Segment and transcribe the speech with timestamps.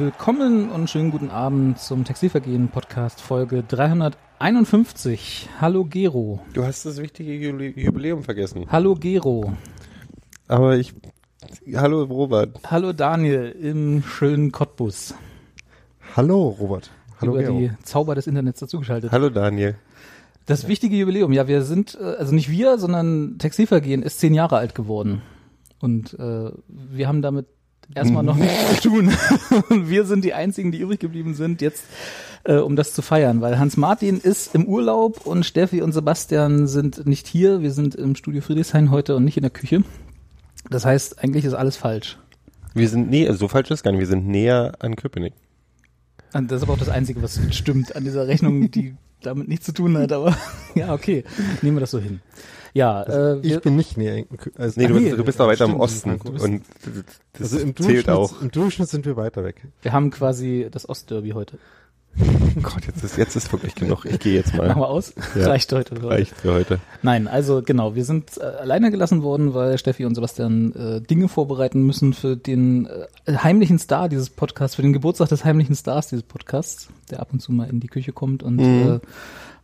[0.00, 5.50] Willkommen und schönen guten Abend zum Textilvergehen Podcast Folge 351.
[5.60, 6.40] Hallo Gero.
[6.54, 8.64] Du hast das wichtige Jubiläum vergessen.
[8.70, 9.52] Hallo Gero.
[10.48, 10.94] Aber ich.
[11.74, 12.60] Hallo Robert.
[12.70, 15.14] Hallo Daniel im schönen Cottbus.
[16.16, 16.90] Hallo Robert.
[17.20, 17.58] Hallo Über Gero.
[17.58, 19.12] die Zauber des Internets dazugeschaltet.
[19.12, 19.76] Hallo Daniel.
[20.46, 24.56] Das wichtige Jubiläum, ja, wir sind, äh, also nicht wir, sondern Textilvergehen ist zehn Jahre
[24.56, 25.20] alt geworden.
[25.78, 27.48] Und äh, wir haben damit
[27.94, 29.10] erstmal noch nichts zu tun.
[29.68, 31.84] Wir sind die einzigen, die übrig geblieben sind, jetzt
[32.44, 36.66] äh, um das zu feiern, weil Hans Martin ist im Urlaub und Steffi und Sebastian
[36.66, 37.60] sind nicht hier.
[37.62, 39.82] Wir sind im Studio Friedrichshain heute und nicht in der Küche.
[40.68, 42.18] Das heißt, eigentlich ist alles falsch.
[42.74, 45.34] Wir sind näher, so falsch ist gar nicht, wir sind näher an Köpenick.
[46.32, 49.66] Und das ist aber auch das Einzige, was stimmt an dieser Rechnung, die damit nichts
[49.66, 50.36] zu tun hat, aber
[50.74, 51.24] ja, okay,
[51.62, 52.20] nehmen wir das so hin.
[52.72, 54.24] Ja, äh, wir, Ich bin nicht näher.
[54.56, 56.62] Also, Nee, du, nee, bist, du bist doch weiter im stimmt, Osten du bist- und
[57.32, 58.40] das also im zählt Durchschnitt, auch.
[58.42, 59.66] im Durchschnitt sind wir weiter weg.
[59.82, 61.58] wir haben quasi das Ostderby heute.
[62.18, 62.24] Oh
[62.62, 64.04] Gott, jetzt ist, jetzt ist wirklich genug.
[64.04, 64.76] Ich gehe jetzt Machen mal.
[64.76, 65.14] wir aus?
[65.36, 65.46] Ja.
[65.46, 65.94] Reicht heute.
[65.94, 66.14] für heute.
[66.16, 66.78] Reicht für heute.
[67.02, 71.28] Nein, also genau, wir sind äh, alleine gelassen worden, weil Steffi und Sebastian äh, Dinge
[71.28, 72.86] vorbereiten müssen für den
[73.26, 77.28] äh, heimlichen Star dieses Podcasts, für den Geburtstag des heimlichen Stars dieses Podcasts, der ab
[77.32, 78.94] und zu mal in die Küche kommt und Mhm.
[78.94, 78.98] äh,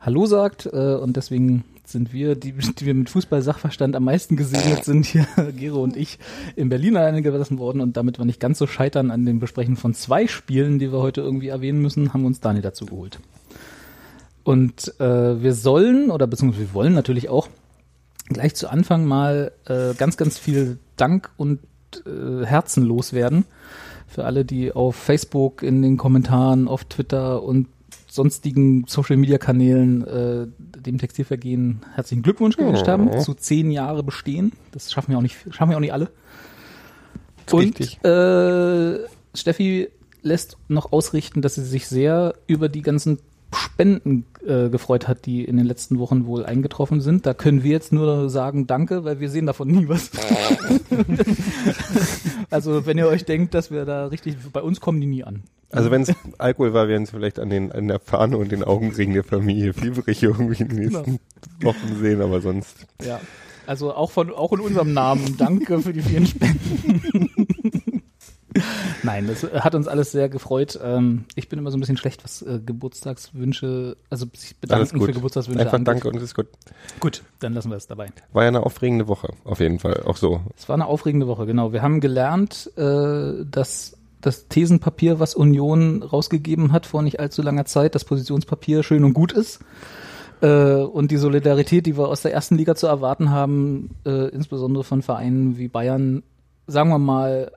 [0.01, 0.67] Hallo sagt.
[0.67, 5.27] Äh, und deswegen sind wir, die, die wir mit Fußball-Sachverstand am meisten gesegnet sind, hier
[5.57, 6.19] Gero und ich,
[6.55, 7.81] in Berlin alleine gelassen worden.
[7.81, 11.01] Und damit wir nicht ganz so scheitern an dem Besprechen von zwei Spielen, die wir
[11.01, 13.19] heute irgendwie erwähnen müssen, haben wir uns Daniel dazu geholt.
[14.45, 17.49] Und äh, wir sollen, oder beziehungsweise wir wollen natürlich auch
[18.29, 21.61] gleich zu Anfang mal äh, ganz, ganz viel Dank und
[22.07, 23.45] äh, Herzen loswerden.
[24.07, 27.67] Für alle, die auf Facebook, in den Kommentaren, auf Twitter und
[28.17, 30.47] sonstigen Social Media Kanälen äh,
[30.81, 34.53] dem Textilvergehen herzlichen Glückwunsch gewünscht haben zu zehn Jahre bestehen.
[34.73, 36.11] Das schaffen wir auch nicht, schaffen wir auch nicht alle.
[37.53, 38.05] Und richtig.
[38.05, 38.99] äh,
[39.35, 39.89] Steffi
[40.23, 43.21] lässt noch ausrichten, dass sie sich sehr über die ganzen
[43.55, 47.27] Spenden äh, gefreut hat, die in den letzten Wochen wohl eingetroffen sind.
[47.27, 50.11] Da können wir jetzt nur sagen Danke, weil wir sehen davon nie was.
[52.51, 55.43] also wenn ihr euch denkt, dass wir da richtig, bei uns kommen die nie an.
[55.71, 58.63] Also wenn es Alkohol war, werden es vielleicht an den an der Fahne und den
[58.63, 61.19] Augenringen der Familie Fieberich irgendwie in den nächsten
[61.61, 62.87] Wochen sehen, aber sonst.
[63.05, 63.21] Ja.
[63.67, 67.26] Also auch von auch in unserem Namen Danke für die vielen Spenden.
[69.03, 70.79] Nein, das hat uns alles sehr gefreut.
[70.83, 75.13] Ähm, ich bin immer so ein bisschen schlecht, was äh, Geburtstagswünsche, also sich bedanken für
[75.13, 75.89] Geburtstagswünsche Einfach angeht.
[75.89, 76.47] danke und es ist gut.
[77.01, 78.09] Gut, dann lassen wir es dabei.
[78.33, 80.03] War ja eine aufregende Woche, auf jeden Fall.
[80.05, 80.41] Auch so.
[80.57, 81.73] Es war eine aufregende Woche, genau.
[81.73, 87.65] Wir haben gelernt, äh, dass das Thesenpapier, was Union rausgegeben hat vor nicht allzu langer
[87.65, 89.61] Zeit, das Positionspapier schön und gut ist.
[90.41, 95.03] Äh, und die Solidarität, die wir aus der ersten Liga zu erwarten haben, insbesondere von
[95.03, 96.23] Vereinen wie Bayern,
[96.67, 97.53] sagen wir mal,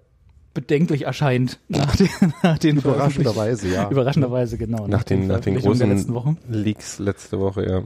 [0.60, 2.10] bedenklich erscheint nach den,
[2.44, 3.90] nach den Überraschenderweise, ja.
[3.90, 4.88] Überraschenderweise, genau.
[4.88, 6.38] Nach den, nach den Veröffentlichungen der großen letzten Wochen.
[6.50, 7.84] Leaks letzte Woche, ja.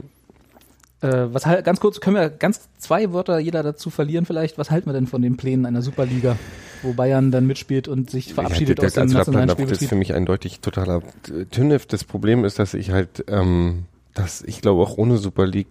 [1.08, 4.58] Äh, was halt, ganz kurz, können wir ganz zwei Wörter jeder dazu verlieren vielleicht?
[4.58, 6.36] Was halten wir denn von den Plänen einer Superliga,
[6.82, 9.88] wo Bayern dann mitspielt und sich verabschiedet ja, aus dem nationalen das ist Spielbetrieb?
[9.88, 11.02] für mich eindeutig totaler
[11.50, 11.86] Tünnef.
[11.86, 15.68] Das Problem ist, dass ich halt, ähm, dass ich glaube auch ohne Super League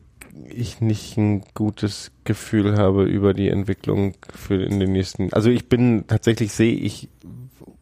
[0.50, 5.32] ich nicht ein gutes Gefühl habe über die Entwicklung für in den nächsten.
[5.34, 7.10] Also ich bin tatsächlich sehe ich,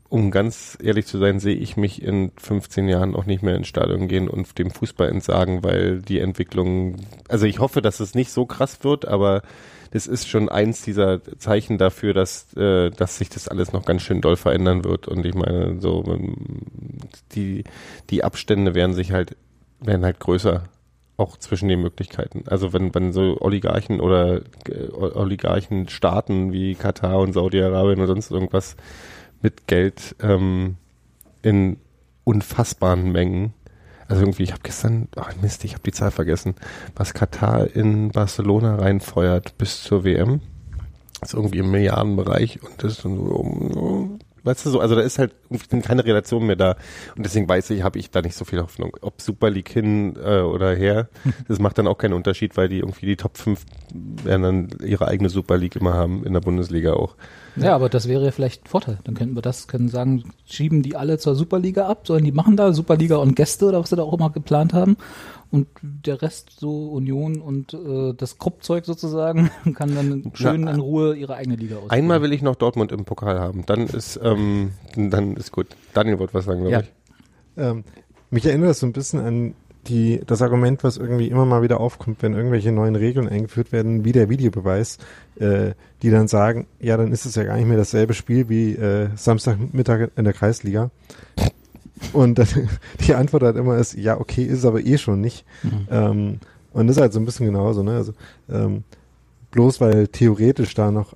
[0.10, 3.68] um ganz ehrlich zu sein, sehe ich mich in 15 Jahren auch nicht mehr ins
[3.68, 6.98] Stadion gehen und dem Fußball entsagen, weil die Entwicklung,
[7.30, 9.42] also ich hoffe, dass es nicht so krass wird, aber
[9.92, 14.02] das ist schon eins dieser Zeichen dafür, dass, äh, dass sich das alles noch ganz
[14.02, 15.08] schön doll verändern wird.
[15.08, 16.36] Und ich meine, so ähm,
[17.34, 17.66] die,
[18.10, 19.36] die Abstände werden sich halt,
[19.82, 20.64] werden halt größer,
[21.22, 22.44] auch zwischen den Möglichkeiten.
[22.48, 28.32] Also wenn, wenn so Oligarchen oder äh, Oligarchen Staaten wie Katar und Saudi-Arabien oder sonst
[28.32, 28.76] irgendwas
[29.42, 30.76] mit Geld ähm,
[31.42, 31.78] in
[32.24, 33.54] unfassbaren Mengen
[34.12, 36.56] also irgendwie, ich habe gestern, ach Mist, ich habe die Zahl vergessen,
[36.98, 40.42] was Katar in Barcelona reinfeuert bis zur WM.
[41.22, 45.20] Das ist irgendwie im Milliardenbereich und das ist so, weißt du so, also da ist
[45.20, 46.76] halt irgendwie keine Relation mehr da
[47.16, 48.96] und deswegen weiß ich, habe ich da nicht so viel Hoffnung.
[49.02, 51.10] Ob Super League hin äh, oder her,
[51.48, 53.66] das macht dann auch keinen Unterschied, weil die irgendwie die Top 5
[54.24, 57.16] werden dann ihre eigene Super League immer haben, in der Bundesliga auch.
[57.58, 59.00] Ja, aber das wäre ja vielleicht ein Vorteil.
[59.04, 62.56] Dann könnten wir das, können sagen, schieben die alle zur Superliga ab, sollen die machen
[62.56, 64.96] da Superliga und Gäste oder was sie da auch immer geplant haben.
[65.52, 70.80] Und der Rest, so Union und äh, das Kruppzeug sozusagen, kann dann schön Na, in
[70.80, 71.92] Ruhe ihre eigene Liga ausspielen.
[71.92, 75.68] Einmal will ich noch Dortmund im Pokal haben, dann ist, ähm, dann ist gut.
[75.94, 76.80] Daniel wollte was sagen, glaube Ja.
[76.80, 76.92] ich.
[77.58, 77.84] Ähm,
[78.30, 79.54] mich erinnert das so ein bisschen an
[79.88, 84.06] die, das Argument, was irgendwie immer mal wieder aufkommt, wenn irgendwelche neuen Regeln eingeführt werden,
[84.06, 85.00] wie der Videobeweis,
[85.40, 85.72] äh,
[86.02, 89.10] die dann sagen, ja, dann ist es ja gar nicht mehr dasselbe Spiel wie äh,
[89.16, 90.92] Samstagmittag in der Kreisliga.
[92.14, 92.48] Und dann,
[93.08, 95.46] die Antwort halt immer ist, ja, okay, ist aber eh schon nicht.
[95.64, 95.88] Mhm.
[95.90, 96.40] Ähm,
[96.74, 97.96] und das ist halt so ein bisschen genauso, ne?
[97.96, 98.14] Also
[98.50, 98.84] ähm,
[99.52, 101.14] bloß weil theoretisch da noch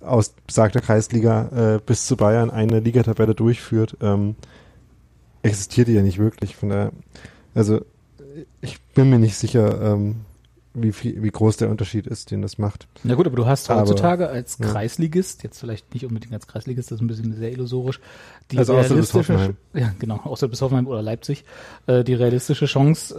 [0.00, 4.34] aus besagter Kreisliga äh, bis zu Bayern eine Ligatabelle durchführt, ähm,
[5.42, 6.56] existiert die ja nicht wirklich.
[6.56, 6.92] Von daher,
[7.54, 7.84] also
[8.60, 10.16] ich bin mir nicht sicher, ähm,
[10.76, 12.88] wie viel, wie groß der Unterschied ist, den das macht.
[13.04, 14.66] Na gut, aber du hast Aber- heutzutage als ja.
[14.66, 18.00] Kreisligist, jetzt vielleicht nicht unbedingt als Kreisligist, das ist ein bisschen sehr illusorisch,
[18.50, 19.56] die Also außer bis realistische, Hoffenheim.
[19.72, 21.44] ja genau, außer bis Hoffenheim oder Leipzig,
[21.86, 23.14] äh, die realistische Chance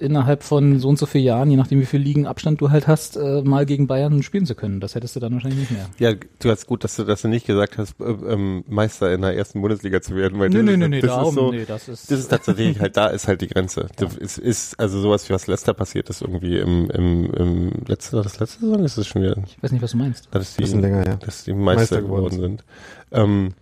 [0.00, 2.70] äh, innerhalb von so und so vielen Jahren, je nachdem wie viel Ligen Abstand du
[2.70, 4.78] halt hast, äh, mal gegen Bayern spielen zu können.
[4.78, 5.86] Das hättest du dann wahrscheinlich nicht mehr.
[5.98, 9.22] Ja, du hast gut, dass du, dass du nicht gesagt hast, äh, ähm, Meister in
[9.22, 11.34] der ersten Bundesliga zu werden, weil Nee, das, nee, ist- nee, nee, das ist darum,
[11.34, 13.86] so, nee, das ist, das ist tatsächlich halt, da ist halt die Grenze.
[13.96, 18.22] Das ist, ist, also sowas wie was Leicester passiert ist irgendwie im, im, im letzte,
[18.22, 20.28] das letzte Saison ist es schon wieder, ich weiß nicht, was du meinst.
[20.30, 21.16] das ist die, Bisschen länger, ja.
[21.16, 22.64] dass die Meister, Meister geworden geworden sind.
[23.12, 23.54] Ähm,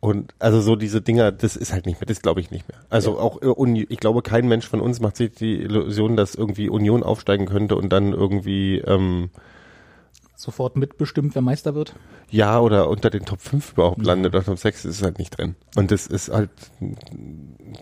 [0.00, 2.78] und also so diese Dinger, das ist halt nicht mehr, das glaube ich nicht mehr.
[2.90, 3.18] Also Ja.
[3.18, 7.46] auch ich glaube, kein Mensch von uns macht sich die Illusion, dass irgendwie Union aufsteigen
[7.46, 9.30] könnte und dann irgendwie ähm,
[10.38, 11.94] Sofort mitbestimmt, wer Meister wird.
[12.30, 15.56] ja oder unter den Top 5 überhaupt landet oder Top 6 ist halt nicht drin.
[15.76, 16.50] Und das ist halt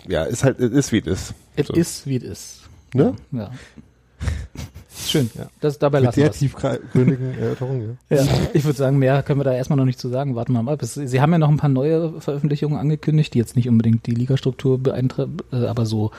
[0.06, 1.34] ja, ist halt, es ist wie es ist.
[1.56, 1.74] Es So.
[1.74, 2.60] ist, wie es ist.
[2.94, 3.16] Ne?
[3.32, 3.50] Ja.
[5.14, 5.30] Schön.
[5.34, 5.46] Ja.
[5.60, 6.38] Das, dabei Mit lassen wir's.
[6.38, 8.16] tiefgründigen Erörterung, ja.
[8.16, 10.34] Ja, ich würde sagen, mehr können wir da erstmal noch nicht zu sagen.
[10.34, 10.82] Warten wir mal ab.
[10.82, 14.14] Es, Sie haben ja noch ein paar neue Veröffentlichungen angekündigt, die jetzt nicht unbedingt die
[14.14, 16.10] Ligastruktur beeinträchtigen, äh, aber so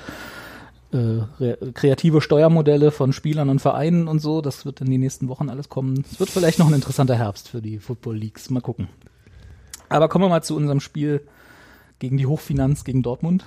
[0.93, 4.41] äh, re kreative Steuermodelle von Spielern und Vereinen und so.
[4.41, 6.05] Das wird in den nächsten Wochen alles kommen.
[6.09, 8.49] Es wird vielleicht noch ein interessanter Herbst für die Football Leagues.
[8.49, 8.87] Mal gucken.
[9.89, 11.21] Aber kommen wir mal zu unserem Spiel
[11.99, 13.45] gegen die Hochfinanz gegen Dortmund.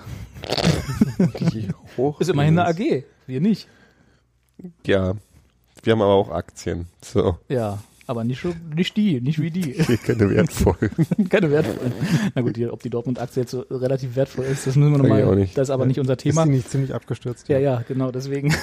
[1.52, 3.04] Die hoch Ist immerhin eine AG.
[3.26, 3.68] Wir nicht.
[4.86, 5.14] Ja.
[5.88, 6.84] Wir haben aber auch Aktien.
[7.00, 7.38] So.
[7.48, 7.78] Ja.
[8.06, 9.72] Aber nicht, so- nicht die, nicht wie die.
[10.06, 10.90] Keine wertvollen.
[11.30, 11.92] Keine wertvollen.
[12.34, 15.46] Na gut, die, ob die Dortmund-Aktie jetzt so relativ wertvoll ist, das müssen wir nochmal.
[15.54, 16.42] Das ist aber nicht unser Thema.
[16.42, 17.48] Ist die nicht ziemlich abgestürzt?
[17.48, 18.54] Ja, ja, genau, deswegen.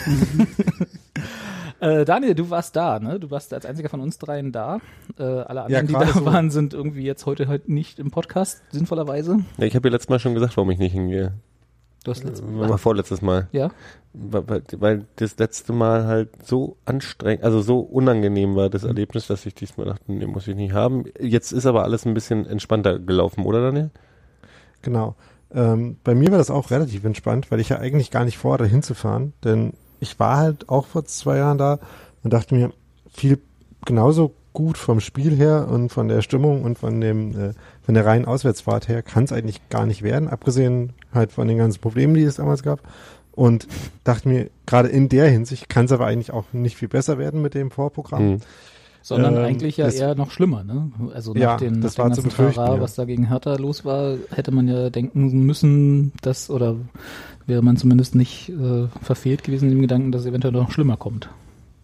[1.80, 3.20] äh, Daniel, du warst da, ne?
[3.20, 4.82] Du warst als einziger von uns dreien da.
[5.18, 6.26] Äh, alle anderen, Ja, die da so.
[6.26, 9.40] waren, sind irgendwie jetzt heute halt nicht im Podcast, sinnvollerweise.
[9.58, 11.34] Ja, ich habe ja letztes Mal schon gesagt, warum ich nicht hingehe.
[12.06, 13.48] Du hast letztes War vorletztes Mal.
[13.52, 13.72] Ja?
[14.14, 19.28] Weil, weil- weil das letzte Mal halt so anstrengend, also so unangenehm war das Erlebnis,
[19.28, 21.06] dass ich diesmal dachte, nee, muss ich nicht haben.
[21.20, 23.90] Jetzt ist aber alles ein bisschen entspannter gelaufen, oder Daniel?
[24.84, 25.16] Genau.
[25.54, 28.66] Ähm, bei mir war das auch relativ entspannt, weil ich ja eigentlich gar nicht vorhatte,
[28.66, 29.34] hinzufahren.
[29.44, 31.80] Denn ich war halt auch vor zwei Jahren da
[32.24, 32.72] und dachte mir,
[33.12, 33.40] viel
[33.86, 38.06] genauso gut vom Spiel her und von der Stimmung und von dem äh, von der
[38.06, 42.14] reinen Auswärtsfahrt her kann es eigentlich gar nicht werden, abgesehen halt von den ganzen Problemen,
[42.14, 42.82] die es damals gab.
[43.32, 43.68] Und
[44.06, 47.42] dachte mir, gerade in der Hinsicht kann es aber eigentlich auch nicht viel besser werden
[47.42, 48.20] mit dem Vorprogramm.
[48.20, 48.40] Hm.
[49.02, 50.92] Sondern Ähm, eigentlich ja eher noch schlimmer, ne?
[51.14, 52.82] Also nach Ja, den, das nach war dem zu ganzen Trara, ja.
[52.82, 56.78] was da gegen Hertha los war, hätte man ja denken müssen, dass, oder
[57.46, 60.98] wäre man zumindest nicht äh, verfehlt gewesen in dem Gedanken, dass es eventuell noch schlimmer
[60.98, 61.30] kommt.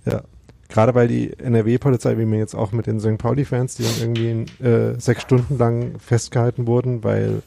[0.06, 0.24] Ja.
[0.70, 3.18] Gerade weil die NRW-Polizei, wie mir jetzt auch mit den St.
[3.18, 7.44] Pauli-Fans, die dann irgendwie äh, sechs Stunden lang festgehalten wurden, weil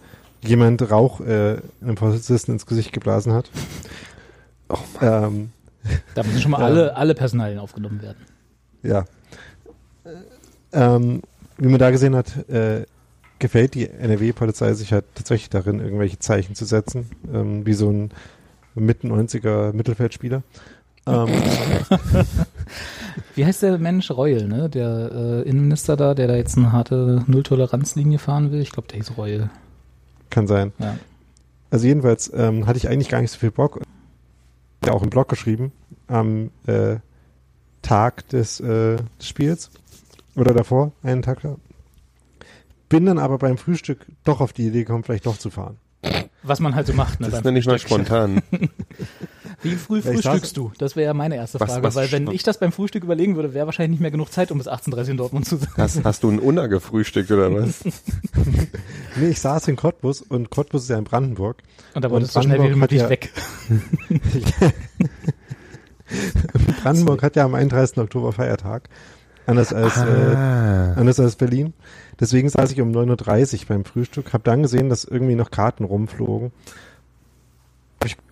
[0.46, 3.50] jemand Rauch äh, einem Polizisten ins Gesicht geblasen hat.
[4.68, 5.50] Oh ähm,
[6.14, 6.66] Da müssen schon mal Ja.
[6.66, 8.18] alle, alle Personalien aufgenommen werden.
[8.82, 9.04] ja.
[10.72, 11.22] Ähm,
[11.56, 12.84] wie man da gesehen hat, äh,
[13.38, 18.10] gefällt die NRW-Polizei sich halt tatsächlich darin, irgendwelche Zeichen zu setzen, ähm, wie so ein
[18.74, 20.42] Mitte 90er Mittelfeldspieler.
[21.06, 21.28] Ähm,
[23.36, 24.68] Wie heißt der Mensch Reul, ne?
[24.68, 28.60] Der äh, Innenminister da, der da jetzt eine harte Nulltoleranzlinie fahren will?
[28.60, 29.50] Ich glaube, der hieß Reul.
[30.34, 30.72] Kann sein.
[30.78, 30.98] Ja.
[31.70, 33.80] Also jedenfalls ähm, hatte ich eigentlich gar nicht so viel Bock.
[34.84, 35.72] Ja, auch im Blog geschrieben
[36.06, 36.96] am äh,
[37.82, 39.70] Tag des, äh, des Spiels
[40.36, 41.56] oder davor, einen Tag da.
[42.88, 45.78] Bin dann aber beim Frühstück doch auf die Idee gekommen, vielleicht doch zu fahren.
[46.42, 47.30] Was man halt so macht, ne?
[47.30, 48.42] Das noch nicht mal spontan.
[49.64, 50.70] Wie früh frühstückst du?
[50.78, 53.34] Das wäre ja meine erste Was- Frage, was weil wenn ich das beim Frühstück überlegen
[53.34, 55.68] würde, wäre wahrscheinlich nicht mehr genug Zeit, um bis 18.30 Uhr in Dortmund zu sein.
[55.76, 57.82] Hast, hast du einen Unna gefrühstückt oder was?
[59.16, 61.58] Nee, ich saß in Cottbus und Cottbus ist ja in Brandenburg.
[61.94, 63.32] Und da wolltest du so schnell wie möglich ja- weg.
[66.82, 67.98] Brandenburg hat ja am 31.
[67.98, 68.88] Oktober Feiertag.
[69.46, 70.94] Anders als, äh, Ah.
[70.94, 71.74] anders als Berlin.
[72.18, 75.84] Deswegen saß ich um 9.30 Uhr beim Frühstück, habe dann gesehen, dass irgendwie noch Karten
[75.84, 76.50] rumflogen.
[78.00, 78.24] Hab ich auf der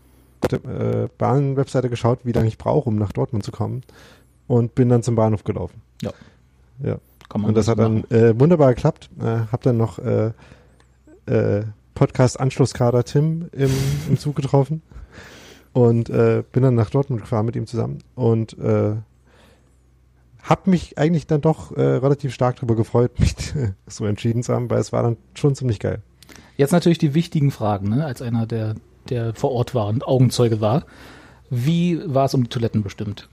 [0.51, 3.83] äh, Bahnwebseite geschaut, wie lange ich brauche, um nach Dortmund zu kommen.
[4.47, 5.81] Und bin dann zum Bahnhof gelaufen.
[6.03, 6.13] Ja.
[6.83, 6.99] Ja.
[7.33, 9.09] Und das hat dann äh, wunderbar geklappt.
[9.21, 10.33] Äh, hab dann noch äh,
[11.27, 13.71] äh, Podcast-Anschlusskader Tim im,
[14.09, 14.83] im Zug getroffen.
[15.73, 18.95] und äh, bin dann nach Dortmund gefahren mit ihm zusammen und äh,
[20.43, 23.35] hab mich eigentlich dann doch äh, relativ stark darüber gefreut, mich
[23.87, 26.03] so entschieden zu haben, weil es war dann schon ziemlich geil.
[26.57, 28.05] Jetzt natürlich die wichtigen Fragen, ne?
[28.05, 28.75] als einer, der,
[29.09, 30.85] der vor Ort war und Augenzeuge war.
[31.51, 33.29] Wie war es um die Toiletten bestimmt?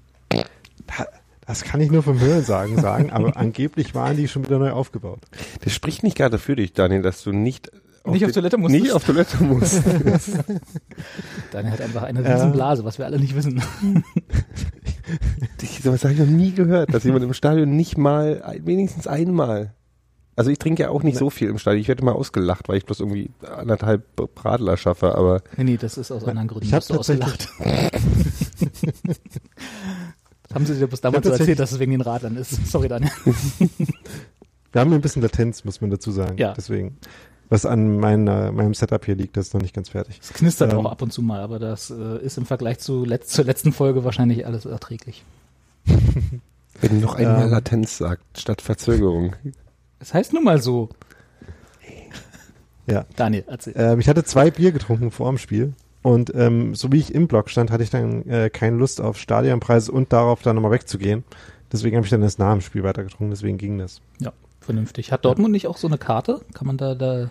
[1.46, 4.72] Das kann ich nur vom Hören sagen, sagen, aber angeblich waren die schon wieder neu
[4.72, 5.20] aufgebaut.
[5.64, 7.72] Das spricht nicht gerade für dich, Daniel, dass du nicht
[8.04, 8.76] auf nicht auf Toilette musst.
[8.76, 9.82] Nicht auf Toilette musst.
[11.52, 13.62] Daniel hat einfach eine riesen Blase, was wir alle nicht wissen.
[15.84, 19.74] das habe ich noch nie gehört, dass jemand im Stadion nicht mal, wenigstens einmal.
[20.40, 21.82] Also ich trinke ja auch nicht so viel im Stadion.
[21.82, 24.06] Ich werde mal ausgelacht, weil ich bloß irgendwie anderthalb
[24.36, 25.42] Bradler schaffe, aber.
[25.58, 26.66] Nee, nee, das ist aus anderen Gründen.
[26.66, 27.50] Ich habe ausgelacht.
[30.54, 32.52] haben sie dir bis damals so erzählt, dass es wegen den Radlern ist.
[32.72, 33.12] Sorry, Daniel.
[34.72, 36.38] Wir haben ein bisschen Latenz, muss man dazu sagen.
[36.38, 36.54] Ja.
[36.54, 36.96] Deswegen.
[37.50, 40.22] Was an meiner, meinem Setup hier liegt, das ist noch nicht ganz fertig.
[40.24, 43.04] Es knistert ähm, auch ab und zu mal, aber das äh, ist im Vergleich zu
[43.04, 45.26] letzt, zur letzten Folge wahrscheinlich alles erträglich.
[46.80, 49.36] Wenn noch einmal ähm, Latenz sagt, statt Verzögerung.
[50.00, 50.90] Es das heißt nun mal so.
[52.88, 53.06] Ja.
[53.16, 53.74] Daniel, erzähl.
[53.76, 57.28] Ähm, ich hatte zwei Bier getrunken vor dem Spiel und ähm, so wie ich im
[57.28, 61.24] Block stand, hatte ich dann äh, keine Lust auf Stadionpreise und darauf dann nochmal wegzugehen.
[61.72, 64.02] Deswegen habe ich dann das nach dem Spiel weitergetrunken, deswegen ging das.
[64.20, 65.12] Ja, vernünftig.
[65.12, 66.42] Hat Dortmund nicht auch so eine Karte?
[66.54, 67.30] Kann man da, da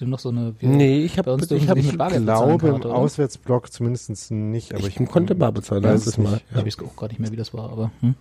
[0.00, 0.54] dem noch so eine.
[0.58, 2.94] Wir, nee, ich habe ich, hab, ich glaube im oder?
[2.94, 6.40] Auswärtsblock zumindest nicht, aber ich, ich konnte bar bezahlen letztes Mal.
[6.54, 6.58] Ja.
[6.64, 7.90] Ich weiß auch gar nicht mehr, wie das war, aber.
[8.00, 8.14] Hm?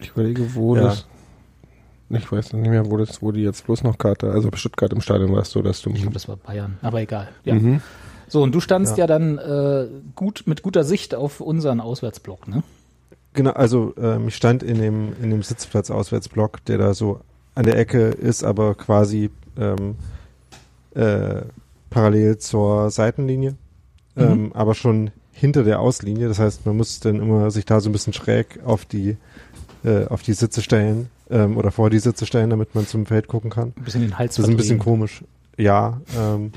[0.00, 0.82] Ich überlege, wo ja.
[0.82, 1.06] das.
[2.10, 5.00] Ich weiß nicht mehr, wo das, wo die jetzt bloß noch Karte, also Stuttgart im
[5.00, 5.90] Stadion warst du, dass du.
[5.90, 7.28] Ich glaube, das war Bayern, aber egal.
[7.44, 7.54] Ja.
[7.54, 7.80] Mhm.
[8.28, 12.48] So, und du standst ja, ja dann äh, gut mit guter Sicht auf unseren Auswärtsblock,
[12.48, 12.62] ne?
[13.34, 17.20] Genau, also ähm, ich stand in dem, in dem Sitzplatz-Auswärtsblock, der da so
[17.54, 19.96] an der Ecke ist, aber quasi ähm,
[20.94, 21.42] äh,
[21.90, 23.52] parallel zur Seitenlinie,
[24.14, 24.22] mhm.
[24.22, 26.28] ähm, aber schon hinter der Auslinie.
[26.28, 29.16] Das heißt, man muss dann immer sich da so ein bisschen schräg auf die
[29.84, 33.28] äh, auf die Sitze stellen ähm, oder vor die Sitze stellen, damit man zum Feld
[33.28, 33.72] gucken kann.
[33.76, 35.24] Ein bisschen den Hals Das ist ein bisschen komisch.
[35.56, 36.52] Ja, ähm,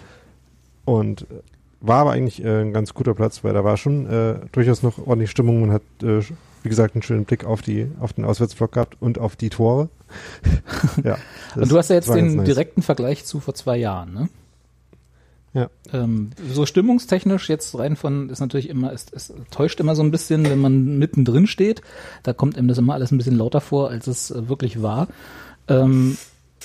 [0.86, 1.26] und
[1.82, 5.00] war aber eigentlich äh, ein ganz guter Platz, weil da war schon äh, durchaus noch
[5.00, 5.62] ordentlich Stimmung.
[5.62, 6.22] Man hat, äh,
[6.64, 9.90] wie gesagt, einen schönen Blick auf die auf den Auswärtsblock gehabt und auf die Tore.
[11.04, 11.18] ja.
[11.56, 12.46] Und du hast ja jetzt den nice.
[12.46, 14.30] direkten Vergleich zu vor zwei Jahren, ne?
[15.54, 15.70] Ja.
[15.92, 20.12] Ähm, so stimmungstechnisch jetzt rein von ist natürlich immer, es, es täuscht immer so ein
[20.12, 21.82] bisschen, wenn man mittendrin steht.
[22.24, 25.08] Da kommt einem das immer alles ein bisschen lauter vor, als es äh, wirklich war.
[25.68, 26.18] Ähm,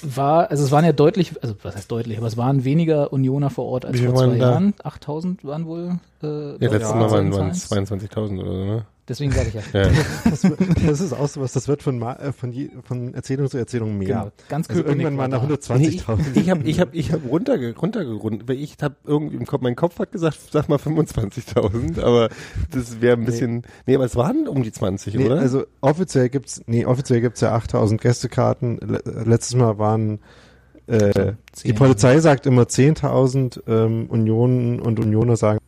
[0.03, 3.51] war, also es waren ja deutlich, also was heißt deutlich, aber es waren weniger Unioner
[3.51, 4.75] vor Ort als vor zwei Jahren.
[4.83, 5.99] 8000 waren wohl.
[6.23, 8.87] Äh, ja, letztes Mal waren, waren es 22.000 oder so, ne?
[9.09, 9.63] Deswegen sage ich ja.
[9.73, 9.91] ja.
[10.25, 10.43] Das,
[10.85, 13.97] das, ist auch so was, das wird von, äh, von, je, von Erzählung zu Erzählung
[13.99, 14.09] mehr.
[14.09, 16.37] Genau, ganz also Irgendwann mal nach 120.000.
[16.37, 19.77] Ich habe ich hab, ich hab runterge runtergerundet, weil ich habe irgendwie im Kopf, mein
[19.77, 22.31] Kopf hat gesagt, sag mal 25.000, aber
[22.73, 23.63] das wäre ein bisschen, nee.
[23.87, 23.95] nee.
[23.95, 25.39] aber es waren um die 20, nee, oder?
[25.39, 28.81] Also offiziell gibt's, nee, offiziell gibt's ja 8.000 Gästekarten.
[29.05, 30.19] Letztes Mal waren
[30.89, 31.33] äh,
[31.65, 35.59] die Polizei sagt immer 10.000 ähm, Unionen und Unioner sagen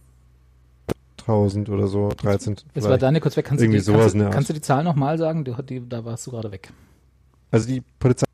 [1.29, 2.57] 1000 oder so, 13.
[2.75, 3.45] Jetzt war Daniel kurz weg.
[3.45, 5.45] Kannst, du die, kannst, du, kannst du die Zahl nochmal sagen?
[5.45, 6.71] Die, die, da warst du gerade weg.
[7.51, 8.27] Also die Polizei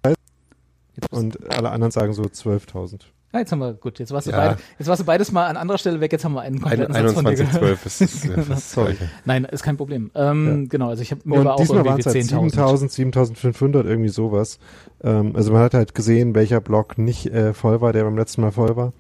[1.10, 3.00] und alle anderen sagen so 12.000.
[3.32, 5.56] Ja, jetzt haben wir, gut, jetzt warst, du beide, jetzt warst du beides mal an
[5.56, 8.70] anderer Stelle weg, jetzt haben wir einen kompletten Ein, Satz von dir 12 ist, ist
[8.70, 8.96] Sorry.
[9.24, 10.12] Nein, ist kein Problem.
[10.14, 10.68] Ähm, ja.
[10.68, 12.54] Genau, also ich habe mir und war auch irgendwie 10.000.
[12.54, 14.60] 7.000, 7.500, irgendwie sowas.
[15.02, 18.40] Ähm, also man hat halt gesehen, welcher Block nicht äh, voll war, der beim letzten
[18.40, 18.92] Mal voll war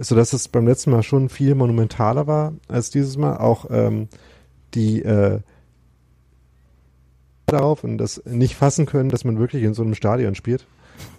[0.00, 3.36] so dass es beim letzten Mal schon viel monumentaler war als dieses Mal.
[3.38, 4.08] Auch ähm,
[4.74, 5.40] die äh,
[7.46, 10.66] darauf und das nicht fassen können, dass man wirklich in so einem Stadion spielt.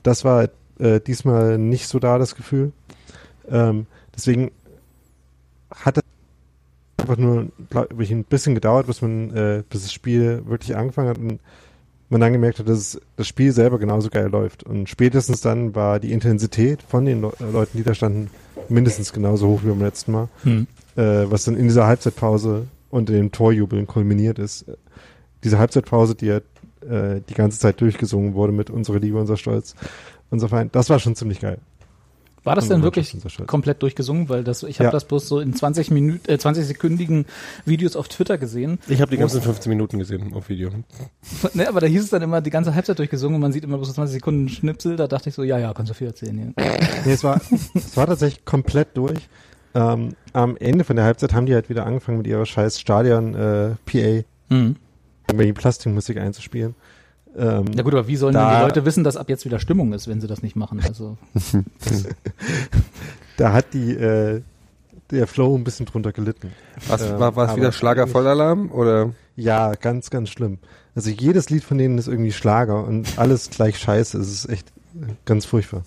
[0.03, 2.71] Das war äh, diesmal nicht so da, das Gefühl.
[3.49, 4.51] Ähm, deswegen
[5.73, 6.03] hat es
[6.97, 7.47] einfach nur
[7.99, 11.39] ich, ein bisschen gedauert, bis man, äh, bis das Spiel wirklich angefangen hat und
[12.09, 14.63] man dann gemerkt hat, dass das Spiel selber genauso geil läuft.
[14.63, 18.29] Und spätestens dann war die Intensität von den Le Leuten, die da standen,
[18.69, 20.29] mindestens genauso hoch wie beim letzten Mal.
[20.43, 20.67] Hm.
[20.95, 24.65] Äh, was dann in dieser Halbzeitpause und in dem Torjubeln kulminiert ist.
[25.43, 29.75] Diese Halbzeitpause, die ja äh, die ganze Zeit durchgesungen wurde mit Unsere Liebe, unser Stolz,
[30.29, 31.59] unser Feind, das war schon ziemlich geil.
[32.47, 34.29] War das denn wirklich komplett durchgesungen?
[34.29, 34.91] Weil das, ich habe ja.
[34.91, 37.25] das bloß so in 20 Minuten, äh, 20 sekündigen
[37.65, 38.79] Videos auf Twitter gesehen.
[38.87, 40.69] Ich habe die ganzen 15 Minuten gesehen auf Video.
[41.53, 43.77] Ne, aber da hieß es dann immer die ganze Halbzeit durchgesungen und man sieht immer
[43.77, 44.95] bloß 20 Sekunden Schnipsel.
[44.95, 46.53] Da dachte ich so, ja, ja, kannst du viel erzählen.
[46.57, 46.63] Ja.
[47.05, 47.41] nee, es war,
[47.73, 49.27] es war tatsächlich komplett durch.
[49.73, 53.35] Ähm, am Ende von der Halbzeit haben die halt wieder angefangen mit ihrer scheiß Stadion
[53.35, 54.75] äh, PA, mhm.
[55.31, 56.75] die Plastikmusik einzuspielen.
[57.37, 59.59] Ähm, ja gut, aber wie sollen da, denn die Leute wissen, dass ab jetzt wieder
[59.59, 60.81] Stimmung ist, wenn sie das nicht machen?
[60.83, 61.17] Also
[63.37, 64.41] da hat die äh,
[65.11, 66.51] der Flow ein bisschen drunter gelitten.
[66.87, 69.13] Was, Ähm, war es wieder Schlager eigentlich- Vollalarm oder?
[69.35, 70.57] Ja, ganz, ganz schlimm.
[70.95, 74.17] Also jedes Lied von denen ist irgendwie Schlager und alles gleich scheiße.
[74.17, 74.71] Es ist echt
[75.25, 75.83] ganz furchtbar.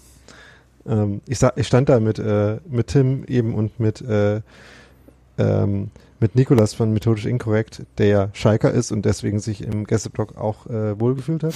[0.86, 4.40] Ähm, ich, sa ich stand da mit, äh, mit Tim eben und mit, äh,
[5.36, 10.36] ähm, mit Nikolas von Methodisch Inkorrekt, der ja Schalker ist und deswegen sich im Gästeblock
[10.36, 11.54] auch äh, wohlgefühlt hat.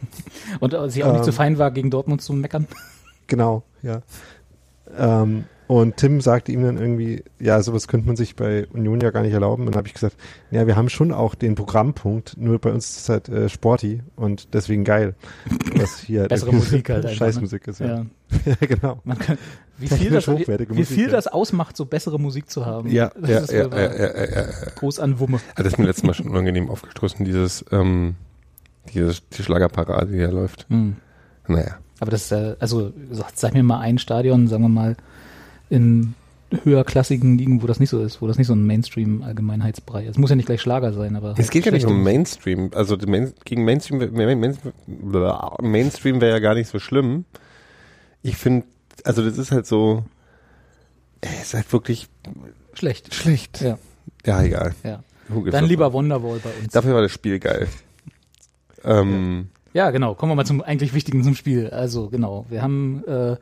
[0.60, 1.24] Und äh, sie auch nicht Ähm.
[1.24, 2.66] so fein war, gegen Dortmund zu meckern.
[3.26, 4.02] Genau, ja.
[4.96, 9.10] Ähm, und Tim sagte ihm dann irgendwie, ja, sowas könnte man sich bei Union ja
[9.10, 9.62] gar nicht erlauben.
[9.62, 10.16] Und dann habe ich gesagt,
[10.52, 14.02] ja, wir haben schon auch den Programmpunkt, nur bei uns ist es halt äh, Sporty
[14.14, 15.16] und deswegen geil.
[15.74, 17.86] Was hier Bessere Musik halt einfach, Scheißmusik ist, ja.
[17.86, 18.06] Ja.
[18.44, 19.00] ja genau.
[19.02, 19.38] Man kann,
[19.78, 22.88] wie viel, das, wie, viel das ausmacht, so bessere Musik zu haben.
[22.88, 24.46] Ja, das ja, ist ja, ja, ja, ja, ja.
[24.76, 25.40] Groß an Wumme.
[25.56, 28.14] Ah, Das ist mir letztes Mal schon unangenehm aufgestoßen, dieses, ähm,
[28.94, 30.66] dieses, die Schlagerparade, die da läuft.
[30.68, 30.96] Hm.
[31.48, 31.78] Naja.
[31.98, 32.92] Aber das ist ja, also
[33.34, 34.96] sag mir mal ein Stadion, sagen wir mal,
[35.70, 36.14] in
[36.62, 40.10] höherklassigen Ligen, wo das nicht so ist, wo das nicht so ein Mainstream-Allgemeinheitsbrei ist.
[40.12, 41.34] Es muss ja nicht gleich Schlager sein, aber.
[41.36, 42.02] Es geht ja nicht um.
[42.02, 42.70] Mainstream.
[42.74, 43.98] Also Main, gegen Mainstream,
[45.60, 47.24] Mainstream wäre ja gar nicht so schlimm.
[48.22, 48.66] Ich finde,
[49.04, 50.04] also das ist halt so,
[51.20, 52.08] es ist halt wirklich
[52.74, 53.14] Schlecht.
[53.14, 53.60] schlecht.
[53.60, 53.78] Ja,
[54.24, 54.74] Ja, egal.
[54.84, 55.02] ja.
[55.50, 55.92] Dann lieber?
[55.92, 56.72] Wonderwall bei uns.
[56.72, 57.66] Dafür war das Spiel geil.
[58.84, 60.14] Ähm, Ja, genau.
[60.14, 61.70] Kommen wir mal zum eigentlich Wichtigen zum Spiel.
[61.70, 63.36] Also genau, wir haben, äh,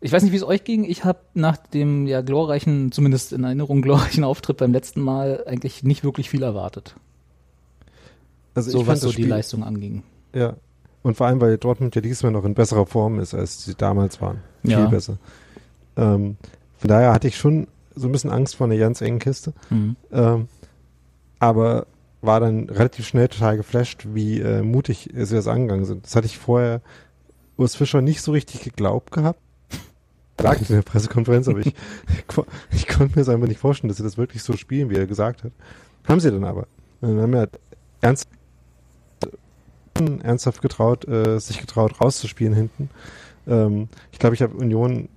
[0.00, 0.84] ich weiß nicht, wie es euch ging.
[0.84, 5.82] Ich habe nach dem ja glorreichen, zumindest in Erinnerung glorreichen Auftritt beim letzten Mal eigentlich
[5.82, 6.94] nicht wirklich viel erwartet.
[8.54, 10.02] Also So ich was so die Spiel, Leistung anging.
[10.34, 10.54] Ja.
[11.02, 14.20] Und vor allem, weil Dortmund ja diesmal noch in besserer Form ist, als sie damals
[14.20, 14.40] waren.
[14.62, 14.86] Viel Ja.
[14.86, 15.18] besser.
[15.96, 16.36] Ähm,
[16.78, 19.52] von daher hatte ich schon so ein bisschen Angst vor einer ganz engen Kiste.
[19.70, 19.96] Mhm.
[20.12, 20.48] Ähm,
[21.38, 21.86] aber
[22.22, 26.06] war dann relativ schnell total geflasht, wie äh, mutig sie das angegangen sind.
[26.06, 26.80] Das hatte ich vorher
[27.58, 29.38] Urs Fischer nicht so richtig geglaubt gehabt.
[30.40, 31.74] Sagt in der Pressekonferenz, aber ich,
[32.72, 35.06] ich konnte mir das einfach nicht vorstellen, dass sie das wirklich so spielen, wie er
[35.06, 35.52] gesagt hat.
[36.06, 36.66] Haben sie dann aber.
[37.00, 37.60] Und dann haben wir halt
[38.00, 38.28] ernst,
[40.22, 42.90] ernsthaft getraut, äh, sich getraut, rauszuspielen hinten.
[43.46, 45.08] Ähm, ich glaube, ich habe Union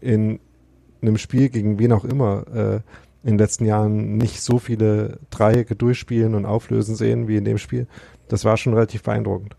[0.00, 0.40] in
[1.02, 2.74] einem Spiel gegen wen auch immer äh,
[3.22, 7.58] in den letzten Jahren nicht so viele Dreiecke durchspielen und auflösen sehen wie in dem
[7.58, 7.86] Spiel.
[8.28, 9.56] Das war schon relativ beeindruckend.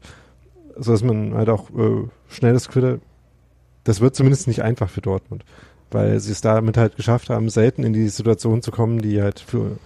[0.78, 3.00] So dass man halt auch äh, schnell das Gefühl hat,
[3.88, 5.46] das wird zumindest nicht einfach für Dortmund,
[5.92, 9.40] weil sie es damit halt geschafft haben, selten in die Situation zu kommen, die halt
[9.40, 9.78] für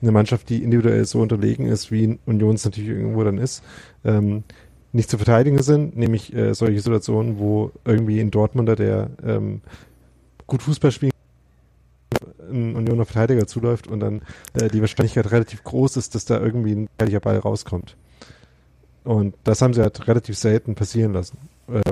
[0.00, 3.64] eine Mannschaft, die individuell so unterlegen ist, wie Union es natürlich irgendwo dann ist,
[4.04, 4.44] ähm,
[4.92, 9.62] nicht zu verteidigen sind, nämlich äh, solche Situationen, wo irgendwie ein Dortmunder, der ähm,
[10.46, 11.10] gut Fußball spielen
[12.50, 14.22] ein Unioner Verteidiger zuläuft und dann
[14.54, 17.96] äh, die Wahrscheinlichkeit relativ groß ist, dass da irgendwie ein gefährlicher Ball rauskommt.
[19.04, 21.38] Und das haben sie halt relativ selten passieren lassen,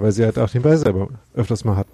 [0.01, 1.93] weil sie halt auch den Ball selber öfters mal hatten.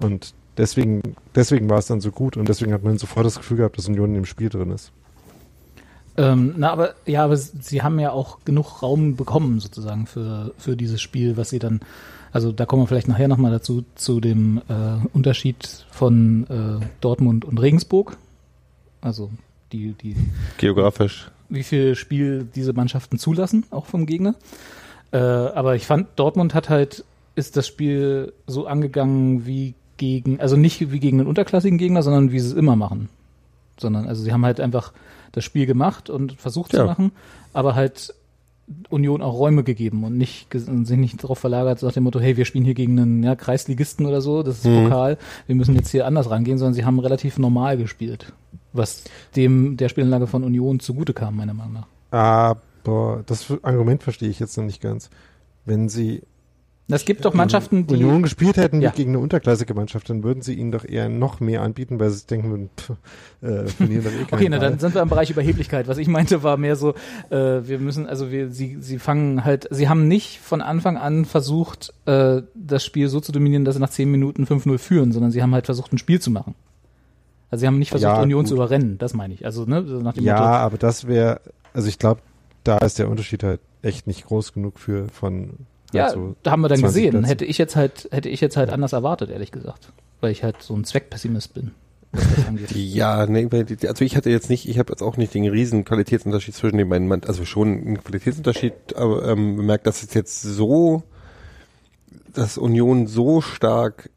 [0.00, 1.02] Und deswegen,
[1.34, 3.88] deswegen war es dann so gut und deswegen hat man sofort das Gefühl gehabt, dass
[3.88, 4.92] Union in dem Spiel drin ist.
[6.18, 10.76] Ähm, na, aber ja, aber sie haben ja auch genug Raum bekommen sozusagen für für
[10.76, 11.80] dieses Spiel, was sie dann,
[12.32, 17.44] also da kommen wir vielleicht nachher nochmal dazu zu dem äh, Unterschied von äh, Dortmund
[17.44, 18.16] und Regensburg.
[19.02, 19.30] Also
[19.72, 20.16] die die
[20.56, 21.30] geografisch.
[21.50, 24.34] wie viel Spiel diese Mannschaften zulassen, auch vom Gegner.
[25.12, 30.56] Äh, aber ich fand, Dortmund hat halt, ist das Spiel so angegangen wie gegen, also
[30.56, 33.08] nicht wie gegen einen unterklassigen Gegner, sondern wie sie es immer machen.
[33.78, 34.92] Sondern, also sie haben halt einfach
[35.32, 36.80] das Spiel gemacht und versucht Ja.
[36.80, 37.12] zu machen,
[37.52, 38.14] aber halt
[38.90, 42.36] Union auch Räume gegeben und nicht und sich nicht darauf verlagert nach dem Motto, hey,
[42.36, 44.84] wir spielen hier gegen einen ja, Kreisligisten oder so, das ist Mhm.
[44.84, 48.32] Pokal, wir müssen jetzt hier anders rangehen, sondern sie haben relativ normal gespielt,
[48.72, 49.04] was
[49.36, 51.86] dem der Spielanlage von Union zugute kam, meiner Meinung nach.
[52.10, 52.60] Aber
[53.26, 55.10] das Argument verstehe ich jetzt noch nicht ganz.
[55.64, 56.22] Wenn sie
[56.88, 58.90] Es gibt doch Mannschaften, die Union gespielt hätten Ja.
[58.90, 62.24] gegen eine unterklassige Mannschaft, dann würden sie ihnen doch eher noch mehr anbieten, weil sie
[62.26, 62.90] denken würden, pff,
[63.42, 65.88] äh, verlieren dann eh keinen Okay, na, dann sind wir im Bereich Überheblichkeit.
[65.88, 66.94] Was ich meinte, war mehr so,
[67.30, 71.24] äh, wir müssen, also wir, sie, sie fangen halt, sie haben nicht von Anfang an
[71.24, 75.32] versucht, äh, das Spiel so zu dominieren, dass sie nach 10 Minuten 5-0 führen, sondern
[75.32, 76.54] sie haben halt versucht, ein Spiel zu machen.
[77.50, 78.48] Also sie haben nicht versucht, Ja, Union gut.
[78.48, 79.44] zu überrennen, das meine ich.
[79.44, 81.40] Also, ne, nach dem Ja, Motto, aber das wäre,
[81.74, 82.20] also ich glaube,
[82.66, 86.50] da ist der Unterschied halt echt nicht groß genug für von ja, halt so da
[86.50, 87.10] haben wir dann 20 gesehen.
[87.12, 87.28] Plätze.
[87.28, 89.92] Hätte ich jetzt halt, hätte ich jetzt halt anders erwartet, ehrlich gesagt.
[90.20, 91.72] Weil ich halt so ein Zweckpessimist bin.
[92.74, 93.48] Ja, nee,
[93.86, 96.88] also ich hatte jetzt nicht, ich habe jetzt auch nicht den riesen Qualitätsunterschied zwischen den
[96.88, 101.02] beiden, Mann- also schon einen Qualitätsunterschied, aber ähm, bemerkt, dass es jetzt so,
[102.32, 104.08] dass Union so stark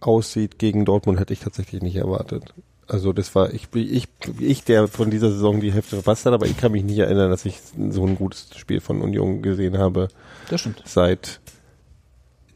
[0.00, 2.54] aussieht gegen Dortmund, hätte ich tatsächlich nicht erwartet.
[2.88, 4.08] Also das war ich, ich,
[4.40, 7.30] ich, der von dieser Saison die Hälfte verpasst hat, aber ich kann mich nicht erinnern,
[7.30, 10.08] dass ich so ein gutes Spiel von Union gesehen habe
[10.48, 10.82] Das stimmt.
[10.86, 11.40] seit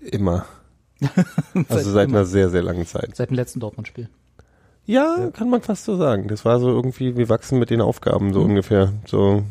[0.00, 0.46] immer.
[1.68, 2.18] Also seit immer.
[2.18, 3.14] einer sehr, sehr langen Zeit.
[3.16, 4.08] Seit dem letzten Dortmund-Spiel.
[4.86, 5.30] Ja, Ja.
[5.30, 6.28] kann man fast so sagen.
[6.28, 8.46] Das war so irgendwie, wir wachsen mit den Aufgaben so Mhm.
[8.50, 8.92] ungefähr.
[9.06, 9.42] So,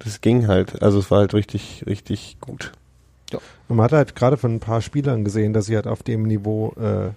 [0.00, 0.82] das ging halt.
[0.82, 2.72] Also es war halt richtig, richtig gut.
[3.68, 6.24] Und man hat halt gerade von ein paar Spielern gesehen, dass sie halt auf dem
[6.24, 7.10] Niveau äh,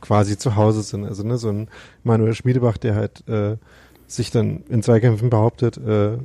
[0.00, 1.04] quasi zu Hause sind.
[1.04, 1.68] Also ne, so ein
[2.04, 3.56] Manuel Schmiedebach, der halt äh,
[4.06, 6.18] sich dann in Zweikämpfen behauptet, äh,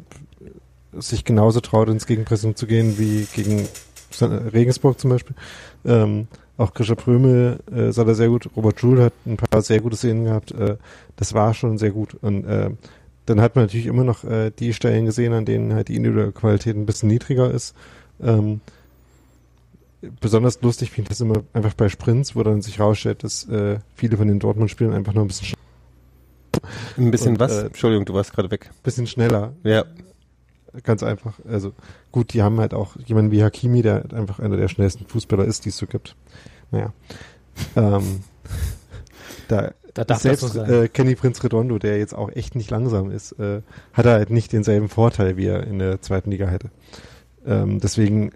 [0.93, 3.67] sich genauso traut, ins Gegenpressing zu gehen wie gegen
[4.21, 5.35] Regensburg zum Beispiel.
[5.85, 8.49] Ähm, auch Grisha Prömel äh, sah da sehr gut.
[8.55, 10.51] Robert Joule hat ein paar sehr gute Szenen gehabt.
[10.51, 10.77] Äh,
[11.15, 12.15] das war schon sehr gut.
[12.21, 12.69] Und äh,
[13.25, 16.31] dann hat man natürlich immer noch äh, die Stellen gesehen, an denen halt die individuelle
[16.31, 17.75] Qualität ein bisschen niedriger ist.
[18.21, 18.61] Ähm,
[20.19, 23.79] besonders lustig finde ich das immer einfach bei Sprints, wo dann sich rausstellt, dass äh,
[23.95, 25.53] viele von den Dortmund-Spielen einfach nur ein bisschen, sch
[26.97, 27.51] Ein bisschen Und, was?
[27.53, 28.69] äh, Entschuldigung, du warst gerade weg.
[28.83, 29.53] bisschen schneller.
[29.63, 29.85] Ja.
[30.83, 31.33] Ganz einfach.
[31.47, 31.73] Also
[32.11, 35.45] gut, die haben halt auch jemanden wie Hakimi, der halt einfach einer der schnellsten Fußballer
[35.45, 36.15] ist, die es so gibt.
[36.71, 36.91] Naja.
[37.75, 38.21] Ähm,
[39.47, 40.69] da Da darf das selbst so sein.
[40.71, 43.61] äh, Kenny Prinz Redondo, der jetzt auch echt nicht langsam ist, äh,
[43.93, 46.71] hat er halt nicht denselben Vorteil, wie er in der zweiten Liga hätte.
[47.45, 48.31] Ähm, deswegen,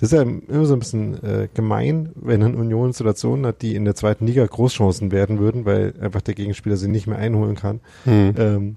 [0.00, 3.74] das ist ja immer so ein bisschen äh, gemein, wenn eine Union Situationen hat, die
[3.74, 7.54] in der zweiten Liga Großchancen werden würden, weil einfach der Gegenspieler sie nicht mehr einholen
[7.54, 7.80] kann.
[8.04, 8.34] Hm.
[8.38, 8.76] Ähm,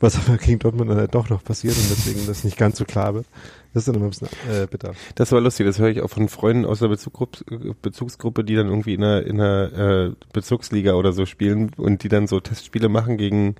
[0.00, 2.86] was aber gegen Dortmund dann halt doch noch passiert und deswegen das nicht ganz so
[2.86, 3.26] klar wird.
[3.74, 4.94] Das ist dann immer ein bisschen äh, bitter.
[5.16, 8.68] Das war lustig, das höre ich auch von Freunden aus der Bezugsgruppe, Bezugsgruppe die dann
[8.68, 12.88] irgendwie in einer, in einer äh, Bezugsliga oder so spielen und die dann so Testspiele
[12.88, 13.56] machen gegen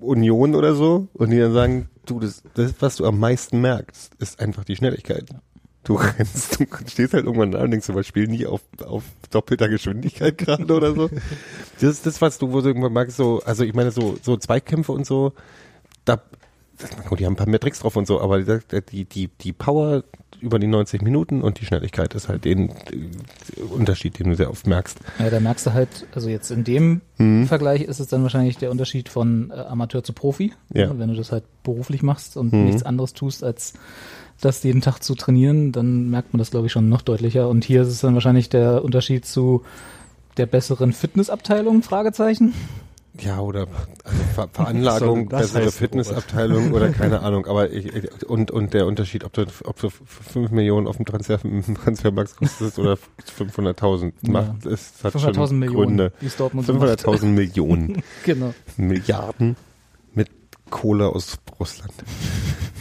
[0.00, 4.14] Union oder so und die dann sagen, du, das, das was du am meisten merkst,
[4.18, 5.26] ist einfach die Schnelligkeit.
[5.86, 9.68] Du rennst, du stehst halt irgendwann da und denkst, wir spielen nie auf, auf doppelter
[9.68, 11.08] Geschwindigkeit gerade oder so.
[11.80, 14.36] Das ist das, was du, wo du irgendwann magst, so, also ich meine, so, so
[14.36, 15.32] Zweikämpfe und so,
[16.04, 16.20] da,
[17.08, 19.52] gut, die haben ein paar mehr Tricks drauf und so, aber die, die, die, die
[19.52, 20.02] Power
[20.40, 24.50] über die 90 Minuten und die Schnelligkeit ist halt den äh, Unterschied, den du sehr
[24.50, 24.98] oft merkst.
[25.20, 27.46] Ja, da merkst du halt, also jetzt in dem Mhm.
[27.46, 30.52] Vergleich ist es dann wahrscheinlich der Unterschied von äh, Amateur zu Profi.
[30.74, 30.88] Ja.
[30.88, 30.98] Ne?
[30.98, 32.64] Wenn du das halt beruflich machst und Mhm.
[32.66, 33.72] nichts anderes tust, als
[34.40, 37.48] das jeden Tag zu trainieren, dann merkt man das, glaube ich, schon noch deutlicher.
[37.48, 39.62] Und hier ist es dann wahrscheinlich der Unterschied zu
[40.36, 42.52] der besseren Fitnessabteilung, Fragezeichen.
[43.18, 43.66] Ja, oder
[44.04, 48.86] also Ver Veranlagung, das bessere Fitnessabteilung oder keine Ahnung, aber ich, ich, und, und der
[48.86, 51.38] Unterschied, ob du, ob du 5 Millionen auf dem Transfer,
[51.84, 52.98] Transfermarkt kostest oder
[53.38, 54.30] 500.000 Ja.
[54.32, 56.12] macht, es hat 500.000 schon Millionen, Gründe.
[56.20, 57.06] wie es Dortmund so macht.
[57.06, 58.02] 500.000 Millionen.
[58.24, 58.52] Genau.
[58.76, 59.56] Milliarden
[60.70, 61.92] Kohle aus Russland.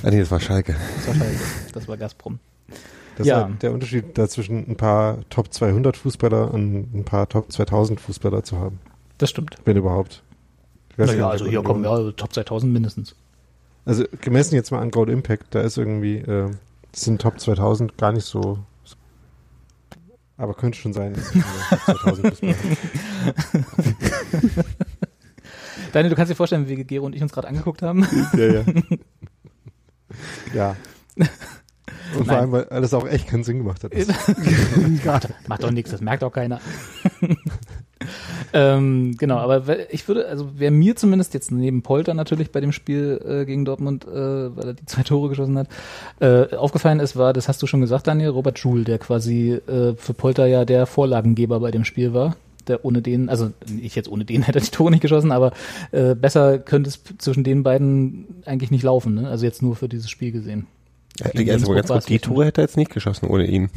[0.04, 0.76] Ah, nee, das war Schalke.
[0.98, 1.44] Das war scheiße.
[1.74, 2.40] Das war Gazprom.
[3.18, 3.46] Das Ja.
[3.48, 8.44] ist der Unterschied dazwischen ein paar Top 200 Fußballer und ein paar Top 2000 Fußballer
[8.44, 8.80] zu haben.
[9.18, 9.56] Das stimmt.
[9.64, 10.22] Wenn überhaupt.
[10.98, 13.16] Naja, also hier kommen ja Top 2000 mindestens.
[13.86, 16.50] Also gemessen jetzt mal an Gold Impact, da ist irgendwie, äh,
[16.94, 18.60] sind Top 2000 gar nicht so.
[20.38, 21.14] Aber könnte schon sein,
[21.86, 22.56] Top 2000 Fußballer
[25.96, 28.06] Daniel, du kannst dir vorstellen, wie Gero und ich uns gerade angeguckt haben.
[28.34, 28.64] Ja, ja.
[30.54, 30.76] ja.
[31.16, 31.28] Und
[32.18, 32.36] vor Nein.
[32.36, 33.94] allem, weil alles auch echt keinen Sinn gemacht hat.
[35.06, 36.60] Macht, macht doch nichts, das merkt auch keiner.
[38.54, 42.74] ähm, genau, aber ich würde, also wer mir zumindest jetzt neben Polter natürlich bei dem
[42.74, 45.70] Spiel äh, gegen Dortmund, äh, weil er die zwei Tore geschossen hat,
[46.20, 49.96] äh, aufgefallen ist, war, das hast du schon gesagt, Daniel, Robert Joule, der quasi äh,
[49.96, 52.36] für Polter ja der Vorlagengeber bei dem Spiel war.
[52.68, 53.52] Der ohne den, also
[53.82, 55.52] ich jetzt ohne den hätte er die Tore nicht geschossen, aber
[55.92, 59.30] äh, besser könnte es zwischen den beiden eigentlich nicht laufen, ne?
[59.30, 60.68] Also jetzt nur für dieses Spiel gesehen.
[61.20, 63.70] Ja, also ganz kurz, die nicht Tore hätte er jetzt nicht geschossen ohne ihn.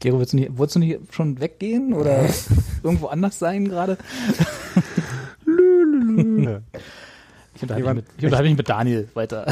[0.00, 2.24] Gero, willst du nicht, wolltest du nicht schon weggehen oder
[2.82, 3.98] irgendwo anders sein gerade?
[7.54, 9.46] Ich unterhalte, mich mit, ich unterhalte mich mit Daniel weiter.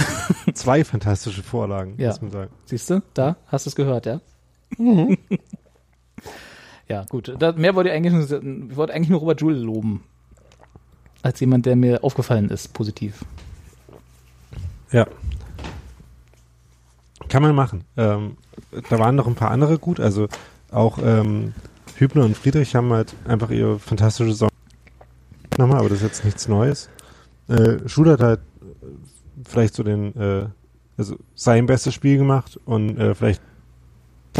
[0.54, 2.08] Zwei fantastische Vorlagen, Ja.
[2.08, 2.50] muss man sagen.
[2.64, 3.02] Siehst du?
[3.14, 4.20] Da hast du es gehört, ja?
[6.90, 7.32] Ja, gut.
[7.38, 10.02] Da, mehr wollte ich eigentlich nur, ich wollte eigentlich nur Robert Joule loben.
[11.22, 13.24] Als jemand, der mir aufgefallen ist, positiv.
[14.90, 15.06] Ja.
[17.28, 17.84] Kann man machen.
[17.96, 18.36] Ähm,
[18.88, 20.00] da waren noch ein paar andere gut.
[20.00, 20.26] Also
[20.72, 21.54] auch ähm,
[21.94, 24.48] Hübner und Friedrich haben halt einfach ihre fantastische Saison
[25.58, 26.90] nochmal, aber das ist jetzt nichts Neues.
[27.46, 28.86] Äh, hat halt äh,
[29.48, 30.46] vielleicht so den, äh,
[30.96, 33.42] also sein bestes Spiel gemacht und äh, vielleicht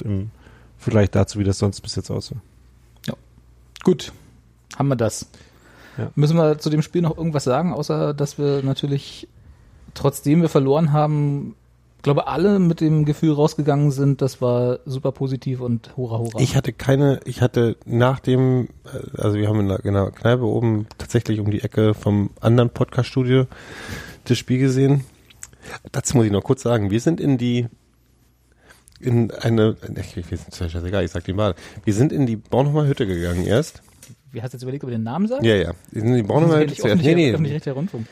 [0.03, 0.33] im
[0.81, 2.37] Vergleich dazu, wie das sonst bis jetzt aussah.
[3.83, 4.13] Gut.
[4.77, 5.27] Haben wir das.
[5.97, 6.11] Ja.
[6.15, 9.29] Müssen wir zu dem Spiel noch irgendwas sagen, außer dass wir natürlich,
[9.95, 11.57] trotzdem wir verloren haben,
[12.03, 16.39] glaube alle mit dem Gefühl rausgegangen sind, das war super positiv und hurra hurra.
[16.39, 20.11] Ich hatte keine, ich hatte nach dem, äh, also wir haben in der, in der
[20.11, 23.47] Kneipe oben tatsächlich um die Ecke vom anderen Podcast-Studio
[24.25, 25.05] das Spiel gesehen.
[25.93, 27.67] Dazu muss ich noch kurz sagen, wir sind in die,
[29.01, 32.87] in eine, ich, wir sind scheißegal, ich sag die mal, wir sind in die Bornholmer
[32.87, 33.83] Hütte gegangen erst
[34.33, 35.45] wie hast du jetzt überlegt, ob du den Namen sagst?
[35.45, 35.73] Ja, ja.
[35.93, 37.03] Sind in die Bornholmer Hütte zuerst.
[37.03, 37.71] Nee, nee.
[37.71, 38.07] Rundfunk.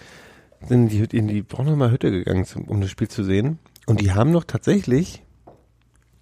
[0.66, 3.58] Sind in die, in die Bornholmer Hütte gegangen, um das Spiel zu sehen.
[3.86, 5.22] Und die haben noch tatsächlich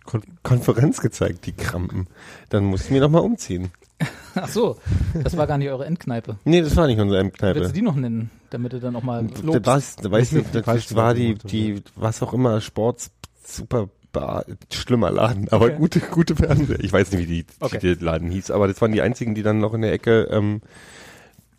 [0.05, 2.07] Kon Konferenz gezeigt, die Krampen.
[2.50, 3.72] Dann mussten wir noch mal umziehen.
[4.35, 4.76] Ach so,
[5.24, 6.37] das war gar nicht eure Endkneipe.
[6.44, 7.61] Nee, das war nicht unsere Willst Endkneipe.
[7.61, 9.66] du die noch nennen, damit du dann auch mal lobst?
[9.66, 13.11] weiß, da weiß Nicht nicht, die das, das war die, die, was auch immer, Sports,
[13.42, 13.88] super,
[14.20, 15.76] Bar, schlimmer Laden, aber Okay.
[15.76, 16.81] gute, gute Fernseher.
[16.81, 17.79] Ich weiß nicht, wie die, Okay.
[17.79, 20.61] der Laden hieß, aber das waren die einzigen, die dann noch in der Ecke, ähm,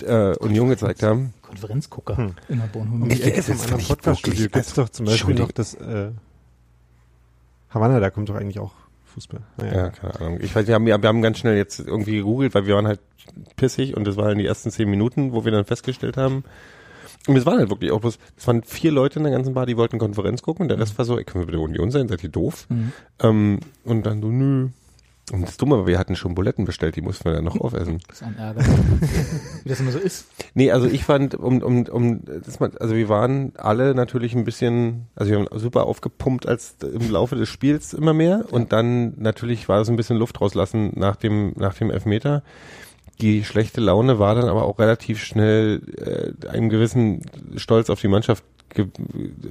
[0.02, 1.34] äh, Union gezeigt haben.
[1.42, 2.34] Konferenzgucker Hm.
[2.50, 3.04] in der Bornholmer.
[3.04, 5.74] Um die Ich- Ecke es vom ist anderen nicht Podcast-Studio doch zum Beispiel noch das
[5.76, 6.12] äh,
[7.74, 8.74] Havanna, da kommt doch eigentlich auch
[9.14, 9.42] Fußball.
[9.58, 9.74] Naja.
[9.76, 10.40] Ja, keine Ahnung.
[10.42, 13.00] Ich weiß, wir haben, wir haben ganz schnell jetzt irgendwie gegoogelt, weil wir waren halt
[13.56, 16.44] pissig und das waren in die ersten zehn Minuten, wo wir dann festgestellt haben.
[17.28, 19.66] Und es waren halt wirklich auch bloß, es waren vier Leute in der ganzen Bar,
[19.66, 22.08] die wollten Konferenz gucken und der Rest war so, ey, können wir der Union sein?
[22.08, 22.66] Seid ihr doof?
[22.70, 22.94] Mhm.
[23.22, 24.70] Ähm, und dann so, nö.
[25.30, 28.00] Und das Dumme war, wir hatten schon Buletten bestellt, die mussten wir dann noch aufessen.
[28.08, 28.62] Das ist ein Ärger.
[29.64, 30.28] Wie das immer so ist.
[30.54, 34.46] Nee, also ich fand, um, um, um, das mal, also wir waren alle natürlich ein
[34.46, 39.16] bisschen, also wir haben super aufgepumpt als im Laufe des Spiels immer mehr und dann
[39.18, 42.42] natürlich war es ein bisschen Luft rauslassen nach dem, nach dem Elfmeter.
[43.22, 45.82] Die schlechte Laune war dann aber auch relativ schnell
[46.44, 47.24] äh, einem gewissen
[47.56, 48.44] Stolz auf die Mannschaft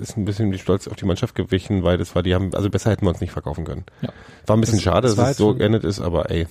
[0.00, 2.68] ist ein bisschen die Stolz auf die Mannschaft gewichen, weil das war, die haben, also
[2.70, 3.84] besser hätten wir uns nicht verkaufen können.
[4.02, 4.10] Ja.
[4.46, 6.46] War ein bisschen Das- schade, das dass es jetzt so geendet ist, aber ey.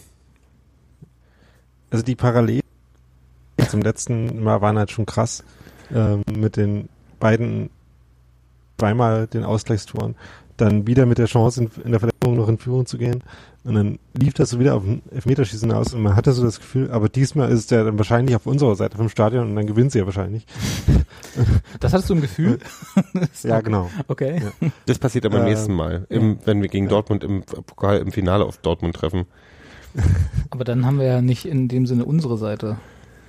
[1.91, 2.63] Also die Parallelen
[3.69, 5.43] zum letzten Mal waren halt schon krass
[5.93, 7.69] ähm, mit den beiden
[8.79, 10.15] zweimal den Ausgleichstoren,
[10.57, 13.23] dann wieder mit der Chance in, in der Verlängerung noch in Führung zu gehen
[13.65, 16.59] und dann lief das so wieder auf ein Elfmeterschießen aus und man hatte so das
[16.59, 19.91] Gefühl, aber diesmal ist der dann wahrscheinlich auf unserer Seite vom Stadion und dann gewinnt
[19.91, 20.45] sie ja wahrscheinlich.
[21.81, 22.59] Das hattest du im Gefühl?
[23.43, 23.89] Ja, genau.
[24.07, 24.41] Okay.
[24.61, 24.69] Ja.
[24.85, 26.91] Das passiert aber beim Äh, nächsten Mal, im, wenn wir gegen Ja.
[26.91, 29.25] Dortmund im Pokal im Finale auf Dortmund treffen.
[30.49, 32.77] Aber dann haben wir ja nicht in dem Sinne unsere Seite.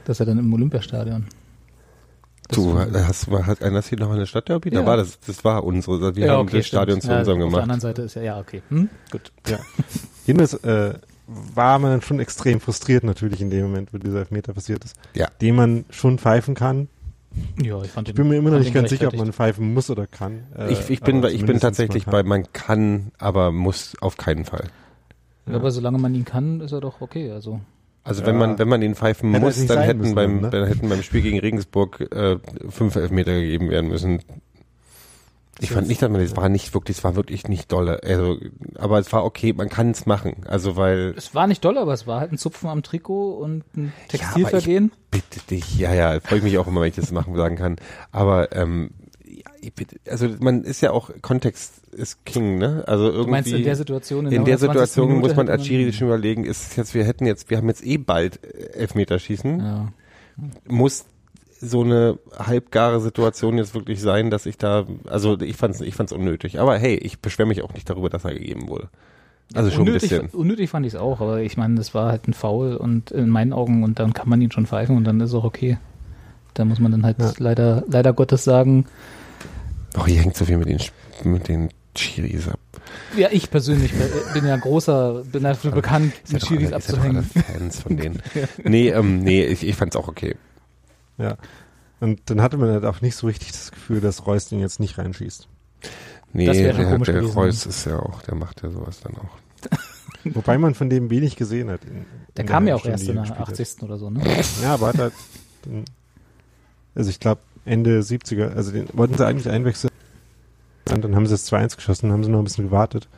[0.04, 1.26] Das ist ja dann im Olympiastadion.
[2.50, 4.70] Du, hast, hat einer hier noch eine Stadtderby?
[4.70, 4.86] Da Ja.
[4.86, 6.14] war das, das war unsere.
[6.16, 7.62] Wir Ja, haben okay, das Stadion zu ja, unserem Auf der gemacht.
[7.62, 8.62] anderen Seite ist ja, ja, okay.
[8.68, 8.88] Hm?
[9.10, 9.32] Gut.
[9.48, 9.58] Ja.
[10.26, 10.94] Jedenfalls äh,
[11.26, 14.96] war man dann schon extrem frustriert natürlich in dem Moment, wo dieser Elfmeter passiert ist.
[15.14, 15.28] Ja.
[15.40, 16.88] Den man schon pfeifen kann.
[17.62, 19.74] Ja, ich fand Ich bin mir immer noch nicht den ganz sicher, ob man pfeifen
[19.74, 20.44] muss oder kann.
[20.56, 24.44] Äh, ich, ich bin, ich bin tatsächlich man bei, man kann, aber muss auf keinen
[24.44, 24.68] Fall.
[25.46, 27.30] Ja, Aber solange man ihn kann, ist er doch okay.
[27.30, 27.60] Also
[28.06, 28.28] Also Ja.
[28.28, 30.60] wenn man, wenn man den pfeifen Hätte muss, es dann hätten müssen beim, dann, ne?
[30.60, 32.38] dann hätten beim Spiel gegen Regensburg äh,
[32.70, 34.20] fünf Elfmeter gegeben werden müssen.
[35.58, 38.00] Ich fand nicht, dass man, das war nicht wirklich, es war wirklich nicht dolle.
[38.04, 38.36] Also,
[38.74, 40.42] aber es war okay, man kann es machen.
[40.46, 43.64] Also weil es war nicht doll, aber es war halt ein Zupfen am Trikot und
[43.76, 44.92] ein Textilvergehen.
[45.10, 47.76] Bitte dich, ja, ja, freue ich mich auch immer, wenn ich das machen sagen kann.
[48.12, 48.90] Aber ähm,
[49.24, 52.84] ja, ich bitte, also man ist ja auch Kontext ist King, ne?
[52.86, 54.60] Also irgendwie du meinst in der Situation, in der 29.
[54.70, 57.84] Situation Minute muss man Schiri schon überlegen, ist jetzt, wir hätten jetzt, wir haben jetzt
[57.84, 59.88] eh bald äh, Elfmeterschießen, Ja.
[60.68, 61.04] muss
[61.58, 66.12] so eine halbgare Situation jetzt wirklich sein, dass ich da, also ich fand's, ich fand's
[66.12, 66.60] unnötig.
[66.60, 68.88] Aber hey, ich beschwere mich auch nicht darüber, dass er gegeben wurde.
[69.54, 70.28] Also schon ein unnötig, bisschen.
[70.30, 73.30] unnötig fand ich es auch, aber ich meine, das war halt ein Foul und in
[73.30, 75.78] meinen Augen und dann kann man ihn schon pfeifen und dann ist auch okay.
[76.54, 77.32] Da muss man dann halt Ja.
[77.38, 78.84] leider, leider Gottes sagen,
[79.98, 80.78] Oh, hier hängt so viel mit den,
[81.24, 82.58] mit den Schiris ab.
[83.16, 83.92] ja, ich persönlich
[84.34, 87.44] bin- ja großer, bin dafür bekannt, Ist ja mit alle, ist ja doch alle abzuhängen.
[87.44, 88.22] Fans von denen.
[88.64, 90.36] nee, ähm, nee, ich, ich fand's auch okay.
[91.18, 91.36] Ja.
[92.00, 94.80] Und dann hatte man halt auch nicht so richtig das Gefühl, dass Reus den jetzt
[94.80, 95.48] nicht reinschießt.
[96.32, 97.22] Nee, Das wäre schon der, der.
[97.32, 99.78] Reus ist ja auch, der macht ja sowas dann auch.
[100.24, 101.84] Wobei man von dem wenig gesehen hat.
[101.84, 102.04] In,
[102.36, 103.82] Der in kam ja halben auch erst in der er gespielt 80.
[103.82, 104.22] oder so, ne?
[104.62, 105.12] Ja, aber hat halt,
[105.64, 105.84] den,
[106.94, 109.90] also ich glaube Ende 70er, also den wollten sie eigentlich einwechseln.
[110.90, 113.08] Und dann haben sie das 2-1 geschossen, haben sie noch ein bisschen gewartet.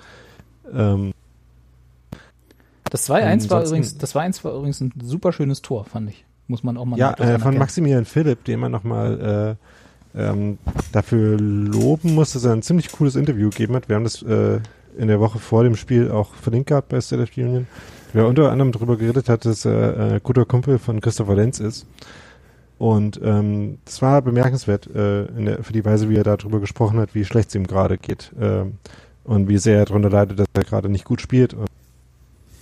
[0.72, 1.12] Ähm,
[2.90, 6.24] Das 2-1 war übrigens, das 2-1 war übrigens ein super schönes Tor, fand ich.
[6.46, 7.58] Muss man auch mal ja, äh, von.
[7.58, 9.56] Maximilian Philipp, den man nochmal
[10.14, 10.56] äh, ähm,
[10.92, 13.90] dafür loben muss, dass er ein ziemlich cooles Interview gegeben hat.
[13.90, 14.60] Wir haben das äh,
[14.96, 17.66] in der Woche vor dem Spiel auch verlinkt gehabt bei State of the Union.
[18.14, 21.86] Wer unter anderem darüber geredet hat, dass er äh, guter Kumpel von Christopher Lenz ist.
[22.78, 26.98] Und ähm, das war bemerkenswert äh, in der, für die Weise, wie er darüber gesprochen
[27.00, 28.74] hat, wie schlecht es ihm gerade geht ähm,
[29.24, 31.54] und wie sehr er darunter leidet, dass er gerade nicht gut spielt.
[31.54, 31.66] Und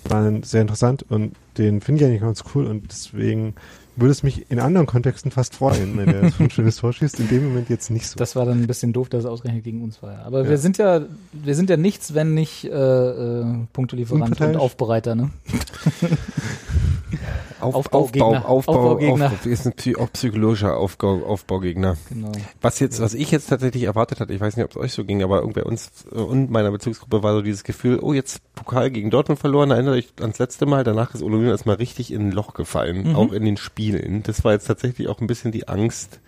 [0.09, 3.55] war sehr interessant und den finde ich eigentlich ganz cool und deswegen
[3.97, 7.19] würde es mich in anderen Kontexten fast freuen, wenn er so ein schönes Tor schießt.
[7.19, 8.17] In dem Moment jetzt nicht so.
[8.17, 10.19] Das war dann ein bisschen doof, dass es ausgerechnet gegen uns war.
[10.25, 10.51] Aber Ja.
[10.51, 11.01] wir sind ja,
[11.33, 14.57] wir sind ja nichts, wenn nicht äh, äh, Punktelieferant und.
[14.57, 15.31] Aufbereiter, ne?
[17.61, 18.27] Auf, Aufbaugegner.
[18.27, 19.27] Aufbau, Aufbau, Aufbaugegner.
[19.33, 21.97] Aufbau, ist ein auch psychologischer Aufbau, Aufbaugegner.
[22.09, 22.33] Genau.
[22.61, 25.05] Was jetzt, was ich jetzt tatsächlich erwartet hatte, ich weiß nicht, ob es euch so
[25.05, 28.41] ging, aber irgendwie bei uns äh, und meiner Bezugsgruppe war so dieses Gefühl, oh, jetzt
[28.55, 32.29] Pokal gegen Dortmund verloren, erinnert euch ans letzte Mal, danach ist Union erstmal richtig in
[32.29, 33.17] ein Loch gefallen, Mhm.
[33.17, 34.23] auch in den Spielen.
[34.23, 36.21] Das war jetzt tatsächlich auch ein bisschen die Angst,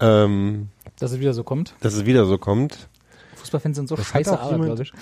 [0.00, 1.74] ähm, Dass es wieder so kommt.
[1.80, 2.88] dass es wieder so kommt.
[3.40, 4.92] Fußballfans sind so Das hat scheiße jemand- glaube ich.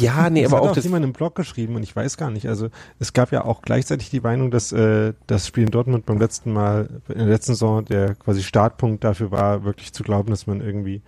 [0.00, 2.16] Ja, nee, das aber hat auch auch das, jemand im Blog geschrieben und ich weiß
[2.16, 2.46] gar nicht.
[2.48, 6.18] Also es gab ja auch gleichzeitig die Meinung, dass äh, das Spiel in Dortmund beim
[6.18, 10.46] letzten Mal, in der letzten Saison, der quasi Startpunkt dafür war, wirklich zu glauben, dass
[10.46, 11.02] man irgendwie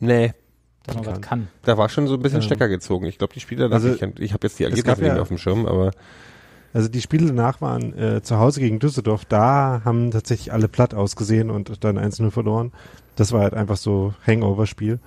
[0.00, 0.34] nee,
[0.84, 1.20] Dass man was Kann.
[1.22, 1.48] kann.
[1.64, 3.06] da war schon so ein bisschen Ähm, Stecker gezogen.
[3.06, 5.28] Ich glaube, die Spieler, also, ich, ich habe jetzt die Ergebnisse nicht ja- mehr auf
[5.28, 5.90] dem Schirm, aber
[6.72, 10.92] Also die Spiele danach waren äh, zu Hause gegen Düsseldorf, da haben tatsächlich alle platt
[10.94, 12.72] ausgesehen und dann 1-0 verloren.
[13.14, 14.98] Das war halt einfach so Hangover-Spiel.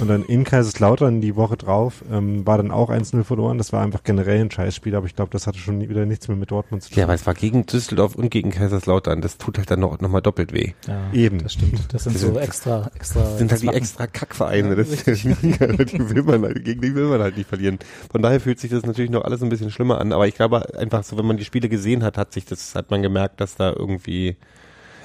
[0.00, 3.58] Und dann in Kaiserslautern die Woche drauf ähm, war dann auch 1-0 verloren.
[3.58, 6.28] Das war einfach generell ein Scheißspiel, aber ich glaube, das hatte schon nie- wieder nichts
[6.28, 6.98] mehr mit Dortmund zu tun.
[6.98, 9.20] ja, aber es war gegen Düsseldorf und gegen Kaiserslautern.
[9.22, 10.72] Das tut halt dann noch, noch mal doppelt weh.
[10.86, 11.42] Ja, Eben.
[11.42, 11.92] Das stimmt.
[11.92, 13.20] Das sind Das so sind- extra, extra.
[13.20, 14.68] Das sind halt die extra Kackvereine.
[14.70, 17.78] Ja, das ist die, die will man halt, gegen die will man halt nicht verlieren.
[18.10, 20.12] Von daher fühlt sich das natürlich noch alles ein bisschen schlimmer an.
[20.12, 22.90] Aber ich glaube einfach so, wenn man die Spiele gesehen hat, hat sich das, hat
[22.90, 24.36] man gemerkt, dass da irgendwie,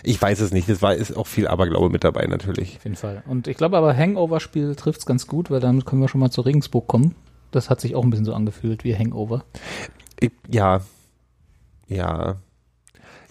[0.04, 2.78] ich weiß es nicht, das war, ist auch viel Aberglaube mit dabei natürlich.
[2.78, 3.24] Auf jeden Fall.
[3.28, 6.42] Und ich glaube aber, Hangover-Spiel trifft's ganz gut, weil damit können wir schon mal zu
[6.42, 7.16] Regensburg kommen.
[7.52, 9.44] Das hat sich auch ein bisschen so angefühlt wie Hangover.
[10.20, 10.82] Ich, ja.
[11.88, 12.38] Ja.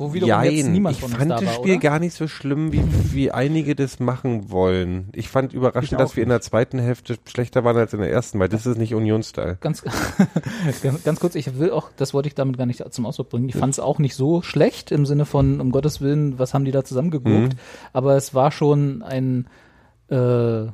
[0.00, 0.72] Wo wiederum jetzt Jein.
[0.72, 1.80] niemand Ich von fand da das war, Spiel oder?
[1.80, 2.82] gar nicht so schlimm, wie,
[3.12, 5.10] wie einige das machen wollen.
[5.12, 8.10] Ich fand überraschend, Ich dass wir in der zweiten Hälfte schlechter waren als in der
[8.10, 9.58] ersten, weil das ist nicht Union-Style.
[9.60, 9.84] Ganz,
[10.82, 13.50] ganz, ganz kurz, ich will auch, das wollte ich damit gar nicht zum Ausdruck bringen.
[13.50, 16.64] Ich fand es auch nicht so schlecht im Sinne von, um Gottes Willen, was haben
[16.64, 17.52] die da zusammengeguckt?
[17.52, 17.58] Mhm.
[17.92, 19.48] Aber es war schon ein
[20.08, 20.68] äh,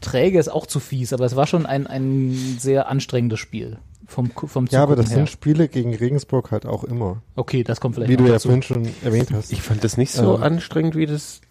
[0.00, 3.78] träge ist auch zu fies, aber es war schon ein, ein sehr anstrengendes Spiel.
[4.10, 5.16] Vom, vom Ja, aber das her.
[5.18, 7.22] sind Spiele gegen Regensburg halt auch immer.
[7.36, 8.48] Okay, das kommt vielleicht Wie noch du ja dazu.
[8.48, 9.52] vorhin schon erwähnt hast.
[9.52, 10.42] Ich fand das nicht so Ähm.
[10.42, 11.42] anstrengend wie das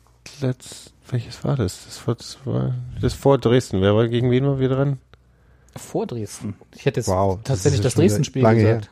[0.41, 1.85] letzt, welches war das?
[1.85, 3.81] Das war, das war das vor Dresden.
[3.81, 4.97] Wer war gegen wen war wir dran?
[5.75, 6.55] Vor Dresden.
[6.75, 8.89] Ich hätte jetzt Wow, das tatsächlich das wieder Dresden-Spiel gesagt.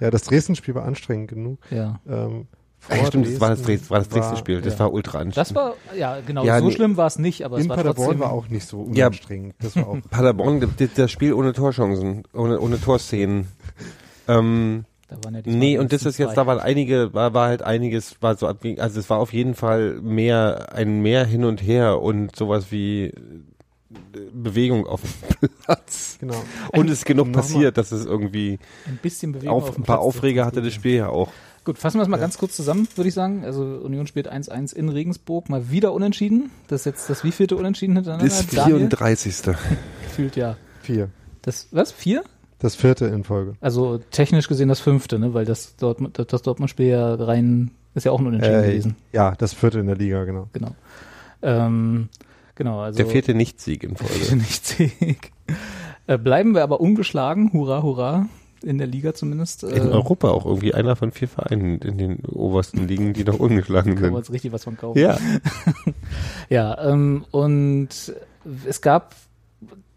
[0.00, 1.58] ja, das Dresden-Spiel war anstrengend genug.
[1.70, 2.00] Ja.
[2.06, 2.46] Ähm,
[2.90, 4.60] Ja, stimmt, das war das, Dresden, war das Dresden-Spiel.
[4.62, 4.78] Das ja.
[4.80, 5.36] war ultra anstrengend.
[5.36, 6.72] Das war, ja, genau, Ja, so nee.
[6.72, 8.20] schlimm war es nicht, aber es in war Paderborn trotzdem.
[8.20, 9.06] war auch nicht so Ja.
[9.08, 9.54] unanstrengend.
[9.60, 13.48] Das war auch Paderborn, das, das Spiel ohne Torchancen, ohne, ohne Torszenen.
[14.26, 17.48] Ähm, Da waren ja die nee, und das ist jetzt, da waren einige, war, war
[17.48, 21.62] halt einiges, war so, also es war auf jeden Fall mehr, ein mehr hin und
[21.62, 23.12] her und sowas wie äh,
[24.32, 25.00] Bewegung auf
[25.40, 26.18] dem Platz.
[26.20, 26.34] genau.
[26.72, 29.86] Und es ist genug passiert, dass es irgendwie ein bisschen Bewegung auf, auf dem ein
[29.86, 30.06] paar Platz.
[30.06, 31.30] Aufreger hatte das Spiel ja auch.
[31.68, 33.44] Gut, fassen wir es mal ganz kurz zusammen, würde ich sagen.
[33.44, 36.50] Also Union spielt 1-1 in Regensburg, mal wieder unentschieden.
[36.66, 38.24] Das ist jetzt das wievielte Unentschieden hintereinander?
[38.26, 38.78] Das Daniel?
[38.78, 39.42] 34.
[40.02, 40.56] Gefühlt ja.
[40.80, 41.10] Vier.
[41.42, 41.92] Das, was?
[41.92, 42.24] Vier?
[42.58, 43.52] Das vierte in Folge.
[43.60, 45.34] Also technisch gesehen das fünfte, ne?
[45.34, 48.96] Weil das Dortmund, das Dortmund-Spiel ja rein, ist ja auch ein Unentschieden Äh, gewesen.
[49.12, 50.48] ja, das vierte in der Liga, genau.
[50.54, 50.74] Genau.
[51.42, 52.08] Ähm,
[52.54, 52.96] genau, also.
[52.96, 54.36] Der vierte Nicht-Sieg in Vierte Folge.
[54.36, 55.32] Nicht-Sieg.
[56.06, 57.52] Äh, bleiben wir aber ungeschlagen.
[57.52, 58.26] Hurra, hurra.
[58.62, 59.62] In der Liga zumindest.
[59.62, 63.38] Äh, In Europa auch irgendwie einer von vier Vereinen in den obersten Ligen, die noch
[63.38, 64.16] ungeschlagen Können wir sind.
[64.16, 64.98] uns richtig was von kaufen.
[64.98, 65.18] Ja.
[66.48, 67.88] Ja, ähm, und
[68.66, 69.14] es gab,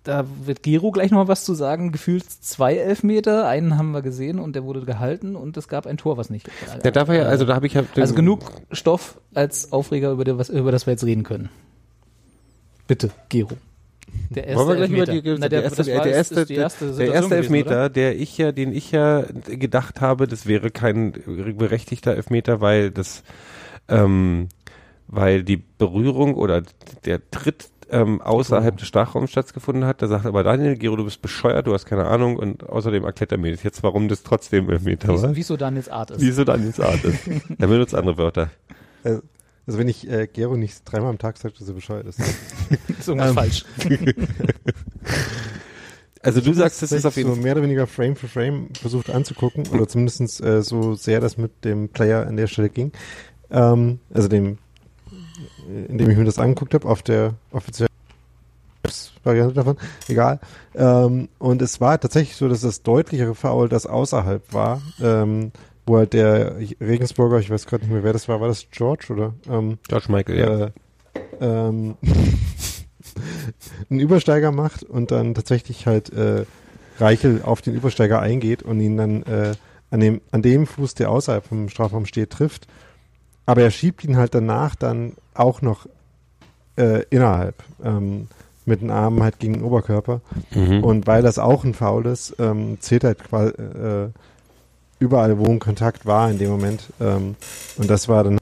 [0.03, 4.01] da wird Gero gleich noch mal was zu sagen, gefühlt zwei Elfmeter, einen haben wir
[4.01, 6.47] gesehen und der wurde gehalten und es gab ein Tor, was nicht.
[6.83, 7.83] Ja, da war ja, also da habe ich ja.
[7.95, 11.49] also genug Stoff als Aufreger, über, der, was, über das wir jetzt reden können.
[12.87, 13.55] Bitte, Gero.
[14.29, 15.21] Der erste Wollen wir gleich über Elfmeter.
[15.35, 17.89] die, Na, der, erste, der, ist- erste, die erste der erste gewesen, Elfmeter, oder?
[17.89, 21.11] der ich ja, den ich ja gedacht habe, das wäre kein
[21.57, 23.23] berechtigter Elfmeter, weil das,
[23.89, 24.47] ähm,
[25.07, 26.63] weil die Berührung oder
[27.05, 30.01] der Tritt ähm, außerhalb des Strafraums stattgefunden hat.
[30.01, 33.33] Da sagt aber Daniel, Gero, du bist bescheuert, du hast keine Ahnung und außerdem erklärt
[33.33, 35.35] er mir jetzt, warum das trotzdem Elfmeter war.
[35.35, 36.21] wie so Daniels Art ist.
[36.21, 37.27] Wieso Daniels Art ist.
[37.59, 38.49] Er benutzt andere Wörter.
[39.03, 39.21] Also
[39.65, 42.19] wenn ich äh, Gero nicht dreimal am Tag sage, dass er bescheuert ist.
[42.99, 43.65] ist irgendwas Ähm, falsch.
[46.23, 47.43] Also du sagst, das ist auf jeden so Fall.
[47.43, 51.65] mehr oder weniger Frame für Frame versucht anzugucken oder zumindest äh, so sehr das mit
[51.65, 52.91] dem Player an der Stelle ging.
[53.49, 54.59] Ähm, also dem,
[55.67, 57.89] äh, indem ich mir das angeguckt habe auf der offiziellen
[59.23, 60.39] Variante davon, egal.
[60.75, 65.51] Ähm, und es war tatsächlich so, dass das deutlichere Foul das außerhalb war, ähm,
[65.85, 69.07] wo halt der Regensburger, ich weiß gerade nicht mehr, wer das war, war das George
[69.09, 69.33] oder?
[69.49, 70.65] Ähm, George Michael, ja.
[70.65, 70.71] äh,
[71.39, 71.97] ähm,
[73.89, 76.45] einen Übersteiger macht und dann tatsächlich halt äh,
[76.99, 79.53] Reichel auf den Übersteiger eingeht und ihn dann äh,
[79.89, 82.67] an dem an dem Fuß, der außerhalb vom Strafraum steht, trifft.
[83.45, 85.87] Aber er schiebt ihn halt danach dann auch noch
[86.77, 88.27] äh, innerhalb ähm,
[88.65, 90.21] mit den Armen halt gegen den Oberkörper.
[90.51, 90.83] Mhm.
[90.83, 94.09] Und weil das auch ein Foul ist, ähm, zählt halt quasi, äh,
[95.01, 96.93] überall, wo ein Kontakt war in dem Moment.
[97.01, 97.35] Ähm,
[97.77, 98.37] und das war dann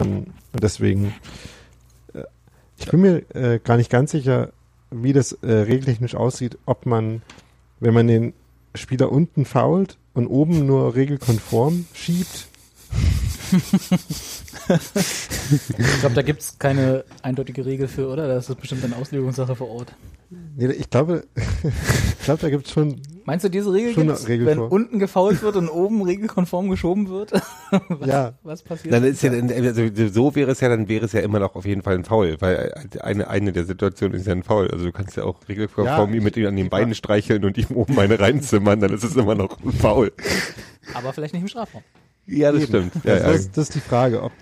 [0.00, 1.14] ähm, und deswegen
[2.14, 2.22] äh,
[2.78, 4.52] ich bin mir äh, gar nicht ganz sicher,
[4.90, 7.22] wie das äh, regeltechnisch aussieht, ob man,
[7.80, 8.32] wenn man den
[8.74, 12.48] Spieler unten fault und oben nur regelkonform schiebt.
[15.78, 18.28] Ich glaube, da gibt es keine eindeutige Regel für, oder?
[18.28, 19.94] Das ist bestimmt eine Auslegungssache vor Ort.
[20.56, 23.00] Nee, ich glaube, ich glaube, da gibt es schon.
[23.28, 24.72] Meinst du, diese Regel eine Regel wenn vor.
[24.72, 27.32] unten gefault wird und oben regelkonform geschoben wird?
[27.90, 28.32] was, Ja.
[28.42, 28.94] was passiert?
[28.94, 31.66] Dann ist ja, also so wäre es ja, dann wäre es ja immer noch auf
[31.66, 34.70] jeden Fall ein Foul, weil eine, eine der Situationen ist ja ein Foul.
[34.70, 37.76] Also du kannst ja auch regelkonform Ja, mit ihm an den Beinen streicheln und ihm
[37.76, 40.10] oben eine reinzimmern, dann ist es immer noch ein Foul.
[40.94, 41.82] Aber vielleicht nicht im Strafraum.
[42.26, 42.68] Ja, das Eben.
[42.90, 43.04] stimmt.
[43.04, 43.30] Ja, das, ja.
[43.32, 44.32] ist, das ist die Frage, ob,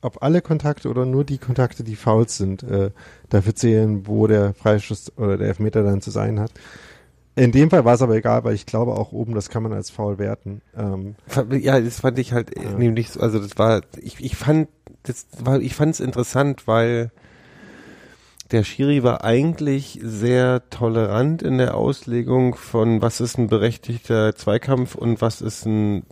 [0.00, 2.90] ob alle Kontakte oder nur die Kontakte, die Fouls sind, äh,
[3.28, 6.52] dafür zählen, wo der Freischuss oder der Elfmeter dann zu sein hat.
[7.36, 9.72] In dem Fall war es aber egal, weil ich glaube auch oben, das kann man
[9.72, 10.62] als Foul werten.
[10.76, 11.14] Ähm,
[11.60, 12.72] Ja, das fand ich halt Ja.
[12.76, 14.68] nämlich, so- also das war, ich, ich fand,
[15.04, 17.10] das war, ich fand es interessant, weil
[18.50, 24.96] der Schiri war eigentlich sehr tolerant in der Auslegung von was ist ein berechtigter Zweikampf
[24.96, 26.02] und was ist ein,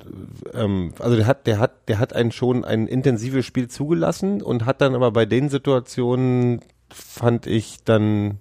[0.54, 4.66] ähm, also der hat, der hat, der hat einen schon ein intensives Spiel zugelassen und
[4.66, 6.60] hat dann aber bei den Situationen
[6.90, 8.38] fand ich dann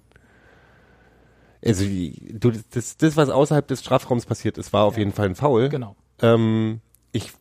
[1.64, 5.34] also du, das, das, was außerhalb des Strafraums passiert ist, war auf jeden Fall ein
[5.34, 5.68] Foul.
[5.68, 5.96] Genau.
[6.20, 6.80] Ähm,
[7.12, 7.32] ich,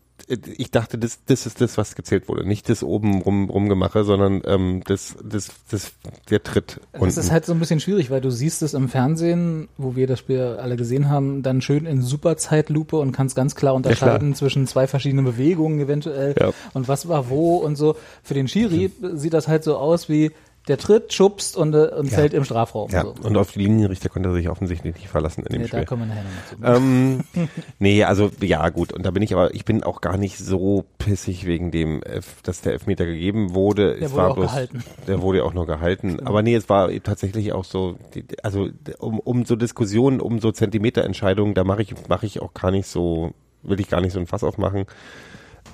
[0.58, 2.46] ich dachte, das, das ist das, was gezählt wurde.
[2.46, 5.92] Nicht das oben rum, rumgemache, sondern ähm, das, das, das,
[6.30, 6.82] der Tritt.
[6.94, 10.08] Das ist halt so ein bisschen schwierig, weil du siehst es im Fernsehen, wo wir
[10.08, 14.66] das Spiel alle gesehen haben, dann schön in Superzeitlupe und kannst ganz klar unterscheiden zwischen
[14.68, 16.52] zwei verschiedenen Bewegungen eventuell Ja.
[16.74, 17.96] und was war wo und so.
[18.24, 20.32] Für den Schiri sieht das halt so aus wie
[20.68, 22.90] der tritt, schubst und, äh, und fällt im Strafraum.
[22.92, 23.16] ja, so.
[23.24, 25.86] und auf die Linienrichter konnte er sich offensichtlich nicht verlassen in dem Ja, da Spiel.
[25.86, 26.84] kommen wir nachher noch zu.
[26.84, 27.22] Ähm,
[27.80, 30.86] nee, also ja gut, und da bin ich aber, ich bin auch gar nicht so
[30.98, 33.96] pissig wegen dem, Elf- dass der Elfmeter gegeben wurde.
[33.96, 34.84] Der es wurde auch bloß, gehalten.
[35.08, 36.20] Der wurde ja auch noch gehalten.
[36.26, 37.98] Aber nee, es war tatsächlich auch so,
[38.44, 42.72] also um, um so Diskussionen, um so Zentimeterentscheidungen, da mache ich, mache ich auch gar
[42.72, 43.32] nicht so,
[43.64, 44.86] will ich gar nicht so ein Fass aufmachen.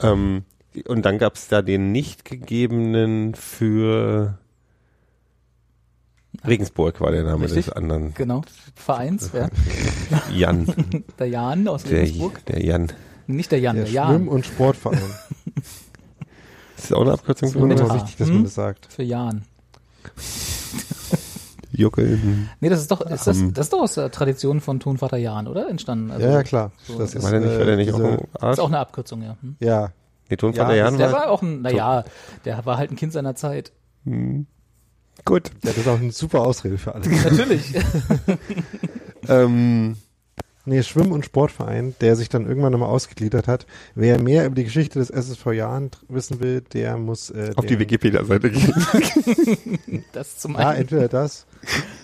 [0.01, 0.43] Ähm,
[0.87, 4.39] und dann gab es da den nicht gegebenen für
[6.45, 7.65] Regensburg war der Name Richtig.
[7.65, 8.13] des anderen.
[8.15, 8.41] Genau.
[8.75, 9.49] Vereins, ja.
[10.33, 10.67] Jan.
[11.19, 12.45] Der Jan aus Der, Regensburg.
[12.47, 12.91] der Jan.
[13.27, 14.27] Nicht der Jan, der der, Schwimm- Jan.
[14.27, 14.99] und Sportverein.
[16.75, 17.95] Ist das auch eine Abkürzung Das für ist mit immer H.
[17.95, 18.33] wichtig, dass Hm?
[18.35, 18.87] man das sagt.
[18.91, 19.43] Für Jan.
[21.71, 22.49] Juckeln.
[22.59, 23.53] Nee, das ist doch, ist das, Ähm.
[23.53, 25.69] das ist doch aus der Tradition von Tonvater Jan, oder?
[25.69, 26.11] Entstanden.
[26.11, 26.71] Also, ja, ja, klar.
[26.83, 28.53] so das ist- War der nicht, war der nicht auch diese, Arsch?
[28.53, 29.37] Ist auch eine Abkürzung, ja.
[29.41, 29.55] Hm?
[29.59, 29.91] Ja,
[30.29, 32.03] Nee, Tonvater Ja, Jan Der war, war auch ein, naja,
[32.45, 33.71] der war halt ein Kind seiner Zeit.
[34.05, 34.45] Hm.
[35.25, 35.49] Gut.
[35.63, 37.07] ja, das ist auch eine super Ausrede für alle.
[37.07, 37.73] Natürlich.
[39.29, 39.95] Ähm,
[40.65, 43.65] Nee, Schwimm- und Sportverein, der sich dann irgendwann nochmal ausgegliedert hat.
[43.95, 47.79] Wer mehr über die Geschichte des SSV Jahren wissen will, der muss äh, auf die
[47.79, 48.73] Wikipedia-Seite gehen.
[50.13, 51.45] Das zum Ja, einen, entweder das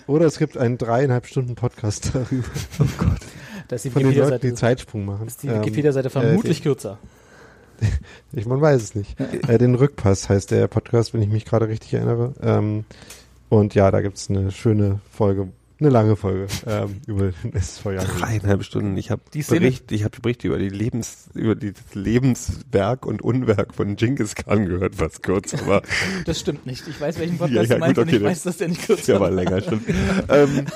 [0.06, 2.44] oder es gibt einen dreieinhalb Stunden Podcast darüber
[3.68, 5.26] dass die von den Leuten, die Zeitsprung machen.
[5.28, 6.98] ist die Ähm, Wikipedia-Seite vermutlich äh, kürzer.
[8.32, 9.18] Ich, man weiß es nicht.
[9.48, 12.32] Äh, den Rückpass heißt der Podcast, wenn ich mich gerade richtig erinnere.
[12.40, 12.84] Ähm,
[13.48, 15.48] und ja, da gibt's eine schöne Folge,
[15.80, 18.06] eine lange Folge ähm, über den SSV Jahren.
[18.18, 18.96] Dreieinhalb Stunden.
[18.96, 23.74] Ich habe Bericht, ich habe Berichte über die Lebens, über die das Lebenswerk und Unwerk
[23.74, 25.82] von Genghis Khan gehört, was kurz war.
[26.26, 26.86] Das stimmt nicht.
[26.88, 28.68] Ich weiß, welchen Ja, Podcast ja, du meinst gut, und ich okay, weiß, dass der
[28.68, 29.30] nicht Ist kürzer ja war.
[29.30, 29.82] mal länger, stimmt.
[30.28, 30.66] ähm,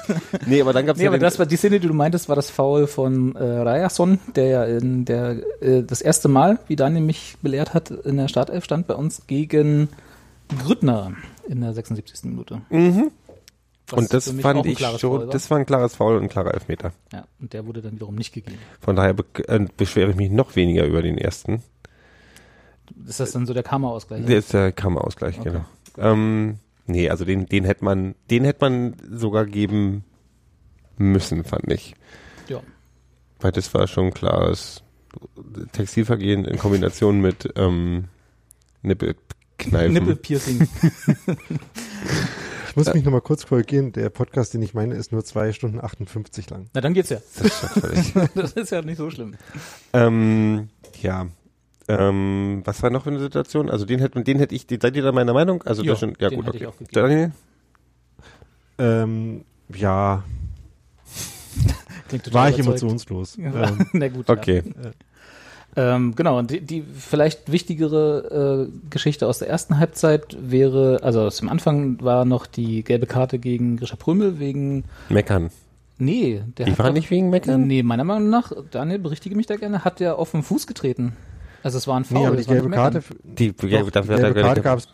[0.46, 2.36] nee, aber dann gab's Nee, ja aber das war die Szene, die du meintest, war
[2.36, 7.02] das Foul von äh, Ryerson, der ja in der äh, das erste Mal, wie Daniel
[7.02, 9.88] mich belehrt hat, in der Startelf stand bei uns gegen
[10.64, 11.12] Grüttner
[11.48, 12.24] in der 76.
[12.24, 12.62] Minute.
[12.70, 13.10] mhm.
[13.88, 16.92] Was Und das fand ich schon, das war ein klares Foul und ein klarer Elfmeter.
[17.12, 18.58] Ja, und der wurde dann wiederum nicht gegeben.
[18.80, 21.62] Von daher be äh, beschwere ich mich noch weniger über den ersten.
[23.06, 24.24] Ist das dann so der Karma-Ausgleich?
[24.24, 25.50] Der ist der Kammerausgleich, Okay.
[25.50, 25.64] genau.
[25.98, 30.04] Ähm, nee, also den, den hätte man, den hätte man sogar geben
[30.96, 31.94] müssen, fand ich.
[32.48, 32.60] Ja.
[33.40, 34.82] Weil das war schon ein klares
[35.72, 38.04] Textilvergehen in Kombination mit ähm,
[38.82, 39.92] Nippelkneifen.
[39.92, 40.68] Nippelpiercing.
[42.74, 43.92] Ich muss mich nochmal kurz korrigieren.
[43.92, 46.66] Der Podcast, den ich meine, ist nur zwei Stunden 58 lang.
[46.74, 47.18] Na, dann geht's ja.
[47.40, 48.12] Das.
[48.34, 49.36] Das ist ja nicht so schlimm.
[49.92, 50.70] ähm,
[51.00, 51.28] ja.
[51.86, 53.70] Ähm, was war noch für eine Situation?
[53.70, 55.62] Also den hätte den hätte ich, seid ihr da meiner Meinung?
[55.62, 56.86] Also das schon, ja den gut, hätte ich okay.
[56.90, 57.32] Daniel?
[58.78, 60.24] Ähm, ja,
[62.08, 62.82] Klingt total war ich überzeugt.
[62.82, 63.36] emotionslos.
[63.36, 63.68] Ja.
[63.68, 64.64] Ähm, Na gut, Okay.
[64.82, 64.90] Ja.
[65.76, 71.22] Ähm, genau, und die, die vielleicht wichtigere äh, Geschichte aus der ersten Halbzeit wäre, also
[71.22, 75.50] aus dem Anfang war noch die gelbe Karte gegen Grisha Prümel wegen Meckern.
[75.98, 77.66] Nee, der Die doch- nicht wegen Meckern?
[77.66, 81.16] Nee, meiner Meinung nach, Daniel, berichtige mich da gerne, hat der auf den Fuß getreten.
[81.62, 82.18] Also es war ein Foul.
[82.20, 82.70] Nee, aber die war gelbe.
[82.70, 84.88] Karte, Die doch, gelbe, die dafür hat gelbe Karte gab es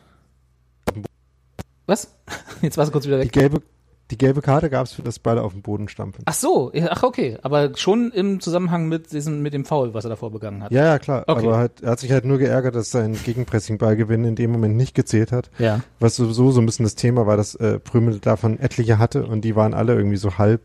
[1.87, 2.15] Was?
[2.63, 3.33] Jetzt war sie kurz wieder die weg.
[3.33, 3.63] gelbe,
[4.11, 6.23] die gelbe Karte gab es für das Ball auf den Boden stampfen.
[6.27, 10.11] Ach so, ach okay, aber schon im Zusammenhang mit diesem mit dem Foul, was er
[10.11, 10.73] davor begangen hat.
[10.73, 11.25] Ja, ja, klar.
[11.27, 11.47] Okay.
[11.47, 14.95] Aber halt, er hat sich halt nur geärgert, dass sein Gegenpressing-Ballgewinn in dem Moment nicht
[14.95, 15.51] gezählt hat.
[15.59, 15.81] Ja.
[16.01, 19.43] Was sowieso so ein bisschen das Thema war, dass äh, Prümel davon etliche hatte und
[19.43, 20.63] die waren alle irgendwie so halb,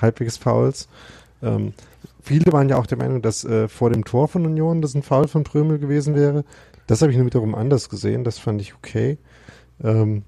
[0.00, 0.88] halbwegs Fouls.
[1.42, 1.72] Ähm,
[2.22, 5.02] viele waren ja auch der Meinung, dass äh, vor dem Tor von Union das ein
[5.02, 6.44] Foul von Prümel gewesen wäre.
[6.86, 8.24] Das habe ich nur wiederum anders gesehen.
[8.24, 9.18] Das fand ich okay.
[9.82, 10.22] Ähm,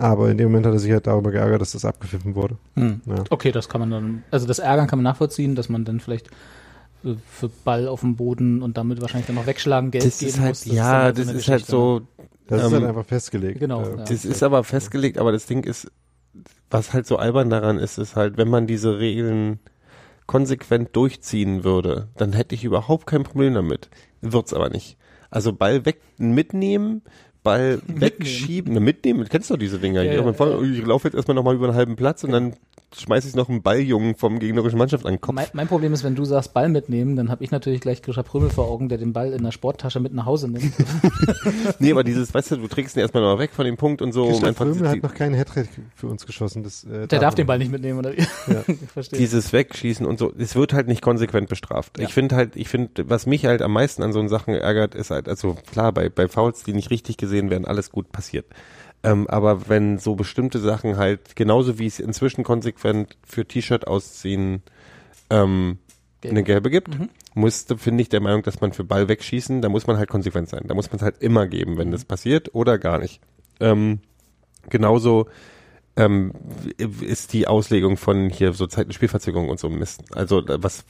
[0.00, 2.56] aber in dem Moment hat er sich halt darüber geärgert, dass das abgepfiffen wurde.
[2.74, 3.00] Hm.
[3.06, 3.24] Ja.
[3.30, 6.28] Okay, das kann man dann, also das Ärgern kann man nachvollziehen, dass man dann vielleicht
[7.04, 10.30] äh, für Ball auf dem Boden und damit wahrscheinlich dann noch wegschlagen, Geld Das geben
[10.30, 10.64] ist halt, muss.
[10.66, 11.78] ja, dann das eine ist halt Geschichte, ne?
[11.80, 12.00] so,
[12.48, 13.60] Das ist Ähm, halt einfach festgelegt.
[13.60, 14.04] genau, Äh, ja.
[14.04, 15.90] Das ist aber festgelegt, aber das Ding ist,
[16.70, 19.58] was halt so albern daran ist, ist halt, wenn man diese Regeln
[20.26, 23.90] konsequent durchziehen würde, dann hätte ich überhaupt kein Problem damit.
[24.20, 24.96] Wird's aber nicht.
[25.30, 27.02] Also Ball weg mitnehmen,
[27.42, 30.02] Ball wegschieben, ne, mitnehmen, kennst du diese Dinger?
[30.02, 30.60] Ja, ich, ja.
[30.60, 32.54] ich laufe jetzt erstmal nochmal über einen halben Platz und dann
[32.96, 35.34] schmeiße ich noch einen Balljungen vom gegnerischen Mannschaft an den Kopf.
[35.34, 38.22] Mein, mein Problem ist, wenn du sagst Ball mitnehmen, dann habe ich natürlich gleich Grisha
[38.22, 40.72] Prümmel vor Augen, der den Ball in der Sporttasche mit nach Hause nimmt.
[41.78, 44.12] Nee, aber dieses, weißt du, du trägst ihn erstmal noch weg von dem Punkt und
[44.12, 44.28] so.
[44.28, 46.62] einfach Prömel hat noch keinen Hattrick für uns geschossen.
[46.62, 48.20] Das, äh, Der darf den Ball nicht mitnehmen, oder wie?
[48.20, 48.62] Ja.
[48.66, 49.18] ich verstehe.
[49.18, 51.98] dieses Wegschießen und so, es wird halt nicht konsequent bestraft.
[51.98, 52.04] Ja.
[52.04, 55.10] Ich finde halt, ich finde, was mich halt am meisten an so Sachen ärgert, ist
[55.10, 58.46] halt, also klar, bei, bei Fouls, die nicht richtig gesehen werden, alles gut passiert.
[59.02, 64.62] Ähm, aber wenn so bestimmte Sachen halt, genauso wie es inzwischen konsequent für T-Shirt ausziehen,
[65.30, 65.78] ähm,
[66.20, 66.32] Gelb.
[66.32, 67.08] eine gelbe gibt, Mhm.
[67.34, 70.50] musste, finde ich, der Meinung, dass man für Ball wegschießen, da muss man halt konsequent
[70.50, 70.64] sein.
[70.66, 71.78] Da muss man es halt immer geben, Mhm.
[71.78, 73.20] wenn das passiert oder gar nicht.
[73.58, 74.00] Ähm,
[74.68, 75.26] genauso
[75.96, 76.32] ähm,
[76.78, 80.02] ist die Auslegung von hier so Zeiten Spielverzögerung und so Mist.
[80.14, 80.84] Also was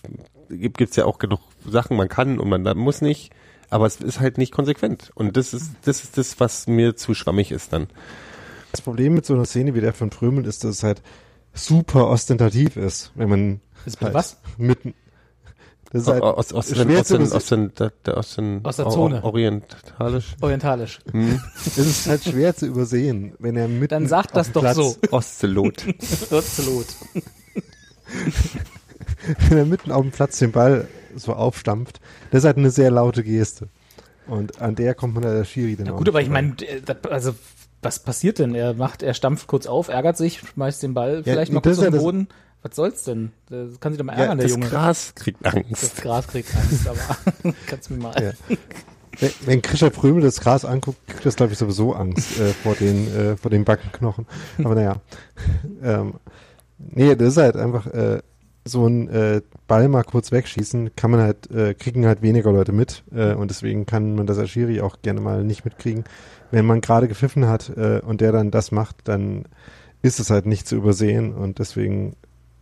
[0.50, 3.32] gibt gibt's ja auch genug Sachen, man kann und man muss nicht,
[3.70, 5.10] aber es ist halt nicht konsequent.
[5.14, 7.86] Und das ist das ist das, was mir zu schwammig ist dann.
[8.72, 11.02] Das Problem mit so einer Szene wie der von Prömel ist, dass es halt
[11.54, 14.38] super ostentativ ist, wenn man Ist halt was?
[14.58, 14.94] mitten.
[15.92, 17.52] Das ist halt aus, aus, schwer aus, zu aus, aus,
[18.06, 19.24] aus, den, Aus der Zone.
[19.24, 20.36] orientalisch.
[20.40, 21.00] Orientalisch.
[21.10, 21.40] Hm.
[21.64, 24.76] das ist halt schwer zu übersehen, wenn er mitten Dann sag auf das doch Platz,
[24.76, 24.96] so.
[25.10, 25.84] Oszellot.
[26.30, 26.86] Absolut.
[29.48, 30.86] wenn er mitten auf dem Platz den Ball
[31.16, 32.00] so aufstampft.
[32.30, 33.68] Das ist halt eine sehr laute Geste.
[34.26, 36.80] Und an der kommt man der Schiri dann Ja auch gut, aber ich meine, äh,
[36.84, 37.34] das- also
[37.82, 38.54] was passiert denn?
[38.54, 41.76] Er macht, er stampft kurz auf, ärgert sich, schmeißt den Ball Ja, vielleicht mal das
[41.78, 42.28] kurz ja auf den das- Boden.
[42.62, 43.32] Was soll's denn?
[43.48, 44.68] Das kann sich doch mal Ja, ärgern, der das Junge.
[44.68, 46.02] Gras kriegt Das Angst.
[46.02, 48.22] Gras kriegt Angst, aber kannst mir mal.
[48.22, 48.32] Ja.
[49.18, 52.74] Wenn, wenn Krischer Prömel das Gras anguckt, kriegt das, glaube ich, sowieso Angst äh, vor
[52.74, 54.26] den äh, vor den Backenknochen.
[54.62, 54.96] Aber naja.
[55.82, 56.14] ähm,
[56.78, 58.20] nee, das ist halt einfach äh,
[58.70, 62.72] so ein äh, Ball mal kurz wegschießen, kann man halt, äh, kriegen halt weniger Leute
[62.72, 66.04] mit äh, und deswegen kann man das als Schiri auch gerne mal nicht mitkriegen.
[66.50, 69.44] Wenn man gerade gepfiffen hat äh, und der dann das macht, dann
[70.02, 72.16] ist es halt nicht zu übersehen und deswegen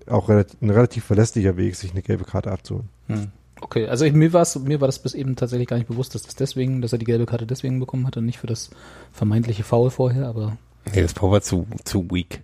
[0.06, 2.88] auch relativ, ein relativ verlässlicher Weg, sich eine gelbe Karte abzuholen.
[3.06, 3.28] Hm.
[3.60, 6.22] Okay, also ich, mir, war's, mir war das bis eben tatsächlich gar nicht bewusst, dass
[6.22, 8.70] das deswegen, dass er die gelbe Karte deswegen bekommen hat und nicht für das
[9.12, 10.56] vermeintliche Foul vorher, aber
[10.94, 12.42] Nee, das Power war zu, zu weak.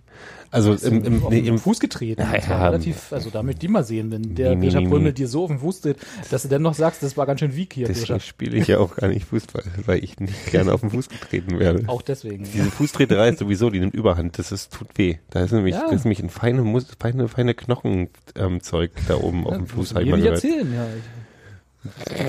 [0.51, 2.21] Also im, im, nee, im Fuß getreten.
[2.21, 2.65] Ja, das war ja.
[2.69, 5.49] relativ, also da möchte ich mal sehen, wenn der Nee, Grisha nee, dir so auf
[5.49, 5.97] den Fuß tritt,
[6.31, 8.77] dass du dann noch sagst, das war ganz schön weak hier, deswegen spiele ich ja
[8.79, 11.83] auch gar nicht Fußball, weil ich nicht gerne auf den Fuß getreten werde.
[11.87, 12.45] Auch deswegen.
[12.45, 14.39] Diese Fußtreterei ist sowieso, die nimmt Überhand.
[14.39, 15.17] Das ist, tut weh.
[15.29, 15.87] Da ist nämlich, Ja.
[15.89, 16.63] da ist nämlich ein feine,
[16.99, 20.25] feine, feine Knochenzeug ähm, da oben auf dem Fuß, ich nicht gehört.
[20.35, 20.85] erzählen, ja.
[20.87, 21.03] Ich,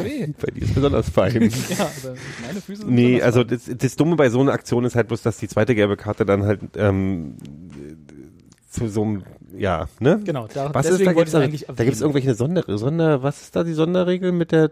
[0.02, 0.26] weh.
[0.40, 1.50] Bei dir ist besonders fein.
[1.68, 4.94] Ja, aber meine Füße sind Nee, also das, das Dumme bei so einer Aktion ist
[4.94, 7.36] halt bloß, dass die zweite gelbe Karte dann halt ähm,
[8.70, 9.22] zu so einem,
[9.58, 10.20] ja, ne?
[10.24, 13.56] Genau, da, Was ist da gibt's da, eigentlich da gibt's irgendwelche Sonder, Sonder, was ist
[13.56, 14.70] da die Sonderregel mit der,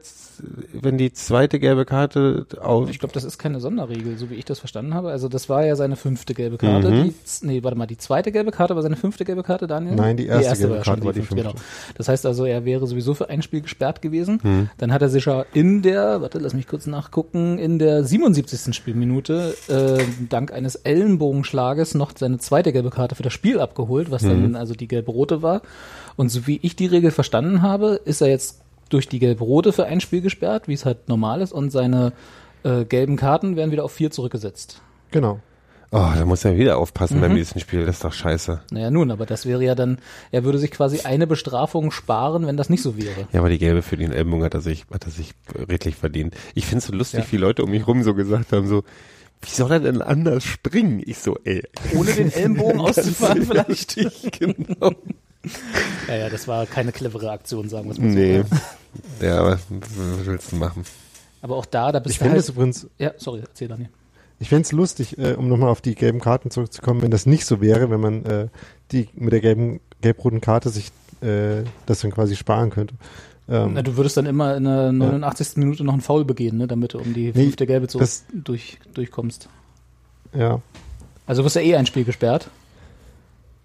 [0.73, 4.45] wenn die zweite gelbe Karte auf, Ich glaube, das ist keine Sonderregel, so wie ich
[4.45, 5.11] das verstanden habe.
[5.11, 6.91] Also das war ja seine fünfte gelbe Karte.
[6.91, 7.05] Mhm.
[7.05, 7.15] Die,
[7.47, 9.95] nee, warte mal, die zweite gelbe Karte war seine fünfte gelbe Karte, Daniel?
[9.95, 11.37] Nein, die erste gelbe ja Karte schon war die fünfte.
[11.37, 11.55] Genau.
[11.97, 14.41] Das heißt also, er wäre sowieso für ein Spiel gesperrt gewesen.
[14.43, 14.69] Hm.
[14.79, 18.75] Dann hat er sich ja in der, warte, lass mich kurz nachgucken, in der 77.
[18.75, 24.23] Spielminute äh, dank eines Ellenbogenschlages noch seine zweite gelbe Karte für das Spiel abgeholt, was
[24.23, 25.63] dann also die gelb-rote war.
[26.17, 29.87] Und so wie ich die Regel verstanden habe, ist er jetzt durch die gelb-rote für
[29.87, 32.13] ein Spiel gesperrt, wie es halt normal ist, und seine
[32.63, 34.83] äh, gelben Karten werden wieder auf vier zurückgesetzt.
[35.11, 35.41] Genau.
[35.95, 37.21] Oh, da muss er wieder aufpassen Mhm.
[37.23, 38.61] beim nächsten Spiel, das ist doch scheiße.
[38.71, 39.99] Naja, nun, aber das wäre ja dann,
[40.33, 43.27] er würde sich quasi eine Bestrafung sparen, wenn das nicht so wäre.
[43.33, 46.35] Ja, aber die gelbe für den Ellbogen hat er sich, hat er sich redlich verdient.
[46.55, 47.33] Ich find's so lustig, Ja.
[47.33, 48.85] wie Leute um mich rum so gesagt haben, so,
[49.41, 51.03] wie soll er denn anders springen?
[51.05, 51.63] Ich so, ey.
[51.95, 53.97] Ohne den Ellenbogen auszufahren vielleicht.
[53.97, 54.93] Richtig, genau.
[56.09, 58.15] ja, ja, das war keine clevere Aktion, sagen wir es mal so.
[58.19, 58.43] Nee.
[59.21, 59.39] Ja.
[59.41, 60.85] Aber was willst du machen?
[61.43, 62.43] Aber auch da, da bist Ich du finde halt...
[62.45, 63.91] es übrigens, Ja, sorry, erzähl Daniel.
[64.45, 67.47] Ich fände es lustig, äh, um nochmal auf die gelben Karten zurückzukommen, wenn das nicht
[67.47, 68.49] so wäre, wenn man äh,
[68.93, 70.93] die mit der gelben, gelb-roten Karte sich
[71.23, 72.95] äh, das dann quasi sparen könnte.
[73.49, 75.57] Ähm, Na, du würdest dann immer in der 89.
[75.57, 78.25] Minute noch einen Foul begehen, ne, damit du um die Nee, fünfte Gelbe so das-
[78.33, 79.49] durch, durchkommst.
[80.35, 80.61] ja.
[81.27, 82.51] Also du wirst ja eh ein Spiel gesperrt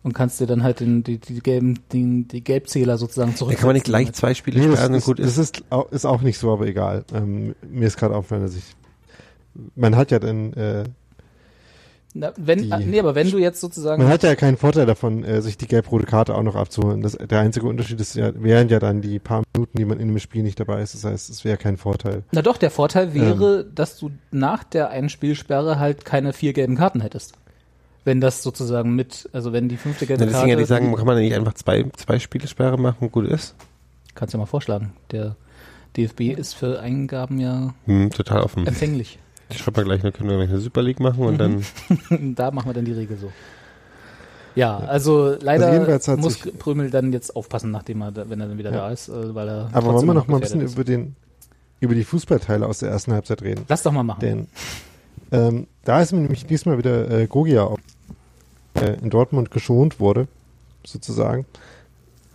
[0.04, 3.58] und kannst dir dann halt den, die, die gelben, den, die Gelbzähler sozusagen Da zurück.
[3.58, 5.58] kann man nicht gleich zwei Spiele Nee, das, sperren und das, gut das ist.
[5.58, 7.04] ist, auch, ist auch nicht so, aber egal.
[7.14, 8.64] Ähm, mir ist gerade aufgefallen, dass ich
[9.76, 10.84] man hat ja dann äh,
[12.16, 15.24] Na, wenn, die- nee, aber wenn du jetzt sozusagen, man hat ja keinen Vorteil davon,
[15.24, 17.02] äh, sich die gelb-rote Karte auch noch abzuholen.
[17.02, 20.08] Das, der einzige Unterschied ist ja, wären ja dann die paar Minuten, die man in
[20.08, 20.96] dem Spiel nicht dabei ist.
[20.96, 22.24] Das heißt, es wäre kein Vorteil.
[22.32, 23.72] na doch, der Vorteil wäre, Ähm.
[23.76, 27.34] dass du nach der Einspielsperre halt keine vier gelben Karten hättest.
[28.06, 31.06] Wenn das sozusagen mit, also wenn die fünfte gelbe Na, deswegen Karte, ja sagen, kann
[31.06, 33.56] man nicht einfach zwei, zwei Spielesperre machen und gut ist?
[34.16, 34.94] kannst du ja mal vorschlagen.
[35.12, 35.36] Der
[35.96, 38.66] DFB ist für Eingaben ja Hm, total offen.
[38.66, 39.20] empfänglich.
[39.50, 41.66] Ich schreibe mal gleich, dann können wir gleich eine Super League machen und dann
[42.36, 43.32] da machen wir dann die Regel so.
[44.56, 48.58] Ja, also leider Also muss Prömel dann jetzt aufpassen, nachdem er, da, wenn er dann
[48.58, 48.78] wieder Ja.
[48.78, 49.70] da ist, äh, weil er.
[49.74, 50.74] Aber wollen wir noch mal ein bisschen ist.
[50.74, 51.16] über den
[51.80, 53.64] über die Fußballteile aus der ersten Halbzeit reden?
[53.70, 54.20] Lass doch mal machen.
[54.20, 54.48] Denn
[55.32, 57.80] ähm, da ist mir nämlich diesmal wieder äh, Gogia auf,
[58.74, 60.28] äh, in Dortmund geschont wurde,
[60.86, 61.46] sozusagen.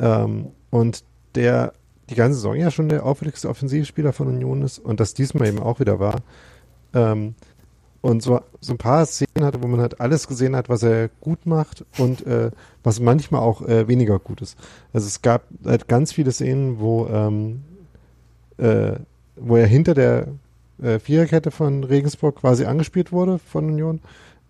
[0.01, 1.05] Ähm, und
[1.35, 1.75] der
[2.11, 5.59] die ganze Saison ja schon der auffälligste Offensivspieler von Union ist und das diesmal eben
[5.59, 6.21] auch wieder war.
[6.95, 7.35] Ähm,
[8.05, 11.09] und so, so ein paar Szenen hatte, wo man halt alles gesehen hat, was er
[11.21, 12.51] gut macht und äh,
[12.83, 14.59] was manchmal auch äh, weniger gut ist.
[14.93, 17.63] Also es gab halt ganz viele Szenen, wo, ähm,
[18.59, 18.97] äh,
[19.37, 20.27] wo er hinter der
[20.83, 24.01] äh, Viererkette von Regensburg quasi angespielt wurde von Union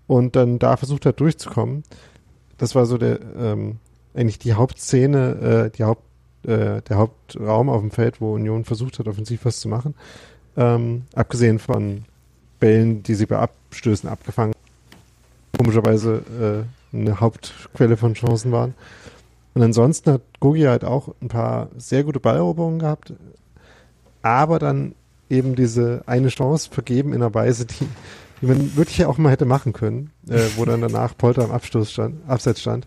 [0.08, 1.84] und dann da versucht hat durchzukommen.
[2.58, 3.76] Das war so der ähm,
[4.14, 6.02] eigentlich die Hauptszene, äh, die Haupt,
[6.44, 9.94] äh, der Hauptraum auf dem Feld, wo Union versucht hat, offensiv was zu machen.
[10.56, 12.04] Ähm, abgesehen von
[12.60, 14.54] Bällen, die sie bei Abstößen abgefangen
[15.56, 18.74] komischerweise äh, eine Hauptquelle von Chancen waren.
[19.54, 23.12] Und ansonsten hat Gogi halt auch ein paar sehr gute Balleroberungen gehabt,
[24.22, 24.94] aber dann
[25.30, 27.86] eben diese eine Chance vergeben in einer Weise, die,
[28.40, 31.92] die man wirklich auch mal hätte machen können, äh, wo dann danach Polter am Abstoß
[31.92, 32.86] stand, Abseits stand.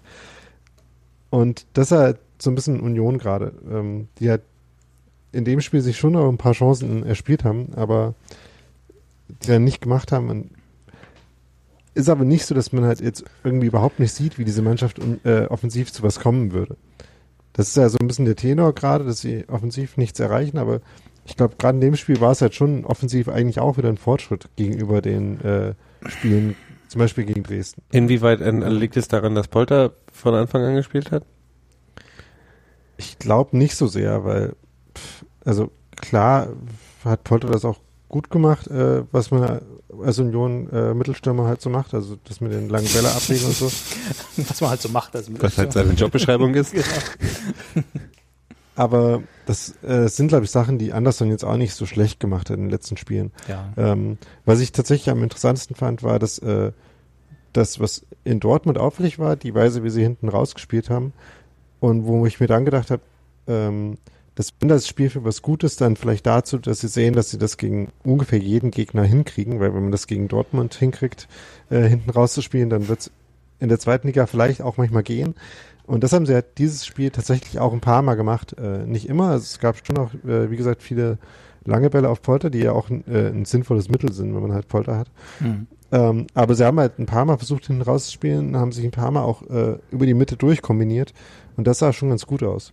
[1.30, 4.42] Und das ist halt so ein bisschen Union gerade, ähm, die halt
[5.32, 8.14] in dem Spiel sich schon noch ein paar Chancen erspielt haben, aber
[9.28, 10.30] die dann nicht gemacht haben.
[10.30, 10.52] Und
[11.94, 15.00] ist aber nicht so, dass man halt jetzt irgendwie überhaupt nicht sieht, wie diese Mannschaft
[15.24, 16.78] äh, offensiv zu was kommen würde.
[17.54, 20.82] Das ist ja so ein bisschen der Tenor gerade, dass sie offensiv nichts erreichen, aber
[21.26, 23.98] ich glaube, gerade in dem Spiel war es halt schon offensiv eigentlich auch wieder ein
[23.98, 25.74] Fortschritt gegenüber den äh,
[26.08, 26.56] Spielen,
[26.88, 27.82] zum Beispiel gegen Dresden.
[27.92, 31.26] inwieweit liegt es daran, dass Polter von Anfang an gespielt hat?
[32.98, 34.56] Ich glaube nicht so sehr, weil,
[34.96, 36.50] pff, also klar
[37.04, 39.62] hat Polter das auch gut gemacht, äh, was man
[40.04, 43.56] als Union äh, Mittelstürmer halt so macht, also das mit den langen Bälle ablegen und
[43.56, 43.66] so.
[44.48, 45.16] Was man halt so macht.
[45.16, 46.74] Also Was halt seine Jobbeschreibung ist?
[48.76, 52.50] Aber das äh, sind, glaube ich, Sachen, die Anderson jetzt auch nicht so schlecht gemacht
[52.50, 53.32] hat in den letzten Spielen.
[53.48, 53.74] ja.
[53.76, 56.72] Ähm, was ich tatsächlich am interessantesten fand, war, dass äh,
[57.54, 61.14] das, was in Dortmund auffällig war, die Weise, wie sie hinten rausgespielt haben.
[61.80, 63.02] Und wo ich mir dann gedacht habe,
[63.48, 63.98] ähm,
[64.38, 67.40] dass wenn das Spiel für was Gutes, dann vielleicht dazu, dass sie sehen, dass sie
[67.40, 71.28] das gegen ungefähr jeden Gegner hinkriegen, weil wenn man das gegen Dortmund hinkriegt,
[71.72, 73.12] äh, hinten rauszuspielen, dann wird es
[73.60, 75.34] in der zweiten Liga vielleicht auch manchmal gehen.
[75.88, 78.56] Und das haben sie halt dieses Spiel tatsächlich auch ein paar Mal gemacht.
[78.60, 81.18] Äh, nicht immer, also es gab schon auch, äh, wie gesagt, viele
[81.66, 84.54] lange Bälle auf Polter, die ja auch ein, äh, ein sinnvolles Mittel sind, wenn man
[84.54, 85.10] halt Polter hat.
[85.40, 85.66] Hm.
[85.92, 89.10] Ähm, aber sie haben halt ein paar Mal versucht, hinten rauszuspielen, haben sich ein paar
[89.10, 91.16] Mal auch äh, über die Mitte durchkombiniert.
[91.56, 92.72] Und das sah schon ganz gut aus.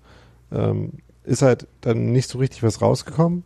[0.53, 3.45] Ähm, ist halt dann nicht so richtig was rausgekommen.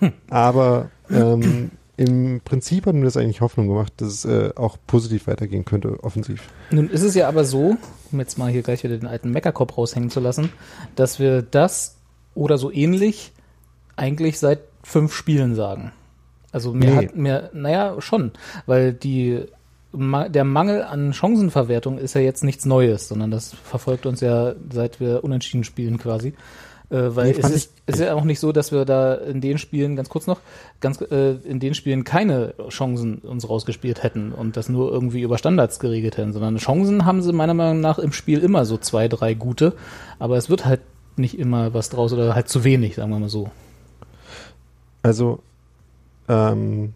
[0.30, 5.26] aber ähm, im Prinzip hat mir das eigentlich Hoffnung gemacht, dass es äh, auch positiv
[5.26, 6.42] weitergehen könnte, offensiv.
[6.70, 7.76] Nun ist es ja aber so,
[8.12, 10.52] um jetzt mal hier gleich wieder den alten Meckerkopf raushängen zu lassen,
[10.94, 11.96] dass wir das
[12.34, 13.32] oder so ähnlich
[13.96, 15.92] eigentlich seit fünf Spielen sagen.
[16.52, 16.96] Also mir Nee.
[16.96, 18.32] hat mir, naja, schon,
[18.66, 19.44] weil die
[19.92, 25.00] der Mangel an Chancenverwertung ist ja jetzt nichts Neues, sondern das verfolgt uns ja seit
[25.00, 26.34] wir unentschieden spielen quasi.
[26.88, 29.40] Äh, weil Nee, es ist, es ist ja auch nicht so, dass wir da in
[29.40, 30.40] den Spielen, ganz kurz noch,
[30.80, 35.36] ganz äh, in den Spielen keine Chancen uns rausgespielt hätten und das nur irgendwie über
[35.36, 39.08] Standards geregelt hätten, sondern Chancen haben sie meiner Meinung nach im Spiel immer so zwei,
[39.08, 39.74] drei gute,
[40.20, 40.80] aber es wird halt
[41.16, 43.50] nicht immer was draus oder halt zu wenig, sagen wir mal so.
[45.02, 45.40] Also
[46.28, 46.94] ähm,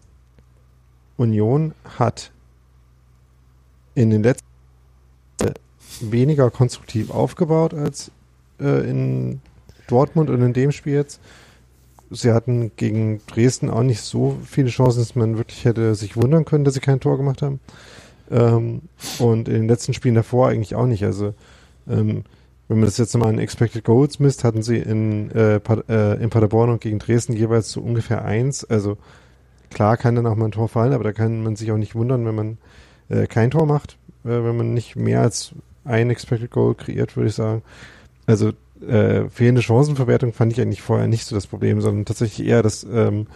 [1.17, 2.31] Union hat
[3.95, 4.45] in den letzten
[5.99, 8.11] weniger konstruktiv aufgebaut als
[8.59, 9.41] äh, in
[9.91, 11.19] Dortmund und in dem Spiel jetzt.
[12.09, 16.45] Sie hatten gegen Dresden auch nicht so viele Chancen, dass man wirklich hätte sich wundern
[16.45, 17.59] können, dass sie kein Tor gemacht haben.
[18.29, 18.81] Ähm,
[19.19, 21.03] und in den letzten Spielen davor eigentlich auch nicht.
[21.03, 21.33] Also
[21.87, 22.23] ähm,
[22.67, 25.57] wenn man das jetzt nochmal in Expected Goals misst, hatten sie in, äh,
[25.89, 28.63] äh, in Paderborn und gegen Dresden jeweils so ungefähr eins.
[28.63, 28.97] Also
[29.69, 31.95] klar kann dann auch mal ein Tor fallen, aber da kann man sich auch nicht
[31.95, 32.57] wundern, wenn man
[33.09, 37.29] äh, kein Tor macht, äh, wenn man nicht mehr als ein Expected Goal kreiert, würde
[37.29, 37.61] ich sagen.
[38.25, 42.63] Also äh, fehlende Chancenverwertung fand ich eigentlich vorher nicht so das Problem, sondern tatsächlich eher,
[42.63, 43.27] dass ähm,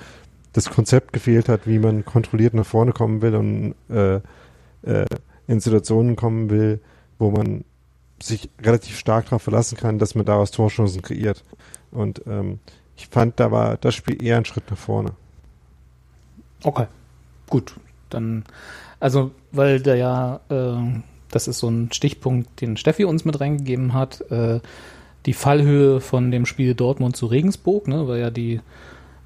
[0.53, 4.21] das Konzept gefehlt hat, wie man kontrolliert nach vorne kommen will und äh,
[4.83, 5.05] äh,
[5.47, 6.79] in Situationen kommen will,
[7.19, 7.65] wo man
[8.21, 11.43] sich relativ stark darauf verlassen kann, dass man daraus Torchancen kreiert.
[11.91, 12.59] Und ähm,
[12.95, 15.11] ich fand, da war das Spiel eher ein Schritt nach vorne.
[16.63, 16.87] Okay,
[17.49, 17.75] gut.
[18.09, 18.45] Dann,
[18.99, 23.93] also, weil der ja, äh, das ist so ein Stichpunkt, den Steffi uns mit reingegeben
[23.93, 24.61] hat, äh,
[25.26, 28.61] die Fallhöhe von dem Spiel Dortmund zu Regensburg, ne, weil ja die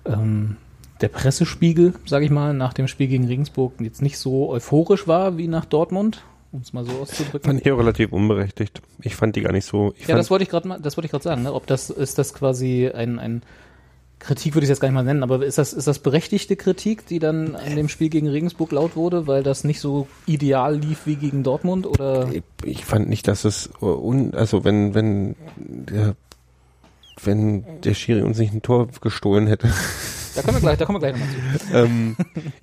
[0.06, 0.58] ähm,
[1.02, 5.38] der Pressespiegel, sage ich mal, nach dem Spiel gegen Regensburg jetzt nicht so euphorisch war
[5.38, 7.44] wie nach Dortmund, um es mal so auszudrücken.
[7.50, 8.82] Fand ich auch relativ unberechtigt.
[9.02, 9.94] Ich fand die gar nicht so.
[10.08, 11.44] ja, das wollte ich gerade mal, das wollte ich gerade sagen.
[11.44, 11.54] Ne?
[11.54, 13.44] Ob das ist das quasi ein, ein
[14.20, 17.08] Kritik würde ich jetzt gar nicht mal nennen, aber ist das ist das berechtigte Kritik,
[17.08, 21.06] die dann an dem Spiel gegen Regensburg laut wurde, weil das nicht so ideal lief
[21.06, 22.30] wie gegen Dortmund oder?
[22.64, 26.16] Ich, fand nicht, dass es un, also wenn wenn der
[27.24, 29.70] wenn der Schiri uns nicht ein Tor gestohlen hätte.
[30.36, 31.74] Da kommen wir gleich, da kommen wir gleich nochmal zu.
[31.74, 32.16] ähm,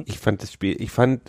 [0.05, 1.21] ich fand das Spiel, ich fand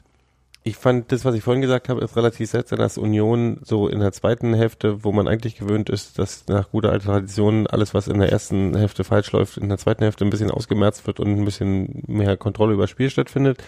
[0.67, 4.01] ich fand das, was ich vorhin gesagt habe, ist relativ seltsam, dass Union so in
[4.01, 8.09] der zweiten Hälfte, wo man eigentlich gewöhnt ist, dass nach guter alter Tradition alles, was
[8.09, 11.29] in der ersten Hälfte falsch läuft, in der zweiten Hälfte ein bisschen ausgemerzt wird und
[11.29, 13.63] ein bisschen mehr Kontrolle über das Spiel stattfindet,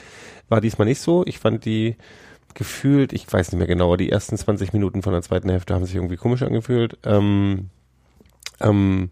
[0.50, 1.26] war diesmal nicht so.
[1.26, 1.95] Ich fand die
[2.54, 5.86] gefühlt, ich weiß nicht mehr genau, die ersten 20 Minuten von der zweiten Hälfte haben
[5.86, 6.97] sich irgendwie komisch angefühlt.
[7.06, 7.70] Ähm,
[8.60, 9.10] ähm,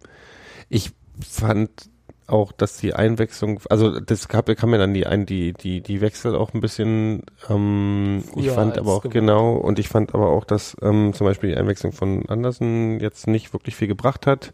[0.68, 0.92] ich
[1.26, 1.90] fand
[2.28, 6.02] auch, dass die Einwechslung, also das gab, kam mir dann die ein, die, die, die
[6.02, 9.14] Wechsel auch ein bisschen, ähm, ich fand aber auch gewohnt.
[9.14, 13.28] genau, und ich fand aber auch, dass ähm, zum Beispiel die Einwechslung von Andersen jetzt
[13.28, 14.52] nicht wirklich viel gebracht hat.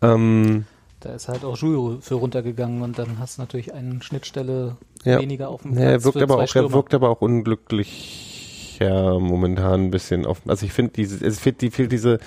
[0.00, 0.64] Ähm,
[1.00, 5.20] da ist halt auch Jules für runtergegangen und dann hast du natürlich eine Schnittstelle ja,
[5.20, 5.84] weniger auf dem Platz.
[5.84, 10.42] Ja, er wirkt aber auch, er wirkt aber auch unglücklich ja, momentan ein bisschen auf,
[10.46, 12.18] also ich finde diese, es fehlt, die fehlt diese,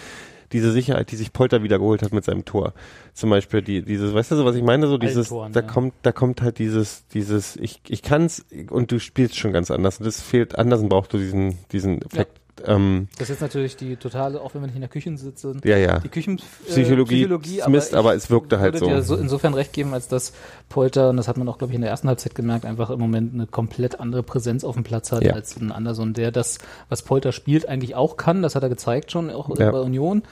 [0.52, 2.74] diese Sicherheit, die sich Polter wiedergeholt hat mit seinem Tor.
[3.14, 4.88] Zum Beispiel die, dieses, weißt du so, was ich meine?
[4.88, 5.68] So dieses, Toren, da ja.
[5.68, 10.00] kommt, da kommt halt dieses, dieses, ich, ich kann's und du spielst schon ganz anders.
[10.00, 12.38] Und das fehlt, anders brauchst du diesen, diesen Effekt.
[12.38, 12.49] Ja.
[12.66, 15.78] Ähm, das ist natürlich die totale, auch wenn wir nicht in der Küche sitzen, ja,
[15.78, 16.00] ja.
[16.00, 17.24] die Küchenpsychologie,
[17.60, 18.86] äh, Mist, aber, aber es wirkte halt so.
[18.86, 20.34] Ich würde dir so insofern recht geben, als dass
[20.70, 23.00] Polter, und das hat man auch, glaube ich, in der ersten Halbzeit gemerkt, einfach im
[23.00, 25.34] Moment eine komplett andere Präsenz auf dem Platz hat ja.
[25.34, 28.42] als ein Anderson, der das, was Polter spielt, eigentlich auch kann.
[28.42, 29.72] Das hat er gezeigt schon, auch ja.
[29.72, 30.24] bei Union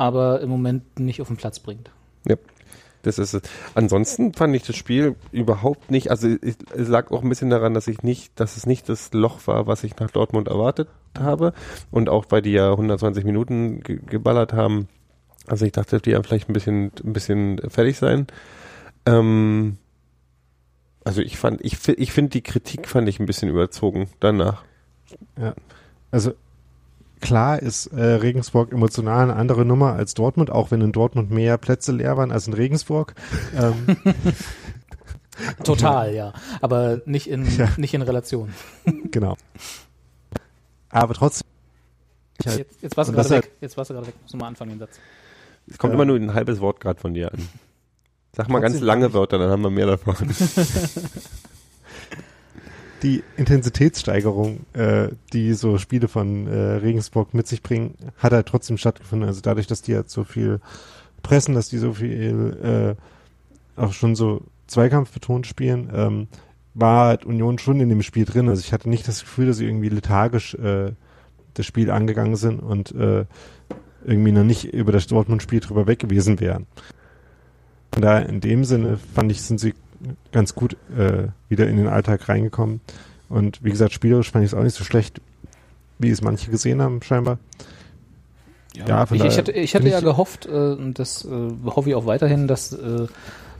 [0.00, 1.90] aber im Moment nicht auf den Platz bringt.
[2.26, 2.36] Ja.
[3.02, 3.42] Das ist es.
[3.74, 6.56] Ansonsten fand ich das Spiel überhaupt nicht, also es,
[6.88, 9.84] lag auch ein bisschen daran, dass ich nicht, dass es nicht das Loch war, was
[9.84, 10.88] ich nach Dortmund erwartet
[11.18, 11.54] habe
[11.90, 14.88] und auch weil die ja 120 Minuten ge geballert haben.
[15.46, 18.26] Also ich dachte, die ja vielleicht ein bisschen, ein bisschen fertig sein.
[19.06, 19.78] Ähm,
[21.02, 24.62] also ich fand, ich, ich finde die Kritik fand ich ein bisschen überzogen danach.
[25.40, 25.54] Ja.
[26.10, 26.34] Also
[27.20, 31.58] Klar ist äh, Regensburg emotional eine andere Nummer als Dortmund, auch wenn in Dortmund mehr
[31.58, 33.14] Plätze leer waren als in Regensburg.
[33.56, 33.96] Ähm,
[35.64, 36.32] Total, ja.
[36.60, 37.68] Aber nicht in, ja.
[37.76, 38.52] nicht in Relation.
[39.10, 39.36] Genau.
[40.90, 41.46] Aber trotzdem.
[42.44, 43.50] Halt, jetzt, jetzt warst du gerade weg.
[43.60, 44.14] Jetzt warst du gerade weg.
[44.22, 44.98] Muss mal anfangen, den Satz.
[45.68, 47.48] Es kommt äh, immer nur ein halbes Wort gerade von dir an.
[48.32, 50.14] Sag mal ganz lange Wörter, dann haben wir mehr davon.
[53.02, 58.78] die Intensitätssteigerung, äh, die so Spiele von äh, Regensburg mit sich bringen, hat halt trotzdem
[58.78, 59.28] stattgefunden.
[59.28, 60.60] Also dadurch, dass die halt so viel
[61.22, 62.96] pressen, dass die so viel
[63.76, 66.28] äh, auch schon so Zweikampf betont spielen, ähm,
[66.74, 68.48] war halt Union schon in dem Spiel drin.
[68.48, 70.92] Also ich hatte nicht das Gefühl, dass sie irgendwie lethargisch äh,
[71.54, 73.24] das Spiel angegangen sind und äh,
[74.04, 76.66] irgendwie noch nicht über das Dortmund-Spiel drüber weg gewesen wären.
[77.92, 79.74] Von daher in dem Sinne fand ich, sind sie
[80.32, 82.80] ganz gut äh, wieder in den Alltag reingekommen.
[83.28, 85.20] Und wie gesagt, spielerisch fand ich es auch nicht so schlecht,
[85.98, 87.38] wie es manche gesehen haben, scheinbar.
[88.74, 91.94] Ja, ja ich, ich, hatte, ich hatte ja gehofft, äh, und das äh, hoffe ich
[91.94, 93.06] auch weiterhin, dass, äh,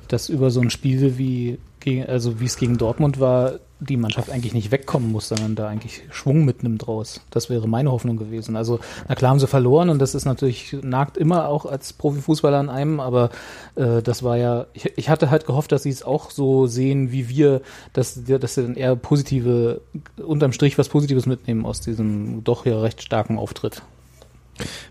[0.08, 4.30] dass über so ein Spiel wie gegen, also wie es gegen Dortmund war, die Mannschaft
[4.30, 7.20] eigentlich nicht wegkommen muss, sondern da eigentlich Schwung mitnimmt draus.
[7.30, 8.56] Das wäre meine Hoffnung gewesen.
[8.56, 8.78] Also,
[9.08, 12.68] na klar haben sie verloren und das ist natürlich, nagt immer auch als Profifußballer an
[12.68, 13.30] einem, aber
[13.76, 17.10] äh, das war ja, ich, ich hatte halt gehofft, dass sie es auch so sehen
[17.10, 17.62] wie wir,
[17.92, 19.80] dass, dass sie dann eher positive,
[20.24, 23.82] unterm Strich was Positives mitnehmen aus diesem doch ja recht starken Auftritt.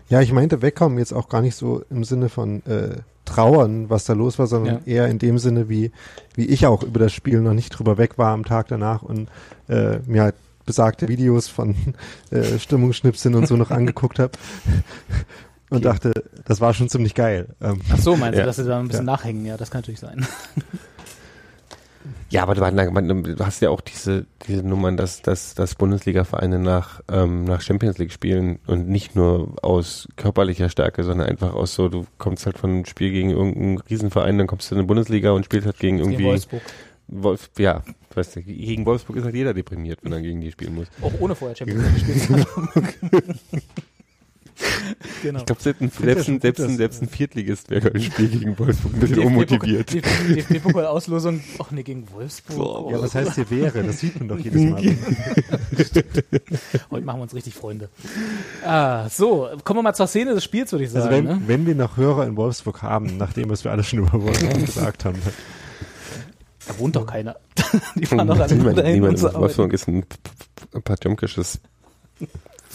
[0.08, 2.96] Ja, ich meinte wegkommen jetzt auch gar nicht so im Sinne von äh,
[3.30, 4.92] trauern, was da los war, sondern Ja.
[5.04, 5.92] eher in dem Sinne, wie,
[6.34, 9.28] wie ich auch über das Spiel noch nicht drüber weg war am Tag danach und
[9.68, 10.34] äh, mir halt
[10.66, 11.74] besagte Videos von
[12.30, 14.32] äh, Stimmungsschnipseln und so noch angeguckt habe
[15.70, 16.12] und dachte,
[16.44, 17.48] das war schon ziemlich geil.
[17.60, 18.42] Ähm, Ach so, meinst Ja.
[18.42, 19.12] du, dass sie da ein bisschen Ja.
[19.12, 19.44] nachhängen?
[19.46, 20.26] Ja, das kann natürlich sein.
[22.30, 27.44] Ja, aber du, hast ja auch diese, diese Nummern, dass, dass, dass Bundesliga-Vereine nach, ähm,
[27.44, 32.06] nach Champions League spielen und nicht nur aus körperlicher Stärke, sondern einfach aus so, du
[32.18, 35.44] kommst halt von einem Spiel gegen irgendeinen Riesenverein, dann kommst du in die Bundesliga und
[35.44, 36.62] spielst halt gegen Gegen irgendwie Wolfsburg.
[37.08, 37.82] Wolf, ja,
[38.14, 40.86] weißt du, gegen Wolfsburg ist halt jeder deprimiert, wenn er gegen die spielen muss.
[41.02, 42.88] Auch ohne vorher Champions League gespielt zu haben.
[45.22, 45.38] genau.
[45.40, 49.00] Ich glaube, selbst, selbst, selbst, ein- selbst ein Viertligist wäre ein Spiel gegen Wolfsburg ein
[49.00, 49.92] bisschen unmotiviert.
[49.92, 52.56] DFB-Pokal-Auslosung, ach nee, gegen Wolfsburg.
[52.56, 52.92] Boah.
[52.92, 53.82] ja, was heißt hier wäre?
[53.82, 54.82] Das sieht man doch jedes Mal.
[56.90, 57.88] Heute machen wir uns richtig Freunde.
[58.64, 61.06] Ah, so, kommen wir mal zur Szene des Spiels, würde ich sagen.
[61.06, 61.42] Also wenn, ne?
[61.46, 65.04] wenn wir noch Hörer in Wolfsburg haben, nachdem was wir alle schon über Wolfsburg gesagt
[65.04, 65.18] haben.
[66.68, 67.36] Da wohnt doch keiner.
[67.96, 70.04] Die fahren doch alle niemand dahin, niemand in Wolfsburg ist ein,
[70.74, 71.60] ein patjomkisches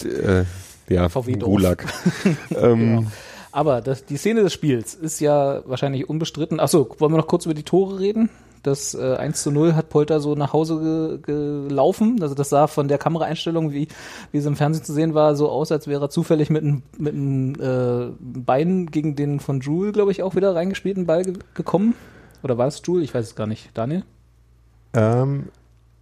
[0.03, 0.43] äh,
[0.89, 1.49] ja, VW-Dorf.
[1.49, 1.86] Gulag.
[2.55, 3.11] ähm, Genau.
[3.55, 6.59] Aber das, die Szene des Spiels ist ja wahrscheinlich unbestritten.
[6.59, 8.29] Achso, wollen wir noch kurz über die Tore reden?
[8.63, 12.17] Das äh, 1 zu 0 hat Polter so nach Hause ge gelaufen.
[12.21, 13.88] Also das sah von der Kameraeinstellung, wie,
[14.33, 16.83] wie es im Fernsehen zu sehen war, so aus, als wäre er zufällig mit einem
[16.97, 21.36] mit einem, äh, Bein gegen den von Jule, glaube ich, auch wieder reingespielten Ball ge
[21.53, 21.93] gekommen.
[22.43, 23.05] Oder war es Jule?
[23.05, 23.69] Ich weiß es gar nicht.
[23.73, 24.03] Daniel?
[24.93, 25.47] Ähm,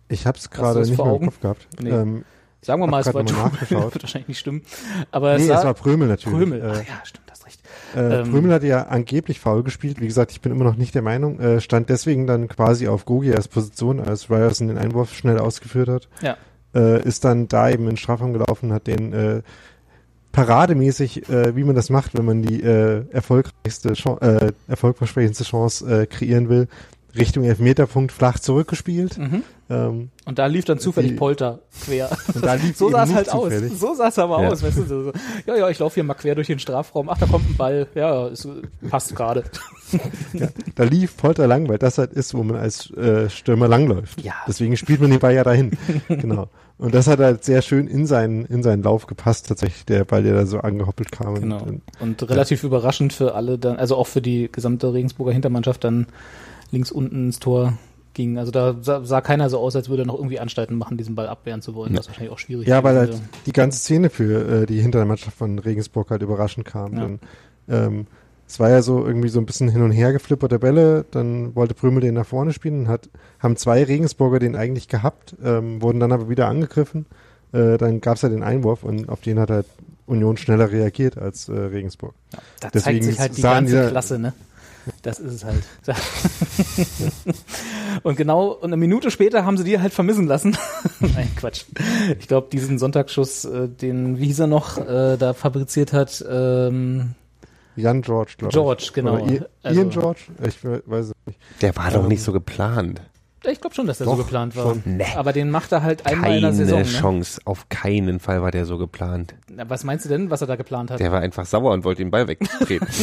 [0.07, 1.67] ich habe es gerade nicht mehr im Kopf gehabt.
[1.79, 1.91] Nee.
[1.91, 2.25] Ähm,
[2.63, 3.93] Sagen wir mal, es war nachgeschaut.
[3.93, 4.61] Wird wahrscheinlich nicht stimmen.
[5.11, 6.37] Aber es nee, sah, es war Prömel natürlich.
[6.37, 6.61] Krümel.
[6.61, 7.61] Äh, Ach ja, stimmt, hast recht.
[7.95, 9.99] Äh, Ähm, Prömel hatte ja angeblich faul gespielt.
[10.01, 11.39] Wie gesagt, ich bin immer noch nicht der Meinung.
[11.39, 15.89] Äh, stand deswegen dann quasi auf Gogi als Position, als Ryerson den Einwurf schnell ausgeführt
[15.89, 16.09] hat.
[16.21, 16.37] Ja.
[16.75, 19.41] Äh, ist dann da eben in Strafraum gelaufen, hat den äh,
[20.31, 26.01] parademäßig, äh, wie man das macht, wenn man die äh, erfolgreichste, Chan äh, erfolgversprechendste Chance
[26.01, 26.67] äh, kreieren will,
[27.15, 29.17] Richtung Elfmeterpunkt flach zurückgespielt.
[29.17, 29.43] Mhm.
[29.69, 32.09] Ähm, Und da lief dann zufällig Die- Polter quer.
[32.33, 33.71] und da lief So sah es halt zufällig.
[33.73, 33.79] aus.
[33.79, 34.49] So sah es aber Ja.
[34.49, 35.11] aus, weißt du, so, so,
[35.45, 37.09] ja, ja, ich laufe hier mal quer durch den Strafraum.
[37.09, 37.87] Ach, da kommt ein Ball.
[37.95, 38.47] Ja, es
[38.89, 39.43] passt gerade.
[40.75, 44.21] Da lief Polter lang, weil das halt ist, wo man als äh, Stürmer langläuft.
[44.23, 44.33] Ja.
[44.47, 45.71] Deswegen spielt man den Ball ja dahin.
[46.07, 46.49] genau.
[46.79, 50.23] Und das hat halt sehr schön in seinen, in seinen Lauf gepasst, tatsächlich, der Ball,
[50.23, 51.35] der da so angehoppelt kam.
[51.35, 51.61] Genau.
[51.61, 56.07] Und, Und relativ überraschend für alle dann, also auch für die gesamte Regensburger Hintermannschaft dann
[56.73, 57.77] links unten ins Tor
[58.13, 58.37] ging.
[58.37, 61.15] Also da sah, sah keiner so aus, als würde er noch irgendwie Anstalten machen, diesen
[61.15, 64.63] Ball abwehren zu wollen, was wahrscheinlich auch schwierig ja, weil halt die ganze Szene für
[64.63, 66.93] äh, die Hintermannschaft von Regensburg halt überraschend kam.
[66.93, 66.99] Ja.
[66.99, 67.19] Dann,
[67.69, 68.07] ähm,
[68.45, 71.73] es war ja so irgendwie so ein bisschen hin und her geflipperte Bälle, dann wollte
[71.73, 73.09] Prümel den nach vorne spielen, und hat,
[73.39, 77.05] haben zwei Regensburger den eigentlich gehabt, ähm, wurden dann aber wieder angegriffen.
[77.51, 79.65] Äh, dann gab es ja den Einwurf und auf den hat halt
[80.05, 82.13] Union schneller reagiert als äh, Regensburg.
[82.31, 82.41] wäre.
[82.59, 84.33] Da deswegen zeigt sich halt die ganze die- Klasse, ne?
[85.01, 85.63] Das ist es halt.
[88.03, 90.57] und genau, und eine Minute später haben sie die halt vermissen lassen.
[90.99, 91.63] Nein, Quatsch.
[92.19, 97.15] Ich glaube, diesen Sonntagsschuss, äh, den, wie hieß er noch, äh, da fabriziert hat, ähm,
[97.75, 98.53] Jan George, glaube ich.
[98.53, 99.13] George, genau.
[99.19, 100.19] Oder I Also- Ian George?
[100.45, 101.39] Ich we- weiß es nicht.
[101.61, 103.01] der war doch Ähm, nicht so geplant.
[103.45, 104.63] Ich glaube schon, dass der Doch, so geplant war.
[104.63, 104.83] schon.
[104.85, 105.05] Nee.
[105.15, 106.79] Aber den macht er halt einmal in der Keine Saison.
[106.79, 106.85] Ne?
[106.85, 107.41] Chance.
[107.45, 109.35] Auf keinen Fall war der so geplant.
[109.49, 110.99] Na, Was meinst du denn, was er da geplant hat?
[110.99, 112.87] Der war einfach sauer und wollte den Ball wegtreten.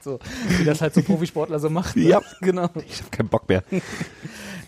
[0.00, 0.18] So,
[0.58, 1.96] wie das halt so Profisportler so macht.
[1.96, 2.08] Ne?
[2.08, 2.20] Ja.
[2.40, 2.68] genau.
[2.88, 3.62] ich habe keinen Bock mehr.
[3.70, 3.80] Nee,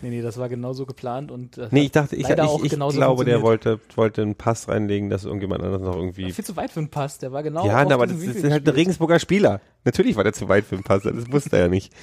[0.09, 3.41] nee, das war genauso geplant und das Nee, ich dachte, ich, ich, ich glaube, der
[3.41, 6.31] wollte, wollte einen Pass reinlegen, dass irgendjemand anderes noch irgendwie.
[6.31, 7.19] viel zu weit für einen Pass.
[7.19, 7.65] Der war genau.
[7.65, 8.73] ja, aber diesem das ist halt ein.
[8.73, 9.61] Regensburger Spieler.
[9.83, 11.93] Natürlich war der zu weit für einen Pass, das wusste er ja nicht.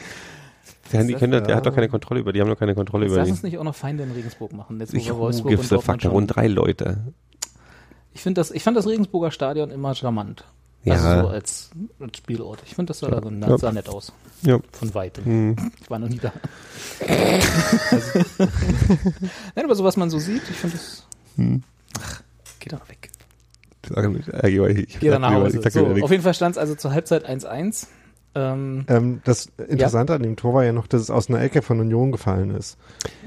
[0.93, 1.57] Der, die Das- können, doch- der ja.
[1.57, 3.33] hat doch keine Kontrolle über, die haben doch keine Kontrolle Jetzt über lass ihn.
[3.35, 4.79] uns nicht auch noch Feinde in Regensburg machen.
[4.81, 6.35] Jetzt, wo Ich wir Wolfsburg the Dortmund fuck, da wohnen schon.
[6.35, 6.99] drei Leute.
[8.15, 10.45] Ich finde das, ich fand das Regensburger Stadion immer charmant.
[10.85, 10.95] Ja.
[10.95, 12.63] Also so als, als Spielort.
[12.65, 13.59] Ich finde das sah, da, Ja.
[13.59, 14.13] sah nett aus.
[14.43, 14.59] Ja.
[14.73, 15.25] Von weitem.
[15.25, 15.57] Hm.
[15.83, 16.33] Ich war noch nie da.
[17.91, 18.19] also,
[19.55, 21.07] Nein, aber so was man so sieht, ich finde das.
[21.37, 21.63] Hm.
[22.01, 22.23] Ach,
[22.61, 23.11] geh doch weg.
[23.95, 25.57] Äh, ich Geh dann nach sag lieber- Hause.
[25.59, 26.05] ich sag So, lieber nichts.
[26.05, 27.85] auf jeden Fall stand es also zur Halbzeit 1-1.
[27.85, 27.89] Ähm,
[28.37, 31.81] Ähm, das Interessante an dem Tor war ja noch, dass es aus einer Ecke von
[31.81, 32.77] Union gefallen ist,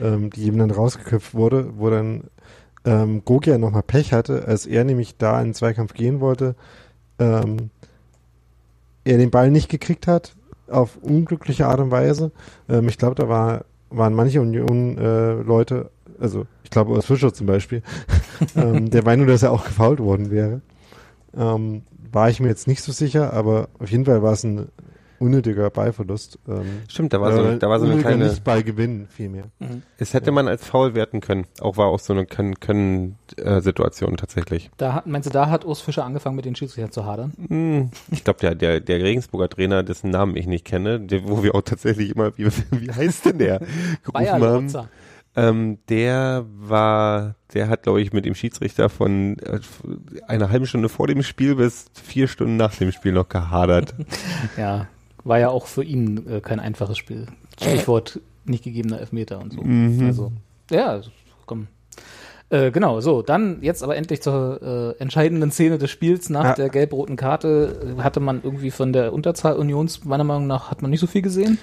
[0.01, 2.25] ähm, die eben dann rausgeköpft wurde, wo dann
[2.85, 6.55] ähm, Gogia nochmal Pech hatte, als er nämlich da in den Zweikampf gehen wollte,
[7.17, 7.71] ähm,
[9.03, 10.35] er den Ball nicht gekriegt hat,
[10.67, 12.31] auf unglückliche Art und Weise.
[12.69, 15.89] Ähm, ich glaube, da war, waren manche Union-Leute,
[16.19, 17.81] also ich glaube aus Fischer zum Beispiel,
[18.55, 20.61] ähm, der Meinung, dass er auch gefault worden wäre.
[21.35, 21.81] Ähm,
[22.11, 24.67] war ich mir jetzt nicht so sicher, aber auf jeden Fall war es ein
[25.19, 26.39] unnötiger Ballverlust.
[26.47, 29.45] Ähm, Stimmt, da war so, äh, da war so eine unnötiger kleine, Nicht-Ballgewinn vielmehr.
[29.97, 31.45] es hätte man als Foul werten können.
[31.59, 34.69] Auch war auch so eine Können-Situation tatsächlich.
[34.77, 37.33] Da hat, meinst du, da hat Urs Fischer angefangen, mit den Schiedsrichtern zu hadern?
[37.47, 41.43] Hm, Ich glaube, der, der, der Regensburger Trainer, dessen Namen ich nicht kenne, der, wo
[41.43, 43.59] wir auch tatsächlich immer, wie, wie heißt denn der?
[44.11, 44.89] Bayer gerufen haben,
[45.35, 49.59] ähm, der war, der hat, glaube ich, mit dem Schiedsrichter von äh,
[50.27, 53.93] einer halben Stunde vor dem Spiel bis vier Stunden nach dem Spiel noch gehadert.
[54.57, 54.87] Ja,
[55.23, 57.27] war ja auch für ihn äh, kein einfaches Spiel.
[57.61, 59.61] Stichwort nicht gegebener Elfmeter und so.
[59.61, 60.05] Mhm.
[60.05, 60.31] Also,
[60.71, 61.11] ja, also,
[61.45, 61.67] komm.
[62.51, 66.29] Äh, genau, so, dann jetzt aber endlich zur äh, entscheidenden Szene des Spiels.
[66.31, 66.53] Nach Ja.
[66.55, 70.81] der gelb-roten Karte äh, hatte man irgendwie von der Unterzahl Unions, meiner Meinung nach, hat
[70.81, 71.59] man nicht so viel gesehen.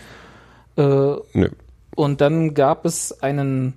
[0.77, 1.49] Äh, Nö.
[1.97, 3.73] und dann gab es einen,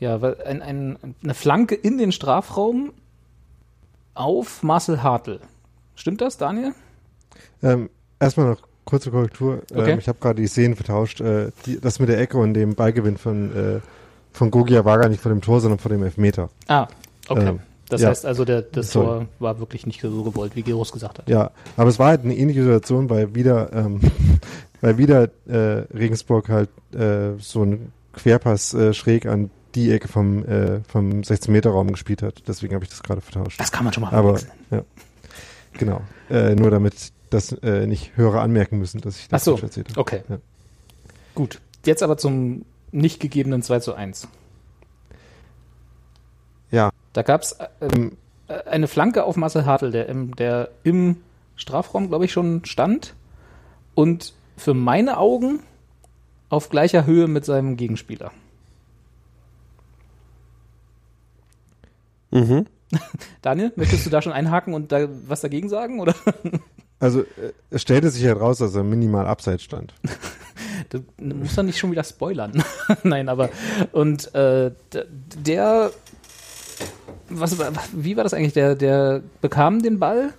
[0.00, 2.92] ja, ein, ein, eine Flanke in den Strafraum
[4.14, 5.38] auf Marcel Hartl.
[5.94, 6.72] Stimmt das, Daniel?
[7.62, 9.62] Ähm, erstmal noch kurze Korrektur.
[9.70, 9.92] Okay.
[9.92, 11.20] Ähm, ich habe gerade die Szenen vertauscht.
[11.20, 13.80] Äh, die, das mit der Ecke und dem Ballgewinn von, äh,
[14.32, 16.50] von Gogia war gar nicht vor dem Tor, sondern vor dem Elfmeter.
[16.68, 16.88] Ah,
[17.28, 17.48] okay.
[17.48, 18.08] Ähm, das ja.
[18.08, 19.06] heißt also, der, das Sorry.
[19.06, 21.28] Tor war wirklich nicht so gewollt, wie Gerus gesagt hat.
[21.28, 24.00] Ja, aber es war halt eine ähnliche Situation, weil wieder, ähm,
[24.80, 30.44] weil wieder äh, Regensburg halt äh, so einen Querpass äh, schräg an die Ecke vom,
[30.44, 32.42] äh, vom 16-Meter-Raum gespielt hat.
[32.46, 33.58] Deswegen habe ich das gerade vertauscht.
[33.60, 34.38] Das kann man schon mal Aber
[34.70, 34.82] ja,
[35.72, 36.00] genau.
[36.28, 39.90] Nur damit das äh, nicht Hörer anmerken müssen, dass ich das Ach so, falsch erzählt
[39.90, 40.00] habe.
[40.00, 40.22] Okay.
[40.28, 40.38] Ja.
[41.34, 41.60] Gut.
[41.84, 44.28] Jetzt aber zum nicht gegebenen 2 zu 1.
[46.70, 46.90] Ja.
[47.12, 48.16] Da gab es äh, Ähm,
[48.48, 51.16] äh, eine Flanke auf Marcel Hartl, der im, der im
[51.56, 53.14] Strafraum, glaube ich, schon stand
[53.94, 55.60] und für meine Augen
[56.48, 58.32] auf gleicher Höhe mit seinem Gegenspieler.
[62.30, 62.66] Mhm.
[63.42, 66.00] Daniel, möchtest du da schon einhaken und da was dagegen sagen?
[66.00, 66.14] Oder?
[67.04, 69.94] Also äh, es stellte sich halt raus, dass er minimal abseits stand.
[70.90, 72.62] Du musst doch nicht schon wieder spoilern.
[73.02, 73.48] Nein, aber
[73.90, 74.70] und äh,
[75.44, 75.90] der
[77.28, 77.58] was
[77.92, 78.52] wie war das eigentlich?
[78.52, 80.34] Der, der bekam den Ball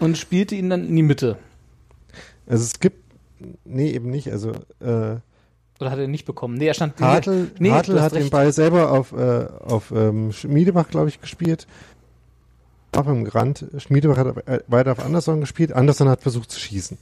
[0.00, 1.38] und spielte ihn dann in die Mitte.
[2.46, 3.02] Also es gibt,
[3.64, 4.30] nee, eben nicht.
[4.30, 5.16] Also äh,
[5.80, 6.58] Oder hat er nicht bekommen?
[6.58, 8.32] Nee, er stand Hartl, nee, Hartl hat den recht.
[8.32, 11.66] Ball selber auf, äh, auf ähm, Schmiedebach, glaube ich, gespielt.
[12.92, 13.66] Auf dem Rand.
[13.76, 15.72] Schmiedebach hat äh, weiter auf Anderson gespielt.
[15.72, 16.98] Anderson hat versucht zu schießen.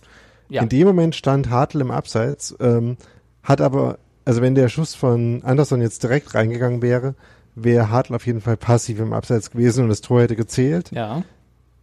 [0.49, 0.63] Ja.
[0.63, 2.97] In dem Moment stand Hartl im Abseits, ähm,
[3.43, 7.15] hat aber, also wenn der Schuss von Anderson jetzt direkt reingegangen wäre,
[7.55, 10.91] wäre Hartl auf jeden Fall passiv im Abseits gewesen und das Tor hätte gezählt.
[10.93, 11.25] Ja.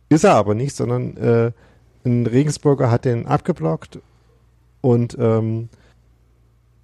[0.09, 1.51] Ist er aber nicht, sondern äh,
[2.05, 3.99] ein Regensburger hat den abgeblockt
[4.81, 5.69] und ähm,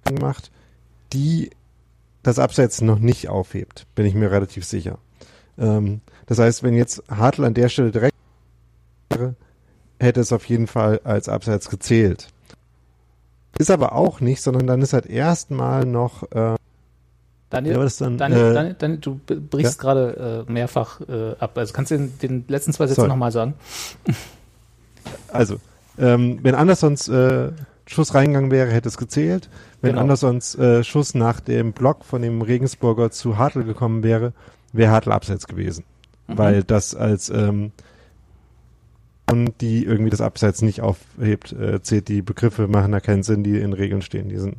[0.04, 0.50] gemacht,
[1.12, 1.50] die
[2.22, 4.98] das Abseits noch nicht aufhebt, bin ich mir relativ sicher.
[5.58, 8.14] Ähm, das heißt, wenn jetzt Hartl an der Stelle direkt
[9.10, 9.34] wäre,
[9.98, 12.28] hätte es auf jeden Fall als Abseits gezählt.
[13.58, 16.56] Ist aber auch nicht, sondern dann ist halt erstmal noch äh,
[17.50, 21.58] Daniel, Ja, dann, Daniel, äh, Daniel, Daniel, du brichst gerade äh, mehrfach äh, ab.
[21.58, 23.54] Also kannst du den, den letzten zwei Sätze nochmal sagen?
[25.32, 25.56] Also,
[25.98, 27.52] ähm, wenn Andersons äh,
[27.86, 29.48] Schuss reingegangen wäre, hätte es gezählt.
[29.80, 30.02] Wenn Genau.
[30.02, 34.32] Andersons äh, Schuss nach dem Block von dem Regensburger zu Hartl gekommen wäre,
[34.72, 35.84] wäre Hartl abseits gewesen.
[36.28, 36.38] Mhm.
[36.38, 37.72] Weil das als ähm,
[39.30, 43.44] und die irgendwie das Abseits nicht aufhebt, äh, zählt die Begriffe, machen da keinen Sinn,
[43.44, 44.28] die in Regeln stehen.
[44.28, 44.56] Die sind,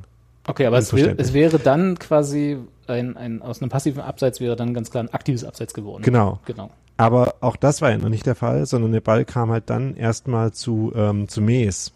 [0.47, 2.57] Okay, aber es, wär, es wäre dann quasi
[2.87, 6.03] ein, ein aus einem passiven Abseits wäre dann ganz klar ein aktives Abseits geworden.
[6.03, 6.39] genau.
[6.45, 6.71] Genau.
[6.97, 9.95] Aber auch das war ja noch nicht der Fall, sondern der Ball kam halt dann
[9.95, 11.93] erstmal zu, ähm, zu Mees.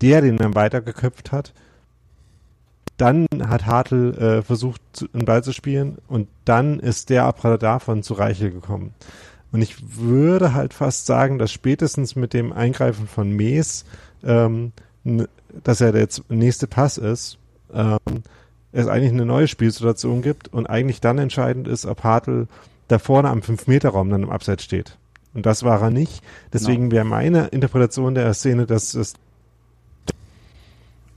[0.00, 1.52] Der den dann weitergeköpft hat.
[3.02, 4.80] Dann hat Hartl äh, versucht,
[5.12, 8.94] einen Ball zu spielen und dann ist der Abpraller davon zu Reichel gekommen.
[9.50, 13.86] Und ich würde halt fast sagen, dass spätestens mit dem Eingreifen von Mees,
[14.22, 14.70] ähm,
[15.64, 17.38] dass er der jetzt nächste Pass ist,
[17.74, 17.98] ähm,
[18.70, 22.46] es eigentlich eine neue Spielsituation gibt und eigentlich dann entscheidend ist, ob Hartl
[22.86, 24.96] da vorne am 5-Meter-Raum dann im Abseits steht.
[25.34, 26.22] Und das war er nicht.
[26.52, 29.14] Deswegen wäre meine Interpretation der Szene, dass es,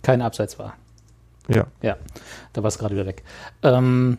[0.01, 0.73] Kein Abseits war.
[1.47, 1.97] Ja, Ja,
[2.53, 3.23] da war es gerade wieder weg.
[3.63, 4.17] Ähm,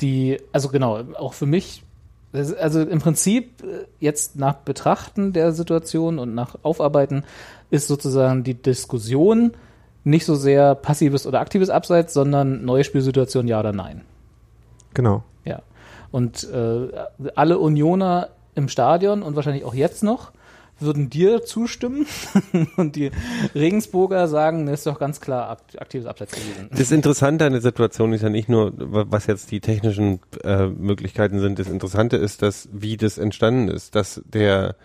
[0.00, 1.84] die, also genau, auch für mich,
[2.32, 7.24] also im Prinzip äh, jetzt nach Betrachten der Situation und nach Aufarbeiten
[7.70, 9.52] ist sozusagen die Diskussion
[10.04, 14.02] nicht so sehr passives oder aktives Abseits, sondern neue Spielsituation ja oder nein.
[14.94, 15.22] genau.
[15.44, 15.62] Ja.
[16.10, 16.88] Und äh,
[17.34, 20.32] alle Unioner im Stadion und wahrscheinlich auch jetzt noch
[20.82, 22.06] würden dir zustimmen
[22.76, 23.10] und die
[23.54, 26.68] Regensburger sagen, das ist doch ganz klar akt- aktives Abseits gewesen.
[26.76, 30.66] Das Interessante an der Situation ist ja nicht nur, wa- was jetzt die technischen äh,
[30.66, 31.58] Möglichkeiten sind.
[31.58, 34.76] Das Interessante ist, dass wie das entstanden ist, dass der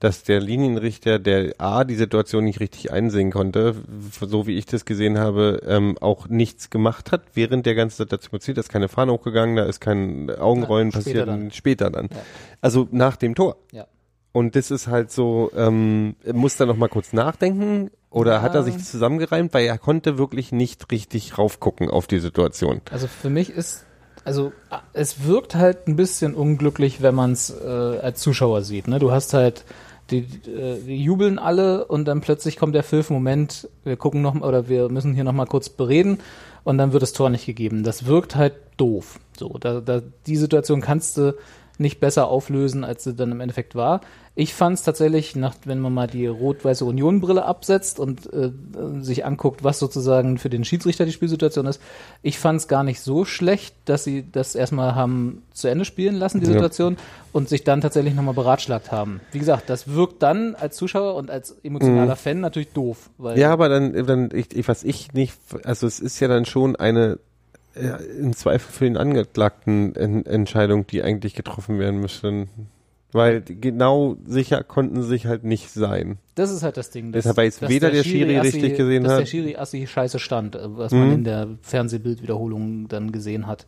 [0.00, 3.76] dass der Linienrichter, der A, die Situation nicht richtig einsehen konnte,
[4.20, 8.36] so wie ich das gesehen habe, ähm, auch nichts gemacht hat, während der ganzen Situation
[8.36, 8.56] passiert.
[8.56, 11.50] Da ist keine Fahne hochgegangen, da ist kein Augenrollen Ja, später passiert, dann.
[11.52, 12.08] später dann.
[12.10, 12.16] Ja.
[12.60, 13.58] Also nach dem Tor.
[13.70, 13.86] Ja.
[14.32, 18.42] Und das ist halt so, ähm, muss er noch mal kurz nachdenken oder Ja.
[18.42, 22.80] hat er sich zusammengereimt, weil er konnte wirklich nicht richtig raufgucken auf die Situation.
[22.90, 23.84] Also für mich ist,
[24.24, 28.88] also ah, es wirkt halt ein bisschen unglücklich, wenn man es äh, als Zuschauer sieht.
[28.88, 28.98] Ne?
[28.98, 29.64] Du hast halt,
[30.10, 30.20] die,
[30.50, 34.46] äh, die jubeln alle und dann plötzlich kommt der Pfiff, Moment, wir gucken noch mal,
[34.48, 36.18] oder wir müssen hier noch mal kurz bereden
[36.64, 37.82] und dann wird das Tor nicht gegeben.
[37.82, 39.20] Das wirkt halt doof.
[39.38, 41.34] So, da, da, die Situation kannst du
[41.78, 44.02] nicht besser auflösen, als sie dann im Endeffekt war.
[44.34, 48.50] Ich fand es tatsächlich, nach, wenn man mal die rot-weiße Union-Brille absetzt und äh,
[49.00, 51.82] sich anguckt, was sozusagen für den Schiedsrichter die Spielsituation ist,
[52.22, 56.14] ich fand es gar nicht so schlecht, dass sie das erstmal haben zu Ende spielen
[56.14, 56.52] lassen, die Ja.
[56.52, 56.96] Situation,
[57.32, 59.20] und sich dann tatsächlich nochmal beratschlagt haben.
[59.32, 63.10] Wie gesagt, das wirkt dann als Zuschauer und als emotionaler Fan natürlich doof.
[63.18, 66.46] Weil Ja, aber dann, dann ich, ich, was ich nicht, also es ist ja dann
[66.46, 67.18] schon eine
[67.74, 72.48] ja, im Zweifel für den Angeklagten en Entscheidung, die eigentlich getroffen werden müsste.
[73.14, 76.16] Weil genau sicher konnten sie sich halt nicht sein.
[76.34, 77.12] Das ist halt das Ding.
[77.12, 80.18] Deshalb, weil jetzt weder der Schiri Assi- richtig gesehen dass hat- der Schiri Assi scheiße
[80.18, 81.12] stand, äh, was man Mhm.
[81.12, 83.66] in der Fernsehbildwiederholung dann gesehen hat.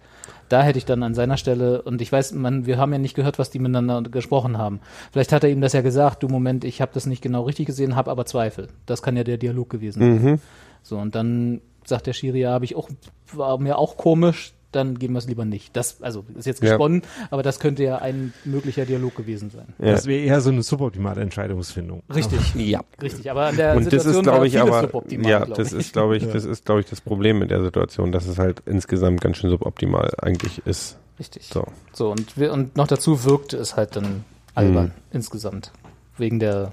[0.48, 3.14] Da hätte ich dann an seiner Stelle, und ich weiß, man, wir haben ja nicht
[3.16, 4.80] gehört, was die miteinander gesprochen haben.
[5.12, 7.66] Vielleicht hat er ihm das ja gesagt, du Moment, ich habe das nicht genau richtig
[7.66, 8.68] gesehen, habe aber Zweifel.
[8.86, 10.22] Das kann ja der Dialog gewesen sein.
[10.32, 10.38] Mhm.
[10.82, 12.88] So, und dann sagt der Schiri, ja, habe ich auch,
[13.34, 15.76] war mir auch komisch, dann geben wir es lieber nicht.
[15.76, 16.70] Das, also, ist jetzt Ja.
[16.70, 19.66] gesponnen, aber das könnte ja ein möglicher Dialog gewesen sein.
[19.78, 19.92] Ja.
[19.92, 22.02] Das wäre eher so eine suboptimale Entscheidungsfindung.
[22.14, 22.54] Richtig.
[22.54, 22.80] Ja.
[23.00, 24.90] Richtig, aber an der Und das Situation ist, glaube ich, aber,
[25.28, 25.78] ja, glaub das ich.
[25.80, 28.62] ist, glaube ich, das ist, glaube ich, das Problem mit der Situation, dass es halt
[28.66, 30.96] insgesamt ganz schön suboptimal eigentlich ist.
[31.18, 31.48] Richtig.
[31.52, 31.64] So.
[31.92, 34.90] So, und, wir, und noch dazu wirkte es halt dann albern Mhm.
[35.12, 35.70] insgesamt.
[36.18, 36.72] Wegen der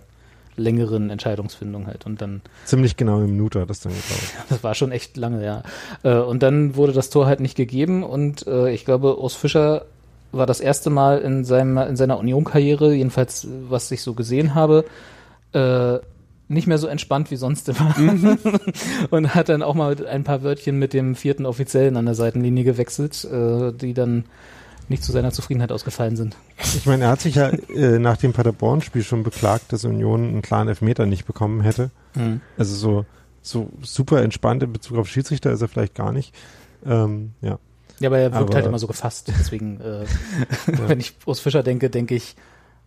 [0.56, 2.06] längeren Entscheidungsfindung halt.
[2.06, 4.34] Und dann, Ziemlich genau eine Minute hat das dann gedauert.
[4.50, 5.64] das war schon echt lange, ja.
[6.04, 9.86] Äh, und dann wurde das Tor halt nicht gegeben und äh, ich glaube, Urs Fischer
[10.32, 14.86] war das erste Mal in, seinem, in seiner Union-Karriere, jedenfalls was ich so gesehen habe,
[15.54, 16.00] äh,
[16.48, 17.96] nicht mehr so entspannt wie sonst immer.
[19.10, 22.66] und hat dann auch mal ein paar Wörtchen mit dem vierten Offiziellen an der Seitenlinie
[22.66, 24.26] gewechselt, die dann
[24.92, 26.36] nicht zu seiner Zufriedenheit ausgefallen sind.
[26.60, 30.42] Ich meine, er hat sich ja äh, nach dem Paderborn-Spiel schon beklagt, dass Union einen
[30.44, 31.90] klaren Elfmeter nicht bekommen hätte.
[32.58, 33.06] Also so,
[33.42, 36.36] so super entspannt in Bezug auf Schiedsrichter ist er vielleicht gar nicht.
[36.86, 37.58] Ähm, ja.
[38.00, 39.32] Ja, aber er wirkt Aber- halt immer so gefasst.
[39.40, 40.06] Deswegen, äh,
[40.88, 42.36] wenn ich Urs Fischer denke, denke ich,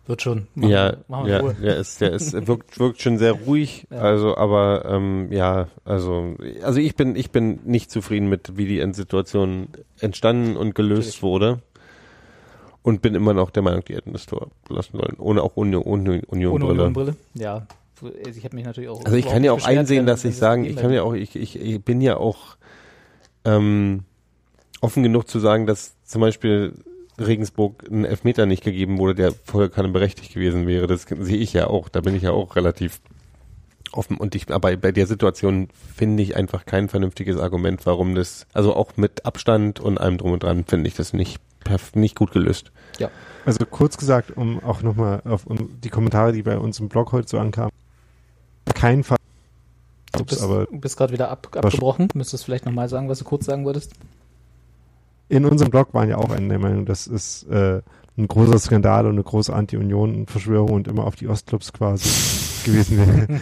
[0.07, 0.47] wird schon.
[0.53, 1.55] Machen ja, wir ja, Ruhe.
[1.55, 3.87] der ist, der ist, wirkt, wirkt schon sehr ruhig.
[3.91, 4.01] Ja.
[4.01, 8.79] Also, aber ähm, ja, also, also ich bin, ich bin nicht zufrieden mit, wie die
[8.81, 11.23] Endsituation entstanden und gelöst Natürlich.
[11.23, 11.61] wurde.
[12.85, 15.81] Und bin immer noch der Meinung, die hätten das Tor lassen sollen, ohne auch Union,
[15.81, 16.81] ohne Union Ohne Brille.
[16.83, 17.15] Unionbrille.
[17.33, 17.65] Ja.
[18.27, 19.03] Ich habe mich natürlich auch.
[19.03, 21.59] Also ich kann ja auch einsehen, dass ich sagen, ich kann ja auch, ich, ich,
[21.59, 22.57] ich bin ja auch
[23.43, 24.03] ähm,
[24.81, 26.73] offen genug zu sagen, dass zum Beispiel
[27.17, 30.85] Regensburg ein Elfmeter nicht gegeben wurde, der vorher keine berechtigt gewesen wäre.
[30.85, 31.89] Das sehe ich ja auch.
[31.89, 33.01] Da bin ich ja auch relativ
[33.93, 34.17] offen.
[34.17, 38.75] Und ich, aber bei der Situation finde ich einfach kein vernünftiges Argument, warum das, also
[38.75, 41.39] auch mit Abstand und allem drum und dran, finde ich das nicht,
[41.93, 42.71] nicht gut gelöst.
[43.45, 47.11] Also kurz gesagt, um auch nochmal auf um die Kommentare, die bei uns im Blog
[47.11, 47.71] heute so ankamen.
[48.73, 49.17] Kein Fall.
[50.13, 52.07] Du bist, aber bist gerade wieder ab, abgebrochen.
[52.15, 53.91] Müsstest du vielleicht nochmal sagen, was du kurz sagen wolltest?
[55.29, 57.81] in unserem Blog waren ja auch eine der Meinung, das ist äh,
[58.17, 62.09] ein großer Skandal und eine große Anti-Union-Verschwörung und immer auf die Ostclubs quasi
[62.65, 63.39] gewesen wäre.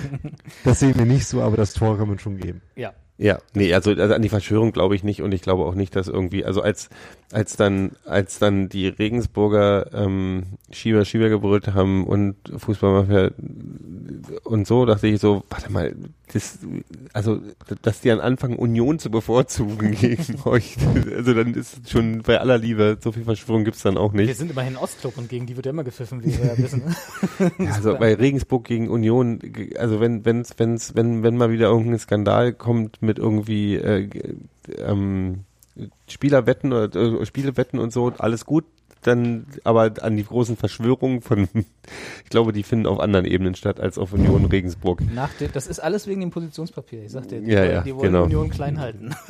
[0.63, 2.61] Das sehen wir nicht so, aber das Tor kann man schon geben.
[2.75, 2.93] Ja.
[3.19, 5.95] Ja, nee, also, also an die Verschwörung glaube ich nicht und ich glaube auch nicht,
[5.95, 6.89] dass irgendwie, also als
[7.33, 13.31] als dann als dann die Regensburger ähm, Schieber Schieber gebrüllt haben und Fußballmafia
[14.43, 15.95] und so, dachte ich so, warte mal,
[16.31, 16.59] das,
[17.11, 17.39] also
[17.81, 20.77] dass die an Anfangen Union zu bevorzugen gegen euch,
[21.15, 24.37] also dann ist schon bei aller Liebe, so viel Verschwörung gibt's dann auch Wir nicht.
[24.37, 26.81] sind immerhin Ostclub und gegen die wird ja immer gepfiffen, wie wir ja wissen.
[27.73, 29.39] Also bei Regensburg gegen Union,
[29.77, 34.35] also wenn wenn's wenn's wenn wenn mal wieder irgendein Skandal kommt mit irgendwie äh, g-
[35.77, 38.65] ähm, Spielerwetten oder äh, Spielewetten und so, alles gut.
[39.05, 41.49] Dann aber an die großen Verschwörungen von,
[42.23, 45.01] ich glaube, die finden auf anderen Ebenen statt als auf Union Regensburg.
[45.13, 47.03] Nach dem, das ist alles wegen dem Positionspapier.
[47.03, 48.23] Ich sagte, die, Ja, ja, die wollen genau.
[48.23, 49.13] Union klein halten.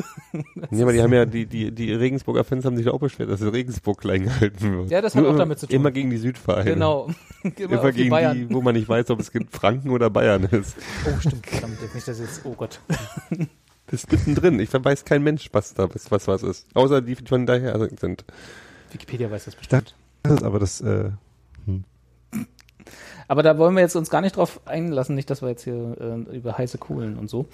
[0.72, 3.42] Nee, aber die haben ja, die, die, die Regensburger Fans haben sich auch beschwert, dass
[3.44, 4.90] Regensburg klein gehalten wird.
[4.90, 5.76] Ja, das hat Nur auch immer- damit zu tun.
[5.76, 6.72] Immer gegen die Südvereine.
[6.72, 7.08] genau.
[7.44, 8.38] Immer, Immer die gegen Bayern.
[8.38, 10.76] die, wo man nicht weiß, ob es Franken oder Bayern ist.
[11.06, 11.46] Oh, stimmt.
[11.46, 12.80] Verdammt, nicht, dass jetzt, oh Gott.
[13.94, 14.60] Ist mittendrin.
[14.60, 16.68] Ich weiß kein Mensch, was da was, was, was ist.
[16.74, 18.26] Außer die, die von daher sind.
[18.92, 19.94] Wikipedia weiß das bestimmt.
[20.24, 21.12] Das ist aber das, äh,
[23.28, 25.96] Aber da wollen wir jetzt uns gar nicht drauf einlassen, nicht, dass wir jetzt hier
[26.00, 27.46] äh, über heiße Kohlen und so.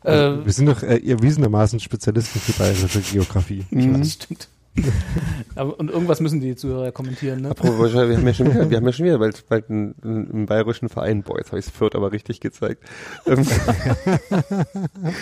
[0.00, 3.64] Also, wir sind doch äh, erwiesenermaßen Spezialisten für bayerische Geografie.
[3.70, 3.98] Mhm.
[3.98, 4.48] Das stimmt.
[5.78, 7.50] Und irgendwas müssen die Zuhörer kommentieren, ne?
[7.50, 10.46] Apropos, wir haben ja schon wieder, wir haben ja schon wieder bald, bald einen, einen
[10.46, 11.22] bayerischen Verein.
[11.22, 12.82] Boah, jetzt habe ich es Fürth aber richtig gezeigt.
[13.26, 13.46] Ähm,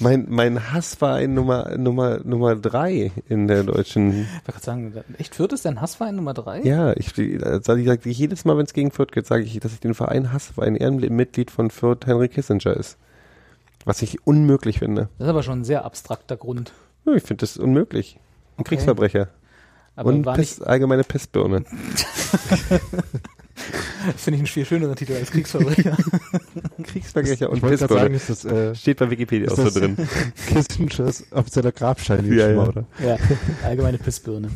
[0.00, 4.26] mein, mein Hassverein Nummer, Nummer, Nummer drei in der deutschen.
[4.42, 6.62] Ich wollte sagen, echt Fürth ist dein Hassverein Nummer drei?
[6.62, 7.12] Ja, ich,
[7.44, 9.94] also ich sage jedes Mal, wenn es gegen Fürth geht, sage ich, dass ich den
[9.94, 12.98] Verein hasse, weil ein Ehrenmitglied von Fürth Henry Kissinger ist.
[13.84, 15.08] Was ich unmöglich finde.
[15.18, 16.72] Das ist aber schon ein sehr abstrakter Grund.
[17.04, 18.18] Ja, ich finde das unmöglich.
[18.56, 18.76] Ein okay.
[18.76, 19.28] Kriegsverbrecher.
[19.96, 21.64] Aber und Pest, allgemeine Pestbirne.
[24.16, 25.96] Finde ich einen viel schöneren Titel als Kriegsverbrecher.
[26.82, 28.00] Kriegsverbrecher und Pestbirne.
[28.02, 29.96] Sagen, ist das, äh, Steht bei Wikipedia auch so drin.
[30.48, 32.30] Kissingers offizieller Grabstein.
[32.32, 32.62] Ja, ja.
[32.62, 32.84] Oder?
[33.04, 33.16] ja,
[33.64, 34.50] allgemeine Pestbirne.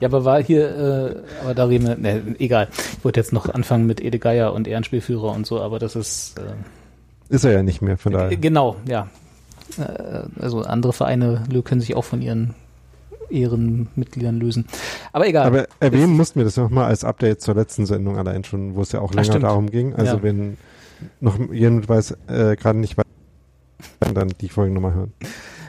[0.00, 2.68] Ja, aber war hier, äh, aber da reden wir, ne, egal.
[2.98, 6.38] Ich wollte jetzt noch anfangen mit Ede Geier und Ehrenspielführer und so, aber das ist...
[6.38, 6.54] Äh,
[7.34, 8.36] ist er ja nicht mehr, von daher.
[8.36, 9.08] Genau, ja.
[9.78, 12.54] Äh, also andere Vereine können sich auch von ihren
[13.32, 14.66] Ehrenmitgliedern lösen.
[15.12, 15.46] Aber egal.
[15.46, 18.92] Aber erwähnen mussten wir das nochmal als Update zur letzten Sendung allein schon, wo es
[18.92, 19.94] ja auch länger darum ging.
[19.94, 20.22] Also ja.
[20.22, 20.56] wenn
[21.20, 23.04] noch jemand weiß, äh, gerade nicht weiß,
[24.14, 25.12] dann die Folgen nochmal hören.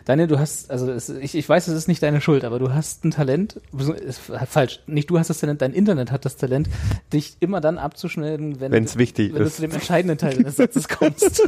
[0.06, 2.73] Daniel, du hast, also es, ich, ich weiß, es ist nicht deine Schuld, aber du
[2.73, 3.61] hast ein Talent,
[4.06, 6.68] ist falsch, nicht du hast das Talent, dein Internet hat das Talent,
[7.14, 9.53] dich immer dann abzuschneiden, wenn, Wenn's wichtig wenn ist.
[9.53, 11.41] du zu dem entscheidenden Teil des Satzes kommst.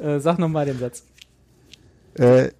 [0.00, 1.04] äh, sag nochmal den Satz.
[2.14, 2.50] Äh,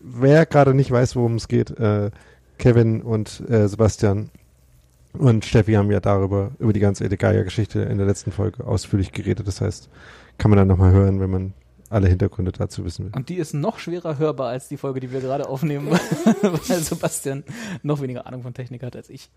[0.00, 2.10] wer gerade nicht weiß, worum es geht, äh,
[2.58, 4.30] Kevin und äh, Sebastian
[5.12, 9.46] und Steffi haben ja darüber, über die ganze Edegaya-Geschichte in der letzten Folge ausführlich geredet.
[9.46, 9.88] Das heißt,
[10.38, 11.54] kann man dann nochmal hören, wenn man
[11.88, 13.12] alle Hintergründe dazu wissen will.
[13.16, 15.90] Und die ist noch schwerer hörbar als die Folge, die wir gerade aufnehmen,
[16.42, 17.42] weil Sebastian
[17.82, 19.30] noch weniger Ahnung von Technik hat als ich.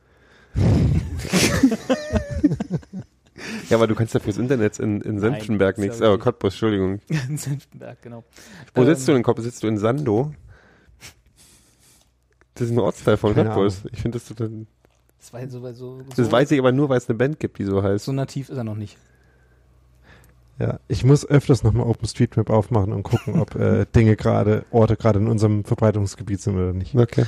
[3.70, 6.02] Ja, aber du kannst ja fürs Internet in, in Senftenberg nichts.
[6.02, 7.00] Aber oh, Cottbus, Entschuldigung.
[7.30, 8.24] in Senftenberg, genau.
[8.74, 9.46] Wo ähm, sitzt du in Cottbus?
[9.46, 10.34] Sitzt du in Sando?
[12.56, 13.84] Das ist ein Ortsteil von Cottbus.
[13.92, 14.66] Ich finde das total...
[15.20, 17.58] Das, war so, so, so, das weiß ich aber nur, weil es eine Band gibt,
[17.58, 18.04] die so heißt.
[18.06, 18.98] So nativ ist er noch nicht.
[20.60, 25.20] Ja, ich muss öfters nochmal OpenStreetMap aufmachen und gucken, ob äh, Dinge gerade, Orte gerade
[25.20, 26.94] in unserem Verbreitungsgebiet sind oder nicht.
[26.96, 27.26] Okay.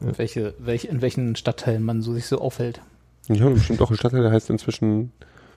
[0.00, 0.16] Ja.
[0.18, 2.80] Welche, welche, in welchen Stadtteilen man so sich so aufhält.
[3.28, 5.12] Ich habe bestimmt auch einen Stadtteil, der heißt inzwischen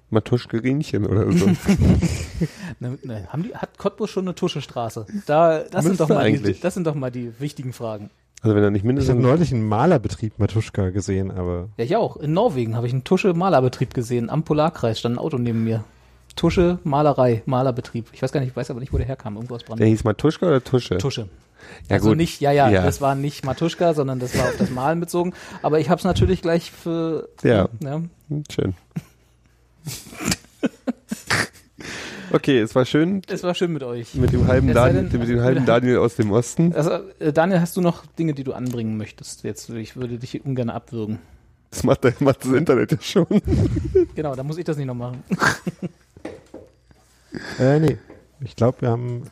[0.10, 1.46] Matuschke Rienchen oder so.
[2.80, 5.06] ne, ne, haben die, hat Cottbus schon eine Tuschestraße?
[5.26, 8.10] Da, das, sind doch mal die, das sind doch mal die wichtigen Fragen.
[8.42, 9.16] Also wenn er nicht mindestens...
[9.16, 11.70] Ich habe neulich einen Malerbetrieb Matuschka gesehen, aber...
[11.78, 12.18] Ja, ich auch.
[12.18, 14.30] In Norwegen habe ich einen Tusche-Malerbetrieb gesehen.
[14.30, 15.84] Am Polarkreis stand ein Auto neben mir.
[16.36, 18.08] Tusche, Malerei, Malerbetrieb.
[18.14, 19.36] Ich weiß gar nicht, ich weiß aber nicht, wo der herkam.
[19.36, 19.80] Irgendwo aus Brandenburg.
[19.80, 20.98] Der hieß Matuschka oder Tusche?
[20.98, 21.30] Tusche.
[21.90, 22.18] Ja, also gut.
[22.18, 25.34] nicht, ja, ja, ja, das war nicht Matuschka, sondern das war auf das Malen bezogen.
[25.62, 27.30] Aber ich habe es natürlich gleich für.
[27.44, 27.70] Ja.
[27.82, 28.02] ja.
[28.52, 28.76] Schön.
[32.34, 33.22] Okay, es war schön.
[33.28, 34.16] Es war schön mit euch.
[34.16, 36.74] Mit dem halben, Daniel, denn, mit dem halben Daniel aus dem Osten.
[36.74, 39.44] Also, äh, Daniel, hast du noch Dinge, die du anbringen möchtest?
[39.44, 41.20] Jetzt, ich würde dich ungern abwürgen.
[41.72, 43.28] Das macht, das macht das Internet ja schon.
[44.16, 45.24] genau, da muss ich das nicht noch machen.
[47.60, 47.98] äh, nee.
[48.44, 49.24] Ich glaube, wir haben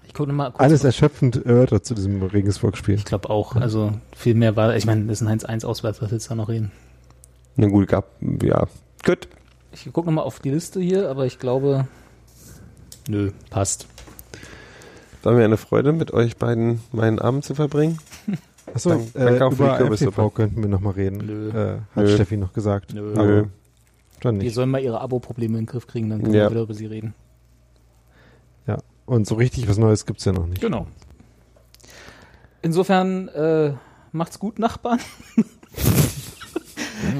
[0.58, 2.96] alles erschöpfend erörtert zu diesem Regensburg-Spiel.
[2.96, 3.56] Ich glaube auch.
[3.56, 6.36] Also viel mehr war, ich meine, das ist ein 1-1 auswärts, was willst du da
[6.36, 6.72] noch reden?
[7.56, 8.12] Na gut, gab,
[8.44, 8.68] ja.
[9.04, 9.28] Gut.
[9.72, 11.88] Ich gucke nochmal auf die Liste hier, aber ich glaube,
[13.08, 13.88] nö, passt.
[15.24, 18.00] War mir eine Freude, mit euch beiden meinen Abend zu verbringen.
[18.74, 21.26] Achso, Dank, äh, danke über FTV könnten wir nochmal reden.
[21.26, 21.50] Nö.
[21.50, 22.08] Äh, hat Nö.
[22.14, 22.94] Steffi noch gesagt.
[22.94, 23.14] Nö.
[23.16, 23.46] Nö.
[24.22, 24.46] Dann nicht.
[24.46, 26.46] Die sollen mal ihre Abo-Probleme in den Griff kriegen, dann können ja.
[26.46, 27.16] wir wieder über sie reden.
[29.10, 30.62] Und so richtig was Neues gibt es ja noch nicht.
[30.62, 30.86] Genau.
[32.62, 33.74] Insofern äh,
[34.12, 35.00] macht's gut, Nachbarn.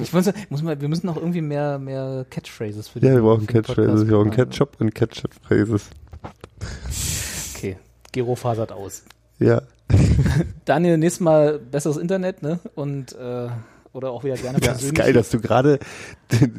[0.04, 3.24] ich muss, muss mal, wir müssen noch irgendwie mehr, mehr Catchphrases für die Ja, wir
[3.24, 4.08] brauchen Catchphrases.
[4.08, 5.90] Wir brauchen Ketchup und Catchphrases.
[7.56, 7.78] Okay,
[8.12, 9.04] Gero fasert aus.
[9.40, 9.64] Ja.
[10.66, 12.60] Daniel, nächstes Mal besseres Internet, ne?
[12.76, 13.48] Und äh,
[14.00, 14.82] oder auch wieder gerne persönlich.
[14.84, 15.80] Ja, ist geil, dass du gerade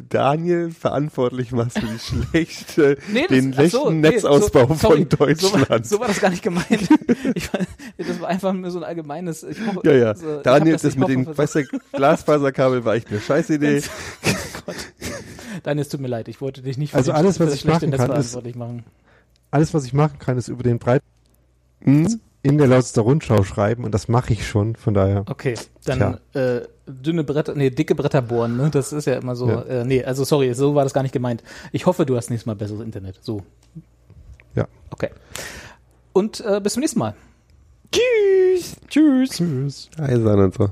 [0.09, 1.99] Daniel verantwortlich machst für die
[2.29, 5.87] schlechte, nee, das, den schlechten so, Netzausbau nee, so, sorry, von Deutschland.
[5.87, 6.67] So, so, war das gar nicht gemeint.
[7.33, 7.49] Ich,
[7.97, 9.43] das war einfach nur so ein allgemeines.
[9.43, 10.07] Ich hoffe, ja, ja.
[10.09, 11.63] Also, Daniel, das, das mit dem weißt du,
[11.93, 13.81] Glasfaserkabel war echt eine scheiß Idee.
[14.65, 14.75] Gott.
[15.63, 17.91] Daniel, es tut mir leid, ich wollte dich nicht für also alles, was ich machen
[17.91, 18.83] kann, ist, machen.
[19.51, 21.01] Alles, was ich machen kann, ist über den Breit.
[21.83, 22.19] Hm?
[22.43, 25.25] in der Lausitzer Rundschau schreiben und das mache ich schon, von daher.
[25.27, 25.55] Okay,
[25.85, 26.61] dann äh,
[26.91, 28.69] dünne Bretter, nee, dicke Bretter bohren, ne?
[28.71, 29.47] Das ist ja immer so.
[29.47, 29.61] Ja.
[29.63, 31.43] Äh, nee, also sorry, so war das gar nicht gemeint.
[31.71, 33.19] Ich hoffe, du hast nächstes Mal besseres Internet.
[33.21, 33.43] So.
[34.55, 34.67] Ja.
[34.89, 35.09] Okay.
[36.13, 37.15] Und äh, bis zum nächsten Mal.
[37.91, 38.75] Tschüss.
[38.87, 39.29] Tschüss.
[39.29, 39.89] Tschüss.
[39.97, 40.69] Eisern und so.